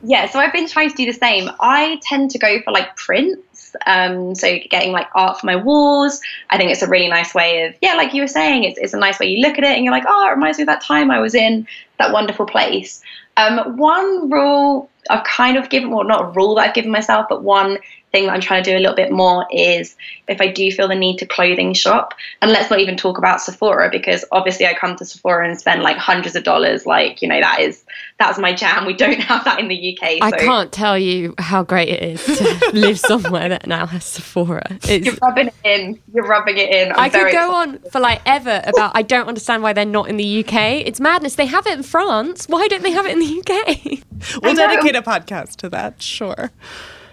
yeah, 0.04 0.28
so 0.28 0.40
I've 0.40 0.52
been 0.52 0.68
trying 0.68 0.90
to 0.90 0.96
do 0.96 1.06
the 1.06 1.12
same. 1.12 1.48
I 1.60 2.00
tend 2.02 2.32
to 2.32 2.38
go 2.38 2.60
for 2.62 2.72
like 2.72 2.96
prints. 2.96 3.76
Um, 3.86 4.34
so 4.34 4.58
getting 4.68 4.90
like 4.90 5.06
art 5.14 5.38
for 5.40 5.46
my 5.46 5.54
walls. 5.54 6.20
I 6.50 6.58
think 6.58 6.72
it's 6.72 6.82
a 6.82 6.88
really 6.88 7.08
nice 7.08 7.34
way 7.34 7.66
of, 7.66 7.74
yeah, 7.80 7.94
like 7.94 8.12
you 8.12 8.20
were 8.20 8.28
saying, 8.28 8.64
it's, 8.64 8.78
it's 8.78 8.94
a 8.94 8.98
nice 8.98 9.20
way 9.20 9.28
you 9.28 9.40
look 9.40 9.58
at 9.58 9.64
it 9.64 9.76
and 9.76 9.84
you're 9.84 9.92
like, 9.92 10.04
oh, 10.08 10.26
it 10.26 10.32
reminds 10.32 10.58
me 10.58 10.62
of 10.62 10.66
that 10.66 10.82
time 10.82 11.10
I 11.10 11.20
was 11.20 11.36
in 11.36 11.68
that 11.98 12.12
wonderful 12.12 12.46
place. 12.46 13.00
Um, 13.36 13.76
one 13.76 14.28
rule 14.28 14.90
I've 15.08 15.24
kind 15.24 15.56
of 15.56 15.70
given, 15.70 15.90
well, 15.90 16.04
not 16.04 16.22
a 16.22 16.30
rule 16.32 16.56
that 16.56 16.68
I've 16.68 16.74
given 16.74 16.90
myself, 16.90 17.26
but 17.28 17.44
one 17.44 17.78
thing 18.12 18.26
that 18.26 18.32
I'm 18.32 18.40
trying 18.40 18.62
to 18.62 18.70
do 18.70 18.76
a 18.76 18.80
little 18.80 18.94
bit 18.94 19.10
more 19.10 19.46
is 19.50 19.96
if 20.28 20.40
I 20.40 20.46
do 20.46 20.70
feel 20.70 20.86
the 20.86 20.94
need 20.94 21.18
to 21.18 21.26
clothing 21.26 21.72
shop, 21.72 22.14
and 22.40 22.52
let's 22.52 22.70
not 22.70 22.78
even 22.78 22.96
talk 22.96 23.18
about 23.18 23.40
Sephora 23.40 23.90
because 23.90 24.24
obviously 24.30 24.66
I 24.66 24.74
come 24.74 24.96
to 24.96 25.04
Sephora 25.04 25.48
and 25.48 25.58
spend 25.58 25.82
like 25.82 25.96
hundreds 25.96 26.36
of 26.36 26.44
dollars. 26.44 26.86
Like, 26.86 27.22
you 27.22 27.28
know, 27.28 27.40
that 27.40 27.60
is 27.60 27.84
that's 28.18 28.38
my 28.38 28.54
jam. 28.54 28.86
We 28.86 28.94
don't 28.94 29.20
have 29.20 29.44
that 29.44 29.58
in 29.58 29.68
the 29.68 29.96
UK. 29.96 30.18
I 30.20 30.30
can't 30.30 30.70
tell 30.70 30.98
you 30.98 31.34
how 31.38 31.62
great 31.62 31.88
it 31.88 32.02
is 32.02 32.24
to 32.38 32.70
live 32.72 32.98
somewhere 32.98 33.48
that 33.48 33.66
now 33.66 33.86
has 33.86 34.04
Sephora. 34.04 34.78
It's, 34.84 35.06
You're 35.06 35.16
rubbing 35.22 35.48
it 35.48 35.54
in. 35.64 36.00
You're 36.12 36.26
rubbing 36.26 36.58
it 36.58 36.70
in. 36.70 36.92
I'm 36.92 37.00
I 37.00 37.08
could 37.08 37.20
go 37.20 37.26
excited. 37.26 37.84
on 37.84 37.90
for 37.90 38.00
like 38.00 38.20
ever 38.26 38.62
about 38.64 38.92
I 38.94 39.02
don't 39.02 39.26
understand 39.26 39.62
why 39.62 39.72
they're 39.72 39.84
not 39.84 40.08
in 40.08 40.18
the 40.18 40.44
UK. 40.44 40.86
It's 40.86 41.00
madness. 41.00 41.34
They 41.34 41.46
have 41.46 41.66
it 41.66 41.72
in 41.72 41.82
France. 41.82 42.46
Why 42.48 42.68
don't 42.68 42.82
they 42.82 42.92
have 42.92 43.06
it 43.06 43.12
in 43.12 43.20
the 43.20 43.40
UK? 43.40 44.42
We'll 44.42 44.54
dedicate 44.54 44.94
a 44.94 45.02
podcast 45.02 45.56
to 45.56 45.68
that. 45.70 46.00
Sure. 46.00 46.50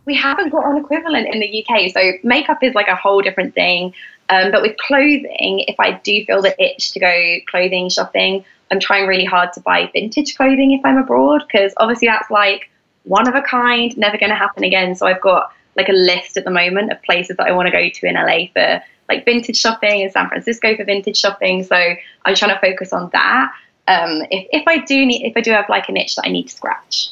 We 0.09 0.15
haven't 0.15 0.49
got 0.49 0.65
an 0.65 0.75
equivalent 0.75 1.27
in 1.31 1.39
the 1.39 1.63
UK. 1.63 1.91
So 1.91 2.13
makeup 2.23 2.63
is 2.63 2.73
like 2.73 2.87
a 2.87 2.95
whole 2.95 3.21
different 3.21 3.53
thing. 3.53 3.93
Um, 4.29 4.51
but 4.51 4.63
with 4.63 4.75
clothing, 4.77 5.65
if 5.67 5.79
I 5.79 5.91
do 5.91 6.25
feel 6.25 6.41
the 6.41 6.55
itch 6.59 6.93
to 6.93 6.99
go 6.99 7.35
clothing 7.47 7.89
shopping, 7.89 8.43
I'm 8.71 8.79
trying 8.79 9.05
really 9.05 9.25
hard 9.25 9.53
to 9.53 9.59
buy 9.59 9.87
vintage 9.93 10.35
clothing 10.35 10.71
if 10.71 10.83
I'm 10.83 10.97
abroad 10.97 11.43
because 11.45 11.73
obviously 11.77 12.07
that's 12.07 12.31
like 12.31 12.71
one 13.03 13.27
of 13.27 13.35
a 13.35 13.43
kind, 13.43 13.95
never 13.97 14.17
going 14.17 14.31
to 14.31 14.35
happen 14.35 14.63
again. 14.63 14.95
So 14.95 15.05
I've 15.05 15.21
got 15.21 15.53
like 15.77 15.89
a 15.89 15.93
list 15.93 16.37
at 16.37 16.43
the 16.43 16.51
moment 16.51 16.91
of 16.91 17.01
places 17.03 17.37
that 17.37 17.45
I 17.45 17.51
want 17.51 17.67
to 17.67 17.71
go 17.71 17.87
to 17.87 18.07
in 18.07 18.15
LA 18.15 18.47
for 18.51 18.83
like 19.07 19.25
vintage 19.25 19.57
shopping 19.57 20.01
and 20.01 20.11
San 20.11 20.27
Francisco 20.27 20.75
for 20.75 20.85
vintage 20.85 21.17
shopping. 21.17 21.63
So 21.63 21.75
I'm 21.75 22.33
trying 22.33 22.55
to 22.55 22.59
focus 22.59 22.93
on 22.93 23.11
that. 23.13 23.51
Um, 23.87 24.23
if, 24.31 24.47
if 24.51 24.67
I 24.67 24.79
do 24.79 25.05
need, 25.05 25.23
if 25.23 25.37
I 25.37 25.41
do 25.41 25.51
have 25.51 25.69
like 25.69 25.87
an 25.87 25.97
itch 25.97 26.15
that 26.15 26.25
I 26.25 26.31
need 26.31 26.47
to 26.47 26.55
scratch. 26.55 27.11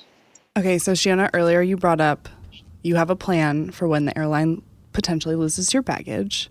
Okay, 0.58 0.80
so 0.80 0.94
Shiona, 0.94 1.30
earlier 1.36 1.62
you 1.62 1.78
brought 1.78 2.02
up 2.02 2.30
you 2.88 2.96
have 2.96 3.10
a 3.10 3.16
plan 3.16 3.72
for 3.72 3.88
when 3.88 4.06
the 4.06 4.18
airline 4.18 4.62
potentially 4.94 5.36
loses 5.36 5.74
your 5.74 5.84
baggage. 5.84 6.50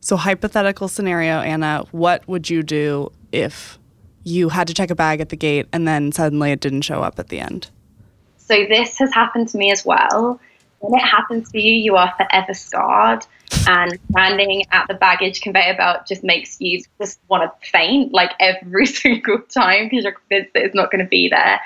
So, 0.00 0.16
hypothetical 0.16 0.88
scenario, 0.88 1.40
Anna, 1.40 1.84
what 1.90 2.26
would 2.28 2.48
you 2.48 2.62
do 2.62 3.10
if 3.32 3.78
you 4.22 4.50
had 4.50 4.66
to 4.68 4.74
check 4.74 4.90
a 4.90 4.94
bag 4.94 5.20
at 5.20 5.30
the 5.30 5.36
gate 5.36 5.66
and 5.72 5.88
then 5.88 6.12
suddenly 6.12 6.52
it 6.52 6.60
didn't 6.60 6.82
show 6.82 7.02
up 7.02 7.18
at 7.18 7.28
the 7.28 7.40
end? 7.40 7.70
So 8.36 8.66
this 8.68 8.98
has 8.98 9.12
happened 9.14 9.48
to 9.48 9.58
me 9.58 9.70
as 9.70 9.84
well. 9.84 10.40
When 10.80 10.98
it 10.98 11.04
happens 11.04 11.50
to 11.52 11.60
you, 11.60 11.74
you 11.74 11.96
are 11.96 12.12
forever 12.16 12.54
scarred, 12.54 13.26
and 13.66 13.98
standing 14.10 14.64
at 14.72 14.88
the 14.88 14.94
baggage 14.94 15.40
conveyor 15.40 15.76
belt 15.76 16.06
just 16.08 16.24
makes 16.24 16.60
you 16.60 16.82
just 17.00 17.20
want 17.28 17.42
to 17.42 17.70
faint 17.70 18.12
like 18.12 18.32
every 18.40 18.86
single 19.02 19.38
time 19.40 19.88
because 19.88 20.04
you're 20.04 20.12
convinced 20.12 20.52
that 20.54 20.64
it's 20.64 20.74
not 20.74 20.90
going 20.90 21.04
to 21.04 21.08
be 21.08 21.28
there. 21.28 21.60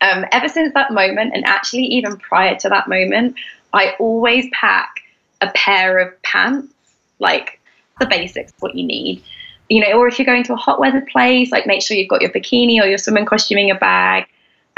Um, 0.00 0.26
ever 0.30 0.48
since 0.48 0.74
that 0.74 0.92
moment, 0.92 1.32
and 1.34 1.44
actually 1.46 1.84
even 1.84 2.16
prior 2.18 2.56
to 2.56 2.68
that 2.68 2.88
moment, 2.88 3.36
I 3.72 3.94
always 3.98 4.46
pack 4.52 5.02
a 5.40 5.50
pair 5.54 5.98
of 5.98 6.20
pants, 6.22 6.72
like 7.18 7.60
the 8.00 8.06
basics, 8.06 8.52
what 8.60 8.74
you 8.74 8.86
need. 8.86 9.22
You 9.68 9.82
know, 9.82 9.98
or 9.98 10.08
if 10.08 10.18
you're 10.18 10.26
going 10.26 10.44
to 10.44 10.54
a 10.54 10.56
hot 10.56 10.80
weather 10.80 11.06
place, 11.12 11.52
like 11.52 11.66
make 11.66 11.82
sure 11.82 11.96
you've 11.96 12.08
got 12.08 12.22
your 12.22 12.30
bikini 12.30 12.80
or 12.80 12.86
your 12.86 12.98
swimming 12.98 13.26
costume 13.26 13.58
in 13.58 13.68
your 13.68 13.78
bag 13.78 14.26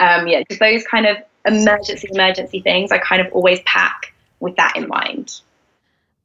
um, 0.00 0.26
yeah, 0.26 0.42
just 0.48 0.61
those 0.61 0.85
kind 0.85 1.07
of 1.07 1.18
emergency, 1.46 2.09
emergency 2.11 2.61
things 2.61 2.90
I 2.90 2.98
kind 2.98 3.20
of 3.24 3.33
always 3.33 3.61
pack 3.61 4.14
with 4.40 4.57
that 4.57 4.76
in 4.76 4.88
mind. 4.88 5.40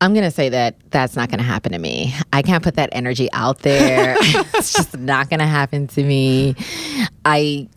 I'm 0.01 0.13
going 0.13 0.25
to 0.25 0.31
say 0.31 0.49
that 0.49 0.75
that's 0.89 1.15
not 1.15 1.29
going 1.29 1.39
to 1.39 1.45
happen 1.45 1.71
to 1.73 1.79
me. 1.79 2.13
I 2.31 2.41
can't 2.41 2.63
put 2.63 2.75
that 2.75 2.89
energy 2.91 3.29
out 3.31 3.59
there. 3.59 4.15
it's 4.19 4.73
just 4.73 4.97
not 4.97 5.29
going 5.29 5.39
to 5.39 5.45
happen 5.45 5.87
to 5.87 6.03
me. 6.03 6.55
I 7.23 7.67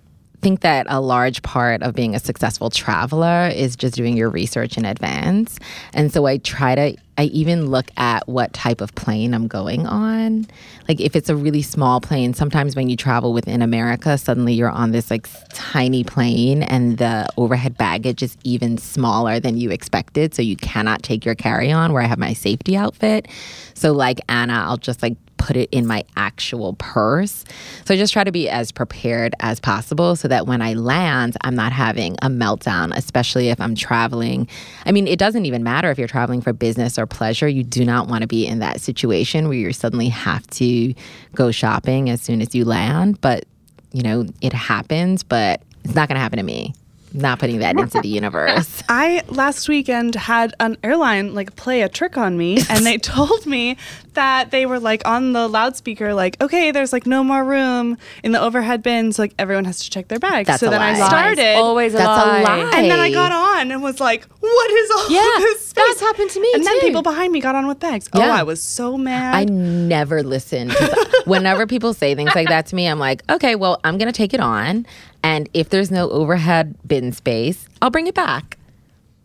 think 0.41 0.61
that 0.61 0.87
a 0.89 1.01
large 1.01 1.43
part 1.43 1.83
of 1.83 1.95
being 1.95 2.15
a 2.15 2.19
successful 2.19 2.71
traveler 2.71 3.51
is 3.55 3.77
just 3.77 3.95
doing 3.95 4.17
your 4.17 4.31
research 4.31 4.77
in 4.77 4.85
advance. 4.85 5.59
And 5.93 6.13
so 6.13 6.27
I 6.27 6.39
try 6.39 6.75
to 6.75 6.97
I 7.19 7.25
even 7.25 7.67
look 7.67 7.91
at 7.97 8.29
what 8.29 8.53
type 8.53 8.81
of 8.81 8.95
plane 8.95 9.35
I'm 9.35 9.49
going 9.49 9.89
on. 9.89 10.47
Like 10.89 11.01
if 11.01 11.17
it's 11.17 11.29
a 11.29 11.35
really 11.35 11.63
small 11.63 12.01
plane, 12.01 12.33
sometimes 12.33 12.77
when 12.77 12.89
you 12.89 12.97
travel 12.97 13.33
within 13.33 13.61
America, 13.61 14.17
suddenly 14.17 14.55
you're 14.55 14.71
on 14.71 14.93
this 14.93 15.11
like 15.11 15.29
tiny 15.49 16.05
plane 16.05 16.63
and 16.63 16.99
the 16.99 17.29
overhead 17.37 17.77
baggage 17.77 18.23
is 18.23 18.37
even 18.45 18.79
smaller 18.79 19.41
than 19.41 19.57
you 19.57 19.71
expected. 19.71 20.33
So 20.33 20.43
you 20.43 20.55
cannot 20.57 21.03
take 21.03 21.25
your 21.25 21.35
carry 21.35 21.73
on 21.73 21.93
where 21.93 22.03
I 22.03 22.07
have 22.07 22.21
my 22.21 22.35
safety 22.35 22.77
outfit. 22.77 23.27
So, 23.75 23.93
like 23.93 24.21
Anna, 24.29 24.65
I'll 24.69 24.77
just 24.77 25.03
like 25.03 25.17
put 25.39 25.57
it 25.57 25.69
in 25.73 25.87
my 25.87 26.05
actual 26.17 26.75
purse. 26.75 27.45
So 27.85 27.95
I 27.95 27.97
just 27.97 28.13
try 28.13 28.25
to 28.25 28.33
be 28.33 28.49
as 28.49 28.71
prepared 28.71 29.35
as 29.41 29.61
possible 29.61 30.17
so 30.17 30.29
that 30.29 30.47
when 30.47 30.61
I 30.61 30.75
land, 30.75 31.37
I'm 31.43 31.55
not 31.55 31.73
having 31.73 32.17
a 32.21 32.29
meltdown, 32.29 32.95
especially 32.95 33.49
if 33.49 33.61
I'm 33.61 33.75
traveling. 33.75 34.49
I 34.85 34.93
mean, 34.93 35.07
it 35.07 35.19
doesn't 35.19 35.47
even 35.47 35.63
matter 35.63 35.91
if 35.91 35.99
you're 35.99 36.09
traveling 36.09 36.41
for 36.41 36.53
business 36.53 36.99
or 36.99 37.07
pleasure. 37.07 37.49
You 37.49 37.63
do 37.63 37.85
not 37.85 38.09
want 38.09 38.23
to 38.23 38.29
be 38.29 38.47
in 38.47 38.59
that 38.59 38.81
situation 38.81 39.49
where 39.49 39.57
you 39.57 39.73
suddenly 39.73 40.09
have 40.09 40.47
to 40.49 40.95
go 41.35 41.51
shopping 41.51 42.11
as 42.11 42.21
soon 42.21 42.43
as 42.43 42.55
you 42.55 42.65
land. 42.65 43.21
But, 43.21 43.45
you 43.93 44.03
know, 44.03 44.27
it 44.41 44.53
happens, 44.53 45.23
but 45.23 45.63
it's 45.85 45.95
not 45.95 46.09
going 46.09 46.17
to 46.17 46.21
happen 46.21 46.39
to 46.39 46.43
me 46.43 46.75
not 47.15 47.39
putting 47.39 47.59
that 47.61 47.79
into 47.79 48.01
the 48.01 48.09
universe. 48.21 48.83
I 48.89 49.23
last 49.29 49.69
weekend 49.69 50.15
had 50.15 50.55
an 50.61 50.77
airline 50.83 51.35
like 51.35 51.57
play 51.57 51.83
a 51.83 51.89
trick 51.89 52.17
on 52.17 52.37
me 52.37 52.59
and 52.69 52.85
they 52.85 52.99
told 53.17 53.47
me 53.47 53.77
that 54.15 54.51
they 54.51 54.67
were 54.67 54.81
like 54.81 55.07
on 55.07 55.33
the 55.33 55.47
loudspeaker 55.49 56.13
like 56.13 56.41
okay 56.43 56.71
there's 56.73 56.93
like 56.93 57.07
no 57.07 57.23
more 57.23 57.45
room 57.45 57.97
in 58.25 58.33
the 58.33 58.41
overhead 58.41 58.83
bins 58.83 59.19
like 59.19 59.33
everyone 59.39 59.65
has 59.65 59.79
to 59.81 59.91
check 59.91 60.09
their 60.09 60.19
bags. 60.19 60.47
That's 60.49 60.61
so 60.61 60.67
a 60.67 60.71
then 60.71 60.81
lie. 60.81 60.91
I 61.05 61.09
started 61.09 61.55
Always 61.57 61.95
a 61.95 61.99
That's 61.99 62.09
lie. 62.27 62.41
a 62.41 62.43
lie. 62.45 62.71
and 62.75 62.91
then 62.91 62.99
I 63.01 63.11
got 63.13 63.33
on 63.33 63.71
and 63.71 63.83
was 63.83 64.01
like 64.01 64.25
what 64.41 64.71
is 64.71 64.91
all 64.91 65.11
Yeah, 65.11 65.21
this 65.39 65.61
space? 65.61 65.68
That's 65.89 66.01
happened 66.01 66.31
to 66.31 66.41
me 66.41 66.51
And 66.55 66.65
then 66.65 66.81
people 66.81 67.03
behind 67.03 67.33
me 67.33 67.41
got 67.41 67.55
on 67.55 67.67
with 67.67 67.81
bags. 67.81 68.09
Oh, 68.13 68.21
I 68.23 68.43
was 68.43 68.63
so 68.63 68.97
mad. 68.97 69.35
I 69.35 69.45
never 69.45 70.23
listen. 70.23 70.71
'cause 70.71 70.95
Whenever 71.25 71.67
people 71.67 71.93
say 71.95 72.15
things 72.15 72.35
like 72.35 72.49
that 72.49 72.67
to 72.67 72.75
me, 72.77 72.87
I'm 72.87 72.99
like, 72.99 73.23
okay, 73.31 73.55
well, 73.55 73.81
I'm 73.85 73.99
going 73.99 74.07
to 74.11 74.17
take 74.17 74.33
it 74.35 74.41
on. 74.41 74.87
And 75.23 75.49
if 75.55 75.69
there's 75.71 75.91
no 75.91 76.09
overhead 76.11 76.75
bin 76.87 77.13
space, 77.13 77.67
I'll 77.83 77.91
bring 77.91 78.07
it 78.07 78.15
back. 78.15 78.57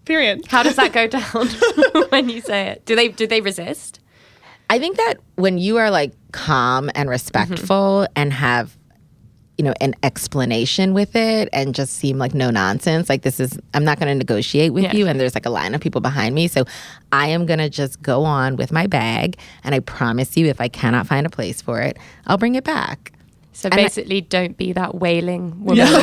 Period. 0.06 0.46
How 0.48 0.64
does 0.64 0.76
that 0.76 0.92
go 0.92 1.08
down 1.08 1.48
when 2.10 2.28
you 2.30 2.42
say 2.42 2.68
it? 2.68 2.86
Do 2.86 2.96
they 2.96 3.08
do 3.08 3.26
they 3.26 3.40
resist? 3.42 4.00
I 4.70 4.80
think 4.80 4.98
that 4.98 5.16
when 5.36 5.58
you 5.58 5.78
are 5.78 5.90
like 5.92 6.12
calm 6.32 6.90
and 6.96 7.10
respectful 7.10 8.08
and 8.16 8.34
have 8.34 8.76
you 9.58 9.64
know 9.64 9.74
an 9.82 9.94
explanation 10.02 10.94
with 10.96 11.16
it 11.16 11.48
and 11.54 11.76
just 11.76 11.94
seem 11.94 12.18
like 12.18 12.34
no 12.34 12.50
nonsense. 12.50 13.08
Like 13.10 13.22
this 13.22 13.40
is 13.40 13.60
i'm 13.76 13.84
not 13.84 14.00
going 14.00 14.08
to 14.10 14.16
negotiate 14.16 14.74
with 14.74 14.84
Yeah. 14.86 14.94
you 14.96 15.08
and 15.08 15.20
there's 15.20 15.36
like 15.36 15.46
a 15.46 15.52
line 15.52 15.76
of 15.76 15.82
people 15.82 16.02
behind 16.02 16.34
me. 16.34 16.48
So 16.48 16.66
i 17.12 17.28
am 17.28 17.46
going 17.46 17.60
to 17.60 17.70
just 17.70 18.02
go 18.02 18.24
on 18.24 18.56
with 18.56 18.72
my 18.72 18.88
bag 18.88 19.38
and 19.64 19.76
i 19.76 19.80
promise 19.80 20.36
you 20.36 20.48
if 20.48 20.60
i 20.60 20.68
cannot 20.68 21.06
find 21.08 21.26
a 21.28 21.30
place 21.30 21.62
for 21.62 21.82
it 21.82 21.98
i'll 22.28 22.38
bring 22.38 22.56
it 22.56 22.64
back. 22.64 23.12
So 23.56 23.70
I- 23.72 23.76
basically, 23.76 24.22
don't 24.22 24.58
be 24.58 24.74
that 24.74 24.96
wailing 24.96 25.64
woman 25.64 25.88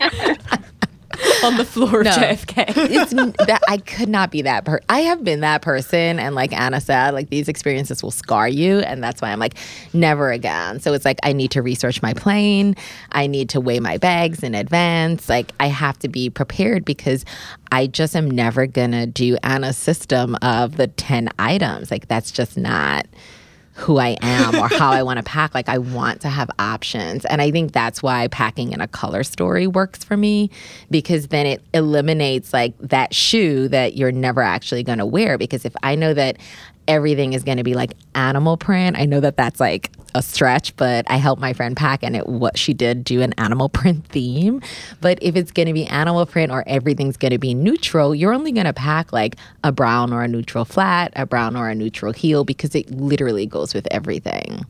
on 1.44 1.56
the 1.56 1.64
floor 1.64 2.00
of 2.00 2.04
No. 2.06 2.12
JFK. 2.12 2.64
it's 2.76 3.12
that 3.46 3.60
I 3.68 3.78
could 3.78 4.08
not 4.08 4.30
be 4.30 4.42
that 4.42 4.64
person. 4.64 4.84
I 4.88 5.00
have 5.00 5.22
been 5.24 5.40
that 5.40 5.62
person 5.62 6.18
and 6.18 6.34
like 6.34 6.52
Anna 6.52 6.80
said 6.80 7.12
like 7.14 7.30
these 7.30 7.48
experiences 7.48 8.02
will 8.02 8.10
scar 8.10 8.48
you 8.48 8.78
and 8.80 9.02
that's 9.02 9.20
why 9.22 9.30
I'm 9.32 9.38
like 9.38 9.54
never 9.92 10.30
again. 10.30 10.80
So 10.80 10.92
it's 10.92 11.04
like 11.04 11.18
I 11.22 11.32
need 11.32 11.50
to 11.52 11.62
research 11.62 12.02
my 12.02 12.14
plane, 12.14 12.76
I 13.12 13.26
need 13.26 13.48
to 13.50 13.60
weigh 13.60 13.80
my 13.80 13.98
bags 13.98 14.42
in 14.42 14.54
advance. 14.54 15.28
Like 15.28 15.52
I 15.60 15.66
have 15.66 15.98
to 16.00 16.08
be 16.08 16.30
prepared 16.30 16.84
because 16.84 17.24
I 17.72 17.86
just 17.86 18.16
am 18.16 18.30
never 18.30 18.66
going 18.66 18.92
to 18.92 19.06
do 19.06 19.36
Anna's 19.42 19.76
system 19.76 20.36
of 20.42 20.76
the 20.76 20.86
10 20.88 21.28
items. 21.38 21.90
Like 21.90 22.08
that's 22.08 22.30
just 22.30 22.56
not 22.56 23.06
who 23.80 23.98
I 23.98 24.16
am 24.20 24.54
or 24.56 24.68
how 24.68 24.90
I 24.90 25.02
want 25.02 25.16
to 25.16 25.22
pack. 25.22 25.54
Like 25.54 25.68
I 25.68 25.78
want 25.78 26.20
to 26.20 26.28
have 26.28 26.50
options. 26.58 27.24
And 27.24 27.40
I 27.40 27.50
think 27.50 27.72
that's 27.72 28.02
why 28.02 28.28
packing 28.28 28.72
in 28.72 28.80
a 28.80 28.86
color 28.86 29.24
story 29.24 29.66
works 29.66 30.04
for 30.04 30.16
me 30.16 30.50
because 30.90 31.28
then 31.28 31.46
it 31.46 31.62
eliminates 31.72 32.52
like 32.52 32.76
that 32.78 33.14
shoe 33.14 33.68
that 33.68 33.96
you're 33.96 34.12
never 34.12 34.42
actually 34.42 34.82
going 34.82 34.98
to 34.98 35.06
wear 35.06 35.38
because 35.38 35.64
if 35.64 35.74
I 35.82 35.94
know 35.94 36.12
that 36.14 36.36
everything 36.88 37.32
is 37.32 37.44
going 37.44 37.58
to 37.58 37.64
be 37.64 37.74
like 37.74 37.92
animal 38.14 38.56
print, 38.56 38.98
I 38.98 39.04
know 39.04 39.20
that 39.20 39.36
that's 39.36 39.60
like 39.60 39.90
a 40.14 40.22
stretch, 40.22 40.74
but 40.76 41.08
I 41.10 41.16
helped 41.16 41.40
my 41.40 41.52
friend 41.52 41.76
pack 41.76 42.02
and 42.02 42.16
it 42.16 42.26
what 42.26 42.58
she 42.58 42.74
did 42.74 43.04
do 43.04 43.22
an 43.22 43.32
animal 43.38 43.68
print 43.80 44.06
theme. 44.06 44.60
But 45.00 45.18
if 45.22 45.36
it's 45.36 45.52
going 45.52 45.68
to 45.68 45.72
be 45.72 45.86
animal 45.86 46.26
print 46.26 46.52
or 46.52 46.64
everything's 46.66 47.16
going 47.16 47.32
to 47.32 47.38
be 47.38 47.54
neutral, 47.54 48.14
you're 48.14 48.32
only 48.32 48.52
going 48.52 48.66
to 48.66 48.72
pack 48.72 49.12
like 49.12 49.36
a 49.64 49.72
brown 49.72 50.12
or 50.12 50.22
a 50.22 50.28
neutral 50.28 50.64
flat, 50.64 51.12
a 51.16 51.26
brown 51.26 51.56
or 51.56 51.68
a 51.68 51.74
neutral 51.74 52.12
heel 52.12 52.44
because 52.44 52.74
it 52.74 52.90
literally 52.90 53.46
goes 53.46 53.74
with 53.74 53.86
everything. 53.90 54.64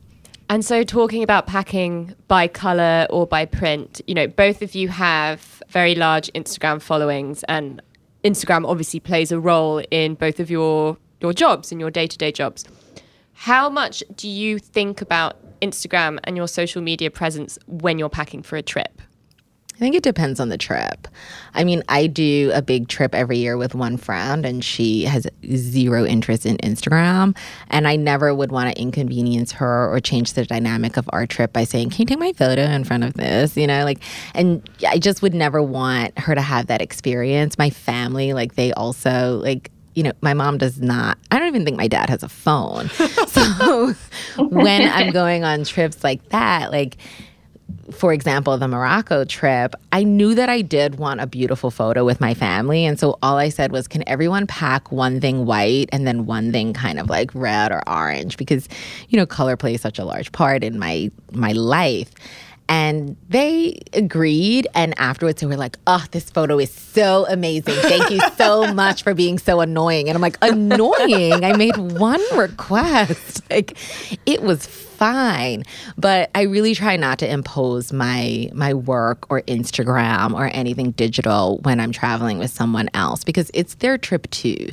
And 0.49 0.65
so, 0.65 0.83
talking 0.83 1.23
about 1.23 1.47
packing 1.47 2.13
by 2.27 2.49
color 2.49 3.07
or 3.09 3.25
by 3.25 3.45
print, 3.45 4.01
you 4.05 4.13
know, 4.13 4.27
both 4.27 4.61
of 4.61 4.75
you 4.75 4.89
have 4.89 5.63
very 5.69 5.95
large 5.95 6.29
Instagram 6.33 6.81
followings, 6.81 7.45
and 7.47 7.81
Instagram 8.25 8.67
obviously 8.67 8.99
plays 8.99 9.31
a 9.31 9.39
role 9.39 9.81
in 9.91 10.15
both 10.15 10.41
of 10.41 10.51
your 10.51 10.97
your 11.21 11.33
jobs 11.33 11.71
and 11.71 11.79
your 11.79 11.91
day 11.91 12.07
to 12.07 12.17
day 12.17 12.31
jobs. 12.31 12.65
How 13.33 13.69
much 13.69 14.03
do 14.15 14.27
you 14.27 14.59
think 14.59 15.01
about 15.01 15.37
Instagram 15.61 16.19
and 16.25 16.35
your 16.35 16.47
social 16.47 16.81
media 16.81 17.09
presence 17.09 17.57
when 17.67 17.97
you're 17.97 18.09
packing 18.09 18.43
for 18.43 18.55
a 18.55 18.61
trip? 18.61 19.01
I 19.81 19.83
think 19.83 19.95
it 19.95 20.03
depends 20.03 20.39
on 20.39 20.49
the 20.49 20.59
trip. 20.59 21.07
I 21.55 21.63
mean, 21.63 21.81
I 21.89 22.05
do 22.05 22.51
a 22.53 22.61
big 22.61 22.87
trip 22.87 23.15
every 23.15 23.39
year 23.39 23.57
with 23.57 23.73
one 23.73 23.97
friend, 23.97 24.45
and 24.45 24.63
she 24.63 25.05
has 25.05 25.25
zero 25.55 26.05
interest 26.05 26.45
in 26.45 26.57
Instagram. 26.57 27.35
And 27.71 27.87
I 27.87 27.95
never 27.95 28.35
would 28.35 28.51
want 28.51 28.69
to 28.69 28.79
inconvenience 28.79 29.53
her 29.53 29.91
or 29.91 29.99
change 29.99 30.33
the 30.33 30.45
dynamic 30.45 30.97
of 30.97 31.09
our 31.13 31.25
trip 31.25 31.51
by 31.51 31.63
saying, 31.63 31.89
Can 31.89 32.01
you 32.01 32.05
take 32.05 32.19
my 32.19 32.31
photo 32.33 32.61
in 32.61 32.83
front 32.83 33.03
of 33.03 33.15
this? 33.15 33.57
You 33.57 33.65
know, 33.65 33.83
like, 33.83 34.03
and 34.35 34.69
I 34.87 34.99
just 34.99 35.23
would 35.23 35.33
never 35.33 35.63
want 35.63 36.19
her 36.19 36.35
to 36.35 36.41
have 36.41 36.67
that 36.67 36.83
experience. 36.83 37.57
My 37.57 37.71
family, 37.71 38.33
like, 38.33 38.53
they 38.53 38.73
also, 38.73 39.41
like, 39.41 39.71
you 39.93 40.03
know, 40.03 40.11
my 40.21 40.33
mom 40.33 40.57
does 40.57 40.79
not, 40.79 41.17
I 41.31 41.39
don't 41.39 41.47
even 41.47 41.65
think 41.65 41.77
my 41.77 41.87
dad 41.87 42.09
has 42.09 42.23
a 42.23 42.29
phone. 42.29 42.89
so 43.27 43.93
when 44.37 44.89
I'm 44.89 45.11
going 45.11 45.43
on 45.43 45.63
trips 45.63 46.03
like 46.03 46.29
that, 46.29 46.71
like, 46.71 46.97
for 47.91 48.13
example, 48.13 48.57
the 48.57 48.67
Morocco 48.67 49.25
trip, 49.25 49.75
I 49.91 50.03
knew 50.03 50.33
that 50.35 50.49
I 50.49 50.61
did 50.61 50.95
want 50.95 51.19
a 51.19 51.27
beautiful 51.27 51.71
photo 51.71 52.05
with 52.05 52.21
my 52.21 52.33
family. 52.33 52.85
And 52.85 52.99
so 52.99 53.17
all 53.21 53.37
I 53.37 53.49
said 53.49 53.71
was, 53.71 53.87
can 53.87 54.07
everyone 54.07 54.47
pack 54.47 54.91
one 54.91 55.19
thing 55.19 55.45
white 55.45 55.89
and 55.91 56.07
then 56.07 56.25
one 56.25 56.51
thing 56.51 56.73
kind 56.73 56.99
of 56.99 57.09
like 57.09 57.31
red 57.33 57.71
or 57.71 57.81
orange? 57.87 58.37
Because, 58.37 58.69
you 59.09 59.17
know, 59.17 59.25
color 59.25 59.57
plays 59.57 59.81
such 59.81 59.99
a 59.99 60.05
large 60.05 60.31
part 60.31 60.63
in 60.63 60.79
my 60.79 61.11
my 61.31 61.51
life. 61.51 62.11
And 62.71 63.17
they 63.27 63.81
agreed. 63.91 64.65
And 64.73 64.97
afterwards, 64.97 65.41
they 65.41 65.47
were 65.47 65.57
like, 65.57 65.77
oh, 65.87 66.05
this 66.11 66.29
photo 66.29 66.57
is 66.57 66.71
so 66.71 67.25
amazing. 67.27 67.73
Thank 67.75 68.09
you 68.11 68.21
so 68.37 68.73
much 68.73 69.03
for 69.03 69.13
being 69.13 69.39
so 69.39 69.59
annoying. 69.59 70.07
And 70.07 70.15
I'm 70.15 70.21
like, 70.21 70.37
annoying? 70.41 71.43
I 71.43 71.51
made 71.57 71.75
one 71.75 72.21
request. 72.35 73.41
Like, 73.51 73.77
it 74.25 74.41
was 74.43 74.65
fine. 74.65 75.63
But 75.97 76.31
I 76.33 76.43
really 76.43 76.73
try 76.73 76.95
not 76.95 77.19
to 77.19 77.29
impose 77.29 77.91
my 77.91 78.49
my 78.53 78.73
work 78.73 79.29
or 79.29 79.41
Instagram 79.41 80.33
or 80.33 80.49
anything 80.53 80.91
digital 80.91 81.57
when 81.63 81.81
I'm 81.81 81.91
traveling 81.91 82.37
with 82.37 82.49
someone 82.49 82.87
else 82.93 83.25
because 83.25 83.51
it's 83.53 83.75
their 83.75 83.97
trip 83.97 84.29
too. 84.29 84.69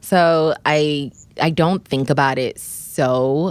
So 0.00 0.54
I 0.64 1.12
I 1.42 1.50
don't 1.50 1.84
think 1.84 2.08
about 2.08 2.38
it 2.38 2.58
so 2.58 2.81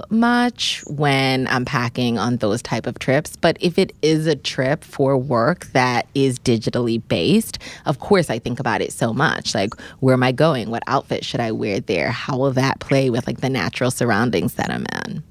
much 0.09 0.83
when 0.87 1.47
I'm 1.47 1.65
packing 1.65 2.17
on 2.17 2.37
those 2.37 2.61
type 2.61 2.87
of 2.87 2.99
trips. 2.99 3.35
But 3.35 3.57
if 3.59 3.77
it 3.77 3.93
is 4.01 4.27
a 4.27 4.35
trip 4.35 4.83
for 4.83 5.17
work 5.17 5.65
that 5.67 6.07
is 6.13 6.39
digitally 6.39 7.01
based, 7.07 7.57
of 7.85 7.99
course 7.99 8.29
I 8.29 8.39
think 8.39 8.59
about 8.59 8.81
it 8.81 8.93
so 8.93 9.13
much. 9.13 9.55
Like, 9.55 9.73
where 9.99 10.13
am 10.13 10.23
I 10.23 10.31
going? 10.31 10.69
What 10.69 10.83
outfit 10.87 11.25
should 11.25 11.39
I 11.39 11.51
wear 11.51 11.79
there? 11.79 12.11
How 12.11 12.37
will 12.37 12.51
that 12.51 12.79
play 12.79 13.09
with 13.09 13.27
like 13.27 13.41
the 13.41 13.49
natural 13.49 13.91
surroundings 13.91 14.55
that 14.55 14.69
I'm 14.69 14.85
in? 15.05 15.23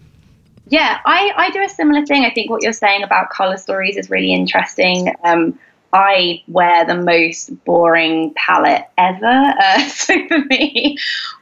Yeah, 0.68 1.00
I, 1.04 1.32
I 1.36 1.50
do 1.50 1.62
a 1.62 1.68
similar 1.68 2.06
thing. 2.06 2.24
I 2.24 2.30
think 2.30 2.48
what 2.48 2.62
you're 2.62 2.72
saying 2.72 3.02
about 3.02 3.30
color 3.30 3.56
stories 3.56 3.96
is 3.96 4.08
really 4.08 4.32
interesting. 4.32 5.12
Um, 5.24 5.58
I 5.92 6.42
wear 6.46 6.84
the 6.84 6.96
most 6.96 7.64
boring 7.64 8.32
palette 8.34 8.86
ever. 8.96 9.26
Uh, 9.26 9.80
so 9.88 10.14
for 10.28 10.38
me, 10.40 10.96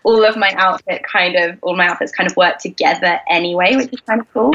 all 0.05 0.25
of 0.25 0.37
my 0.37 0.53
outfit 0.57 1.03
kind 1.03 1.37
of, 1.37 1.59
all 1.63 1.77
my 1.77 1.89
outfits 1.89 2.13
kind 2.13 2.31
of 2.31 2.37
work 2.37 2.59
together 2.59 3.21
anyway, 3.29 3.77
which 3.77 3.93
is 3.93 4.01
kind 4.01 4.21
of 4.21 4.33
cool. 4.33 4.55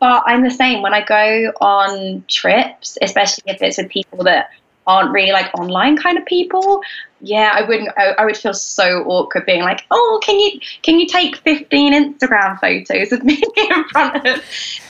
But 0.00 0.22
I'm 0.26 0.42
the 0.42 0.50
same 0.50 0.82
when 0.82 0.94
I 0.94 1.04
go 1.04 1.52
on 1.60 2.24
trips, 2.28 2.98
especially 3.02 3.44
if 3.46 3.62
it's 3.62 3.78
with 3.78 3.88
people 3.88 4.24
that 4.24 4.50
aren't 4.88 5.12
really 5.12 5.30
like 5.30 5.54
online 5.54 5.96
kind 5.96 6.18
of 6.18 6.24
people. 6.24 6.80
Yeah, 7.20 7.52
I 7.54 7.62
wouldn't. 7.62 7.90
I, 7.96 8.14
I 8.18 8.24
would 8.24 8.36
feel 8.36 8.54
so 8.54 9.04
awkward 9.04 9.44
being 9.44 9.62
like, 9.62 9.84
"Oh, 9.90 10.20
can 10.22 10.38
you 10.40 10.60
can 10.82 10.98
you 10.98 11.06
take 11.06 11.36
15 11.36 11.92
Instagram 11.92 12.58
photos 12.58 13.12
of 13.12 13.22
me 13.22 13.40
in 13.56 13.84
front 13.84 14.26
of?" 14.26 14.42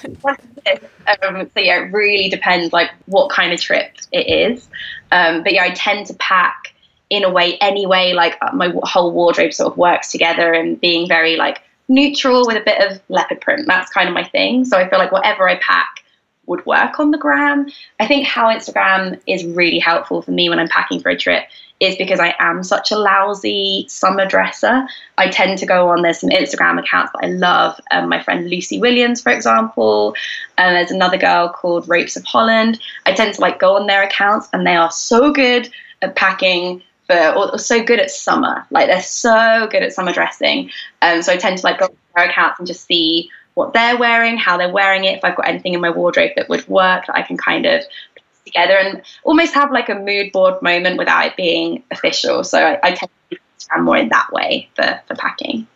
in 0.04 0.16
this?" 0.24 0.80
Um, 1.22 1.50
so 1.54 1.60
yeah, 1.60 1.78
it 1.84 1.90
really 1.90 2.28
depends 2.28 2.70
like 2.70 2.90
what 3.06 3.30
kind 3.30 3.54
of 3.54 3.58
trip 3.58 3.96
it 4.12 4.28
is. 4.28 4.68
Um, 5.10 5.42
but 5.42 5.54
yeah, 5.54 5.62
I 5.62 5.70
tend 5.70 6.06
to 6.08 6.14
pack 6.14 6.74
in 7.08 7.24
a 7.24 7.30
way 7.30 7.56
anyway. 7.62 8.12
Like 8.12 8.36
uh, 8.42 8.50
my 8.52 8.74
whole 8.82 9.10
wardrobe 9.12 9.54
sort 9.54 9.72
of 9.72 9.78
works 9.78 10.12
together 10.12 10.52
and 10.52 10.78
being 10.78 11.08
very 11.08 11.36
like 11.36 11.62
neutral 11.88 12.46
with 12.46 12.58
a 12.58 12.60
bit 12.60 12.78
of 12.86 13.00
leopard 13.08 13.40
print. 13.40 13.66
That's 13.66 13.90
kind 13.90 14.06
of 14.06 14.14
my 14.14 14.24
thing. 14.24 14.66
So 14.66 14.76
I 14.76 14.86
feel 14.90 14.98
like 14.98 15.10
whatever 15.10 15.48
I 15.48 15.56
pack 15.56 16.04
would 16.48 16.64
work 16.66 16.98
on 16.98 17.10
the 17.10 17.18
gram. 17.18 17.68
I 18.00 18.06
think 18.06 18.26
how 18.26 18.52
Instagram 18.52 19.20
is 19.26 19.44
really 19.44 19.78
helpful 19.78 20.22
for 20.22 20.32
me 20.32 20.48
when 20.48 20.58
I'm 20.58 20.68
packing 20.68 21.00
for 21.00 21.10
a 21.10 21.16
trip 21.16 21.44
is 21.80 21.96
because 21.96 22.18
I 22.18 22.34
am 22.40 22.64
such 22.64 22.90
a 22.90 22.98
lousy 22.98 23.86
summer 23.88 24.26
dresser. 24.26 24.86
I 25.16 25.28
tend 25.28 25.58
to 25.58 25.66
go 25.66 25.88
on, 25.88 26.02
there's 26.02 26.20
some 26.20 26.30
Instagram 26.30 26.78
accounts 26.80 27.12
that 27.12 27.24
I 27.24 27.28
love. 27.28 27.80
Um, 27.90 28.08
my 28.08 28.22
friend 28.22 28.50
Lucy 28.50 28.80
Williams, 28.80 29.22
for 29.22 29.30
example, 29.30 30.14
and 30.56 30.74
there's 30.74 30.90
another 30.90 31.16
girl 31.16 31.50
called 31.50 31.88
Ropes 31.88 32.16
of 32.16 32.24
Holland. 32.24 32.80
I 33.06 33.12
tend 33.12 33.34
to 33.34 33.40
like 33.40 33.60
go 33.60 33.76
on 33.76 33.86
their 33.86 34.02
accounts 34.02 34.48
and 34.52 34.66
they 34.66 34.74
are 34.74 34.90
so 34.90 35.32
good 35.32 35.70
at 36.02 36.16
packing 36.16 36.82
for, 37.06 37.32
or, 37.34 37.58
so 37.58 37.82
good 37.82 38.00
at 38.00 38.10
summer. 38.10 38.66
Like 38.70 38.88
they're 38.88 39.00
so 39.00 39.68
good 39.70 39.82
at 39.82 39.92
summer 39.92 40.12
dressing. 40.12 40.70
Um, 41.02 41.22
so 41.22 41.32
I 41.32 41.36
tend 41.36 41.58
to 41.58 41.64
like 41.64 41.78
go 41.78 41.86
on 41.86 41.96
their 42.16 42.28
accounts 42.28 42.58
and 42.58 42.66
just 42.66 42.86
see 42.86 43.30
what 43.58 43.74
they're 43.74 43.96
wearing, 43.98 44.36
how 44.36 44.56
they're 44.56 44.72
wearing 44.72 45.02
it, 45.02 45.18
if 45.18 45.24
I've 45.24 45.34
got 45.34 45.48
anything 45.48 45.74
in 45.74 45.80
my 45.80 45.90
wardrobe 45.90 46.30
that 46.36 46.48
would 46.48 46.66
work 46.68 47.06
that 47.06 47.16
I 47.16 47.22
can 47.22 47.36
kind 47.36 47.66
of 47.66 47.82
put 48.14 48.22
together 48.46 48.78
and 48.78 49.02
almost 49.24 49.52
have 49.52 49.72
like 49.72 49.88
a 49.88 49.96
mood 49.96 50.30
board 50.30 50.62
moment 50.62 50.96
without 50.96 51.26
it 51.26 51.36
being 51.36 51.82
official. 51.90 52.44
So 52.44 52.60
I, 52.60 52.78
I 52.84 52.92
tend 52.92 53.10
to 53.30 53.36
Instagram 53.58 53.82
more 53.82 53.96
in 53.96 54.10
that 54.10 54.32
way 54.32 54.68
for, 54.76 55.00
for 55.08 55.16
packing. 55.16 55.66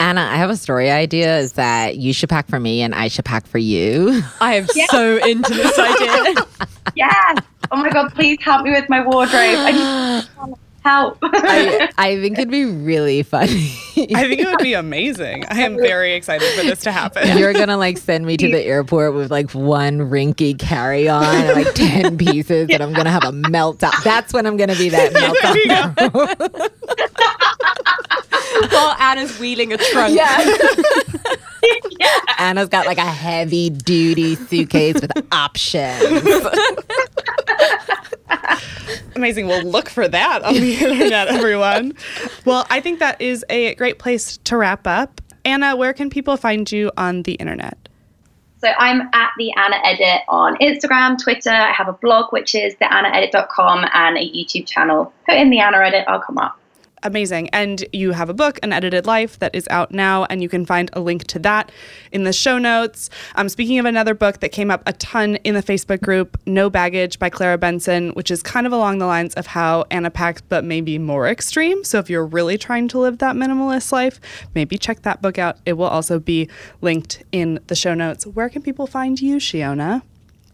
Anna, 0.00 0.22
I 0.22 0.36
have 0.36 0.48
a 0.48 0.56
story 0.56 0.90
idea 0.90 1.38
is 1.38 1.52
that 1.52 1.98
you 1.98 2.14
should 2.14 2.30
pack 2.30 2.48
for 2.48 2.58
me 2.58 2.80
and 2.80 2.94
I 2.94 3.08
should 3.08 3.26
pack 3.26 3.46
for 3.46 3.58
you. 3.58 4.22
I 4.40 4.54
am 4.54 4.66
yeah. 4.74 4.86
so 4.90 5.18
into 5.18 5.52
this 5.52 5.78
idea. 5.78 6.46
yes. 6.96 7.40
Oh 7.70 7.76
my 7.76 7.90
God, 7.90 8.14
please 8.14 8.38
help 8.40 8.64
me 8.64 8.70
with 8.70 8.88
my 8.88 9.04
wardrobe. 9.06 10.56
I 10.88 10.90
help. 10.90 11.18
I, 11.22 11.90
I, 11.98 12.16
think 12.20 12.38
it'd 12.38 12.50
be 12.50 12.64
really 12.64 13.22
funny. 13.22 13.72
I 13.96 14.26
think 14.26 14.40
it 14.40 14.46
would 14.46 14.58
be 14.58 14.74
amazing. 14.74 15.44
I 15.46 15.60
am 15.60 15.76
very 15.76 16.14
excited 16.14 16.48
for 16.54 16.64
this 16.64 16.80
to 16.80 16.92
happen. 16.92 17.36
You're 17.38 17.52
gonna 17.52 17.76
like 17.76 17.98
send 17.98 18.26
me 18.26 18.36
to 18.38 18.50
the 18.50 18.62
airport 18.62 19.14
with 19.14 19.30
like 19.30 19.50
one 19.52 19.98
rinky 19.98 20.58
carry 20.58 21.08
on 21.08 21.24
and 21.24 21.64
like 21.64 21.74
10 21.74 22.16
pieces, 22.26 22.68
yeah. 22.68 22.76
and 22.76 22.82
I'm 22.82 22.92
gonna 22.92 23.10
have 23.10 23.24
a 23.24 23.32
meltdown. 23.32 24.02
That's 24.02 24.32
when 24.32 24.46
I'm 24.46 24.56
gonna 24.56 24.76
be 24.76 24.88
that 24.88 25.12
meltdown. 25.12 25.98
While 28.70 28.96
Anna's 28.98 29.38
wheeling 29.38 29.72
a 29.72 29.78
trunk. 29.78 30.14
Yeah. 30.14 30.38
yeah. 32.00 32.18
Anna's 32.38 32.68
got 32.68 32.86
like 32.86 32.98
a 32.98 33.02
heavy 33.02 33.70
duty 33.70 34.34
suitcase 34.34 35.00
with 35.00 35.10
options. 35.32 36.46
Amazing. 39.16 39.46
We'll 39.46 39.64
look 39.64 39.88
for 39.88 40.08
that 40.08 40.42
on 40.42 40.54
the 40.54 40.74
internet, 40.74 41.28
everyone. 41.28 41.94
Well, 42.44 42.66
I 42.70 42.80
think 42.80 42.98
that 43.00 43.20
is 43.20 43.44
a 43.48 43.74
great 43.74 43.98
place 43.98 44.38
to 44.44 44.56
wrap 44.56 44.86
up. 44.86 45.20
Anna, 45.44 45.76
where 45.76 45.92
can 45.92 46.10
people 46.10 46.36
find 46.36 46.70
you 46.70 46.90
on 46.96 47.22
the 47.22 47.34
internet? 47.34 47.76
So 48.60 48.68
I'm 48.76 49.02
at 49.12 49.30
the 49.38 49.52
Anna 49.56 49.76
Edit 49.84 50.22
on 50.28 50.56
Instagram, 50.56 51.16
Twitter. 51.22 51.50
I 51.50 51.72
have 51.72 51.88
a 51.88 51.92
blog, 51.92 52.32
which 52.32 52.54
is 52.56 52.74
theannaedit.com, 52.76 53.86
and 53.92 54.16
a 54.16 54.20
YouTube 54.20 54.66
channel. 54.66 55.12
Put 55.26 55.36
in 55.36 55.50
the 55.50 55.60
Anna 55.60 55.78
Edit, 55.78 56.04
I'll 56.08 56.20
come 56.20 56.38
up 56.38 56.57
amazing. 57.02 57.48
And 57.50 57.84
you 57.92 58.12
have 58.12 58.28
a 58.28 58.34
book, 58.34 58.58
An 58.62 58.72
Edited 58.72 59.06
Life, 59.06 59.38
that 59.38 59.54
is 59.54 59.66
out 59.70 59.92
now, 59.92 60.24
and 60.24 60.42
you 60.42 60.48
can 60.48 60.64
find 60.66 60.90
a 60.92 61.00
link 61.00 61.24
to 61.28 61.38
that 61.40 61.72
in 62.12 62.24
the 62.24 62.32
show 62.32 62.58
notes. 62.58 63.10
Um, 63.34 63.48
speaking 63.48 63.78
of 63.78 63.84
another 63.84 64.14
book 64.14 64.40
that 64.40 64.50
came 64.50 64.70
up 64.70 64.82
a 64.86 64.92
ton 64.94 65.36
in 65.36 65.54
the 65.54 65.62
Facebook 65.62 66.00
group, 66.00 66.38
No 66.46 66.70
Baggage 66.70 67.18
by 67.18 67.30
Clara 67.30 67.58
Bensen, 67.58 68.10
which 68.14 68.30
is 68.30 68.42
kind 68.42 68.66
of 68.66 68.72
along 68.72 68.98
the 68.98 69.06
lines 69.06 69.34
of 69.34 69.46
how 69.46 69.84
Anna 69.90 70.10
packs, 70.10 70.40
but 70.40 70.64
maybe 70.64 70.98
more 70.98 71.26
extreme. 71.26 71.84
So 71.84 71.98
if 71.98 72.08
you're 72.10 72.26
really 72.26 72.58
trying 72.58 72.88
to 72.88 72.98
live 72.98 73.18
that 73.18 73.36
minimalist 73.36 73.92
life, 73.92 74.20
maybe 74.54 74.78
check 74.78 75.02
that 75.02 75.22
book 75.22 75.38
out. 75.38 75.58
It 75.66 75.74
will 75.74 75.86
also 75.86 76.18
be 76.18 76.48
linked 76.80 77.22
in 77.32 77.60
the 77.66 77.74
show 77.74 77.94
notes. 77.94 78.26
Where 78.26 78.48
can 78.48 78.62
people 78.62 78.86
find 78.86 79.20
you, 79.20 79.36
Shiona? 79.36 80.02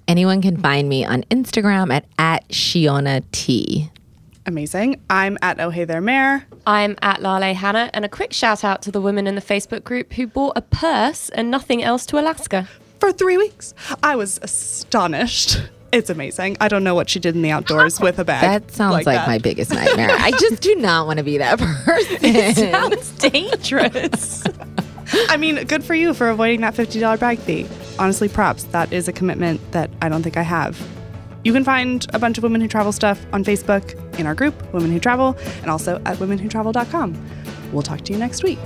Anyone 0.06 0.42
can 0.42 0.58
find 0.58 0.88
me 0.88 1.04
on 1.04 1.22
Instagram 1.24 1.90
at, 1.90 2.04
at 2.18 2.46
Shiona 2.48 3.24
T. 3.32 3.90
Amazing. 4.46 5.00
I'm 5.08 5.38
at 5.40 5.58
Oh 5.58 5.70
Hey 5.70 5.84
There 5.84 6.02
Mayor. 6.02 6.44
I'm 6.66 6.96
at 7.00 7.22
Lale 7.22 7.54
Hannah. 7.54 7.90
And 7.94 8.04
a 8.04 8.08
quick 8.08 8.32
shout 8.32 8.62
out 8.62 8.82
to 8.82 8.90
the 8.90 9.00
women 9.00 9.26
in 9.26 9.36
the 9.36 9.40
Facebook 9.40 9.84
group 9.84 10.12
who 10.12 10.26
bought 10.26 10.52
a 10.56 10.62
purse 10.62 11.30
and 11.30 11.50
nothing 11.50 11.82
else 11.82 12.04
to 12.06 12.18
Alaska. 12.18 12.68
For 13.00 13.10
three 13.10 13.38
weeks. 13.38 13.72
I 14.02 14.16
was 14.16 14.38
astonished. 14.42 15.62
It's 15.92 16.10
amazing. 16.10 16.56
I 16.60 16.68
don't 16.68 16.84
know 16.84 16.94
what 16.94 17.08
she 17.08 17.20
did 17.20 17.36
in 17.36 17.42
the 17.42 17.52
outdoors 17.52 18.00
with 18.00 18.18
a 18.18 18.24
bag. 18.24 18.42
That 18.42 18.70
sounds 18.70 18.92
like, 18.92 19.06
like 19.06 19.16
that. 19.16 19.28
my 19.28 19.38
biggest 19.38 19.72
nightmare. 19.72 20.10
I 20.10 20.32
just 20.32 20.60
do 20.60 20.74
not 20.74 21.06
want 21.06 21.18
to 21.18 21.24
be 21.24 21.38
that 21.38 21.58
person. 21.58 22.18
it 22.22 22.56
sounds 22.56 23.12
dangerous. 23.12 24.44
I 25.28 25.36
mean, 25.36 25.64
good 25.66 25.84
for 25.84 25.94
you 25.94 26.12
for 26.12 26.28
avoiding 26.28 26.62
that 26.62 26.74
$50 26.74 27.18
bag 27.20 27.38
fee. 27.38 27.66
Honestly, 27.98 28.28
props. 28.28 28.64
That 28.64 28.92
is 28.92 29.06
a 29.06 29.12
commitment 29.12 29.60
that 29.72 29.88
I 30.02 30.08
don't 30.08 30.22
think 30.22 30.36
I 30.36 30.42
have. 30.42 30.76
You 31.44 31.52
can 31.52 31.62
find 31.62 32.06
a 32.12 32.18
bunch 32.18 32.38
of 32.38 32.42
Women 32.42 32.60
Who 32.60 32.68
Travel 32.68 32.92
stuff 32.92 33.24
on 33.32 33.44
Facebook 33.44 34.18
in 34.18 34.26
our 34.26 34.34
group, 34.34 34.54
Women 34.72 34.90
Who 34.90 34.98
Travel, 34.98 35.36
and 35.60 35.70
also 35.70 35.96
at 36.06 36.16
womenwhotravel.com. 36.16 37.30
We'll 37.72 37.82
talk 37.82 38.00
to 38.02 38.12
you 38.12 38.18
next 38.18 38.42
week. 38.42 38.58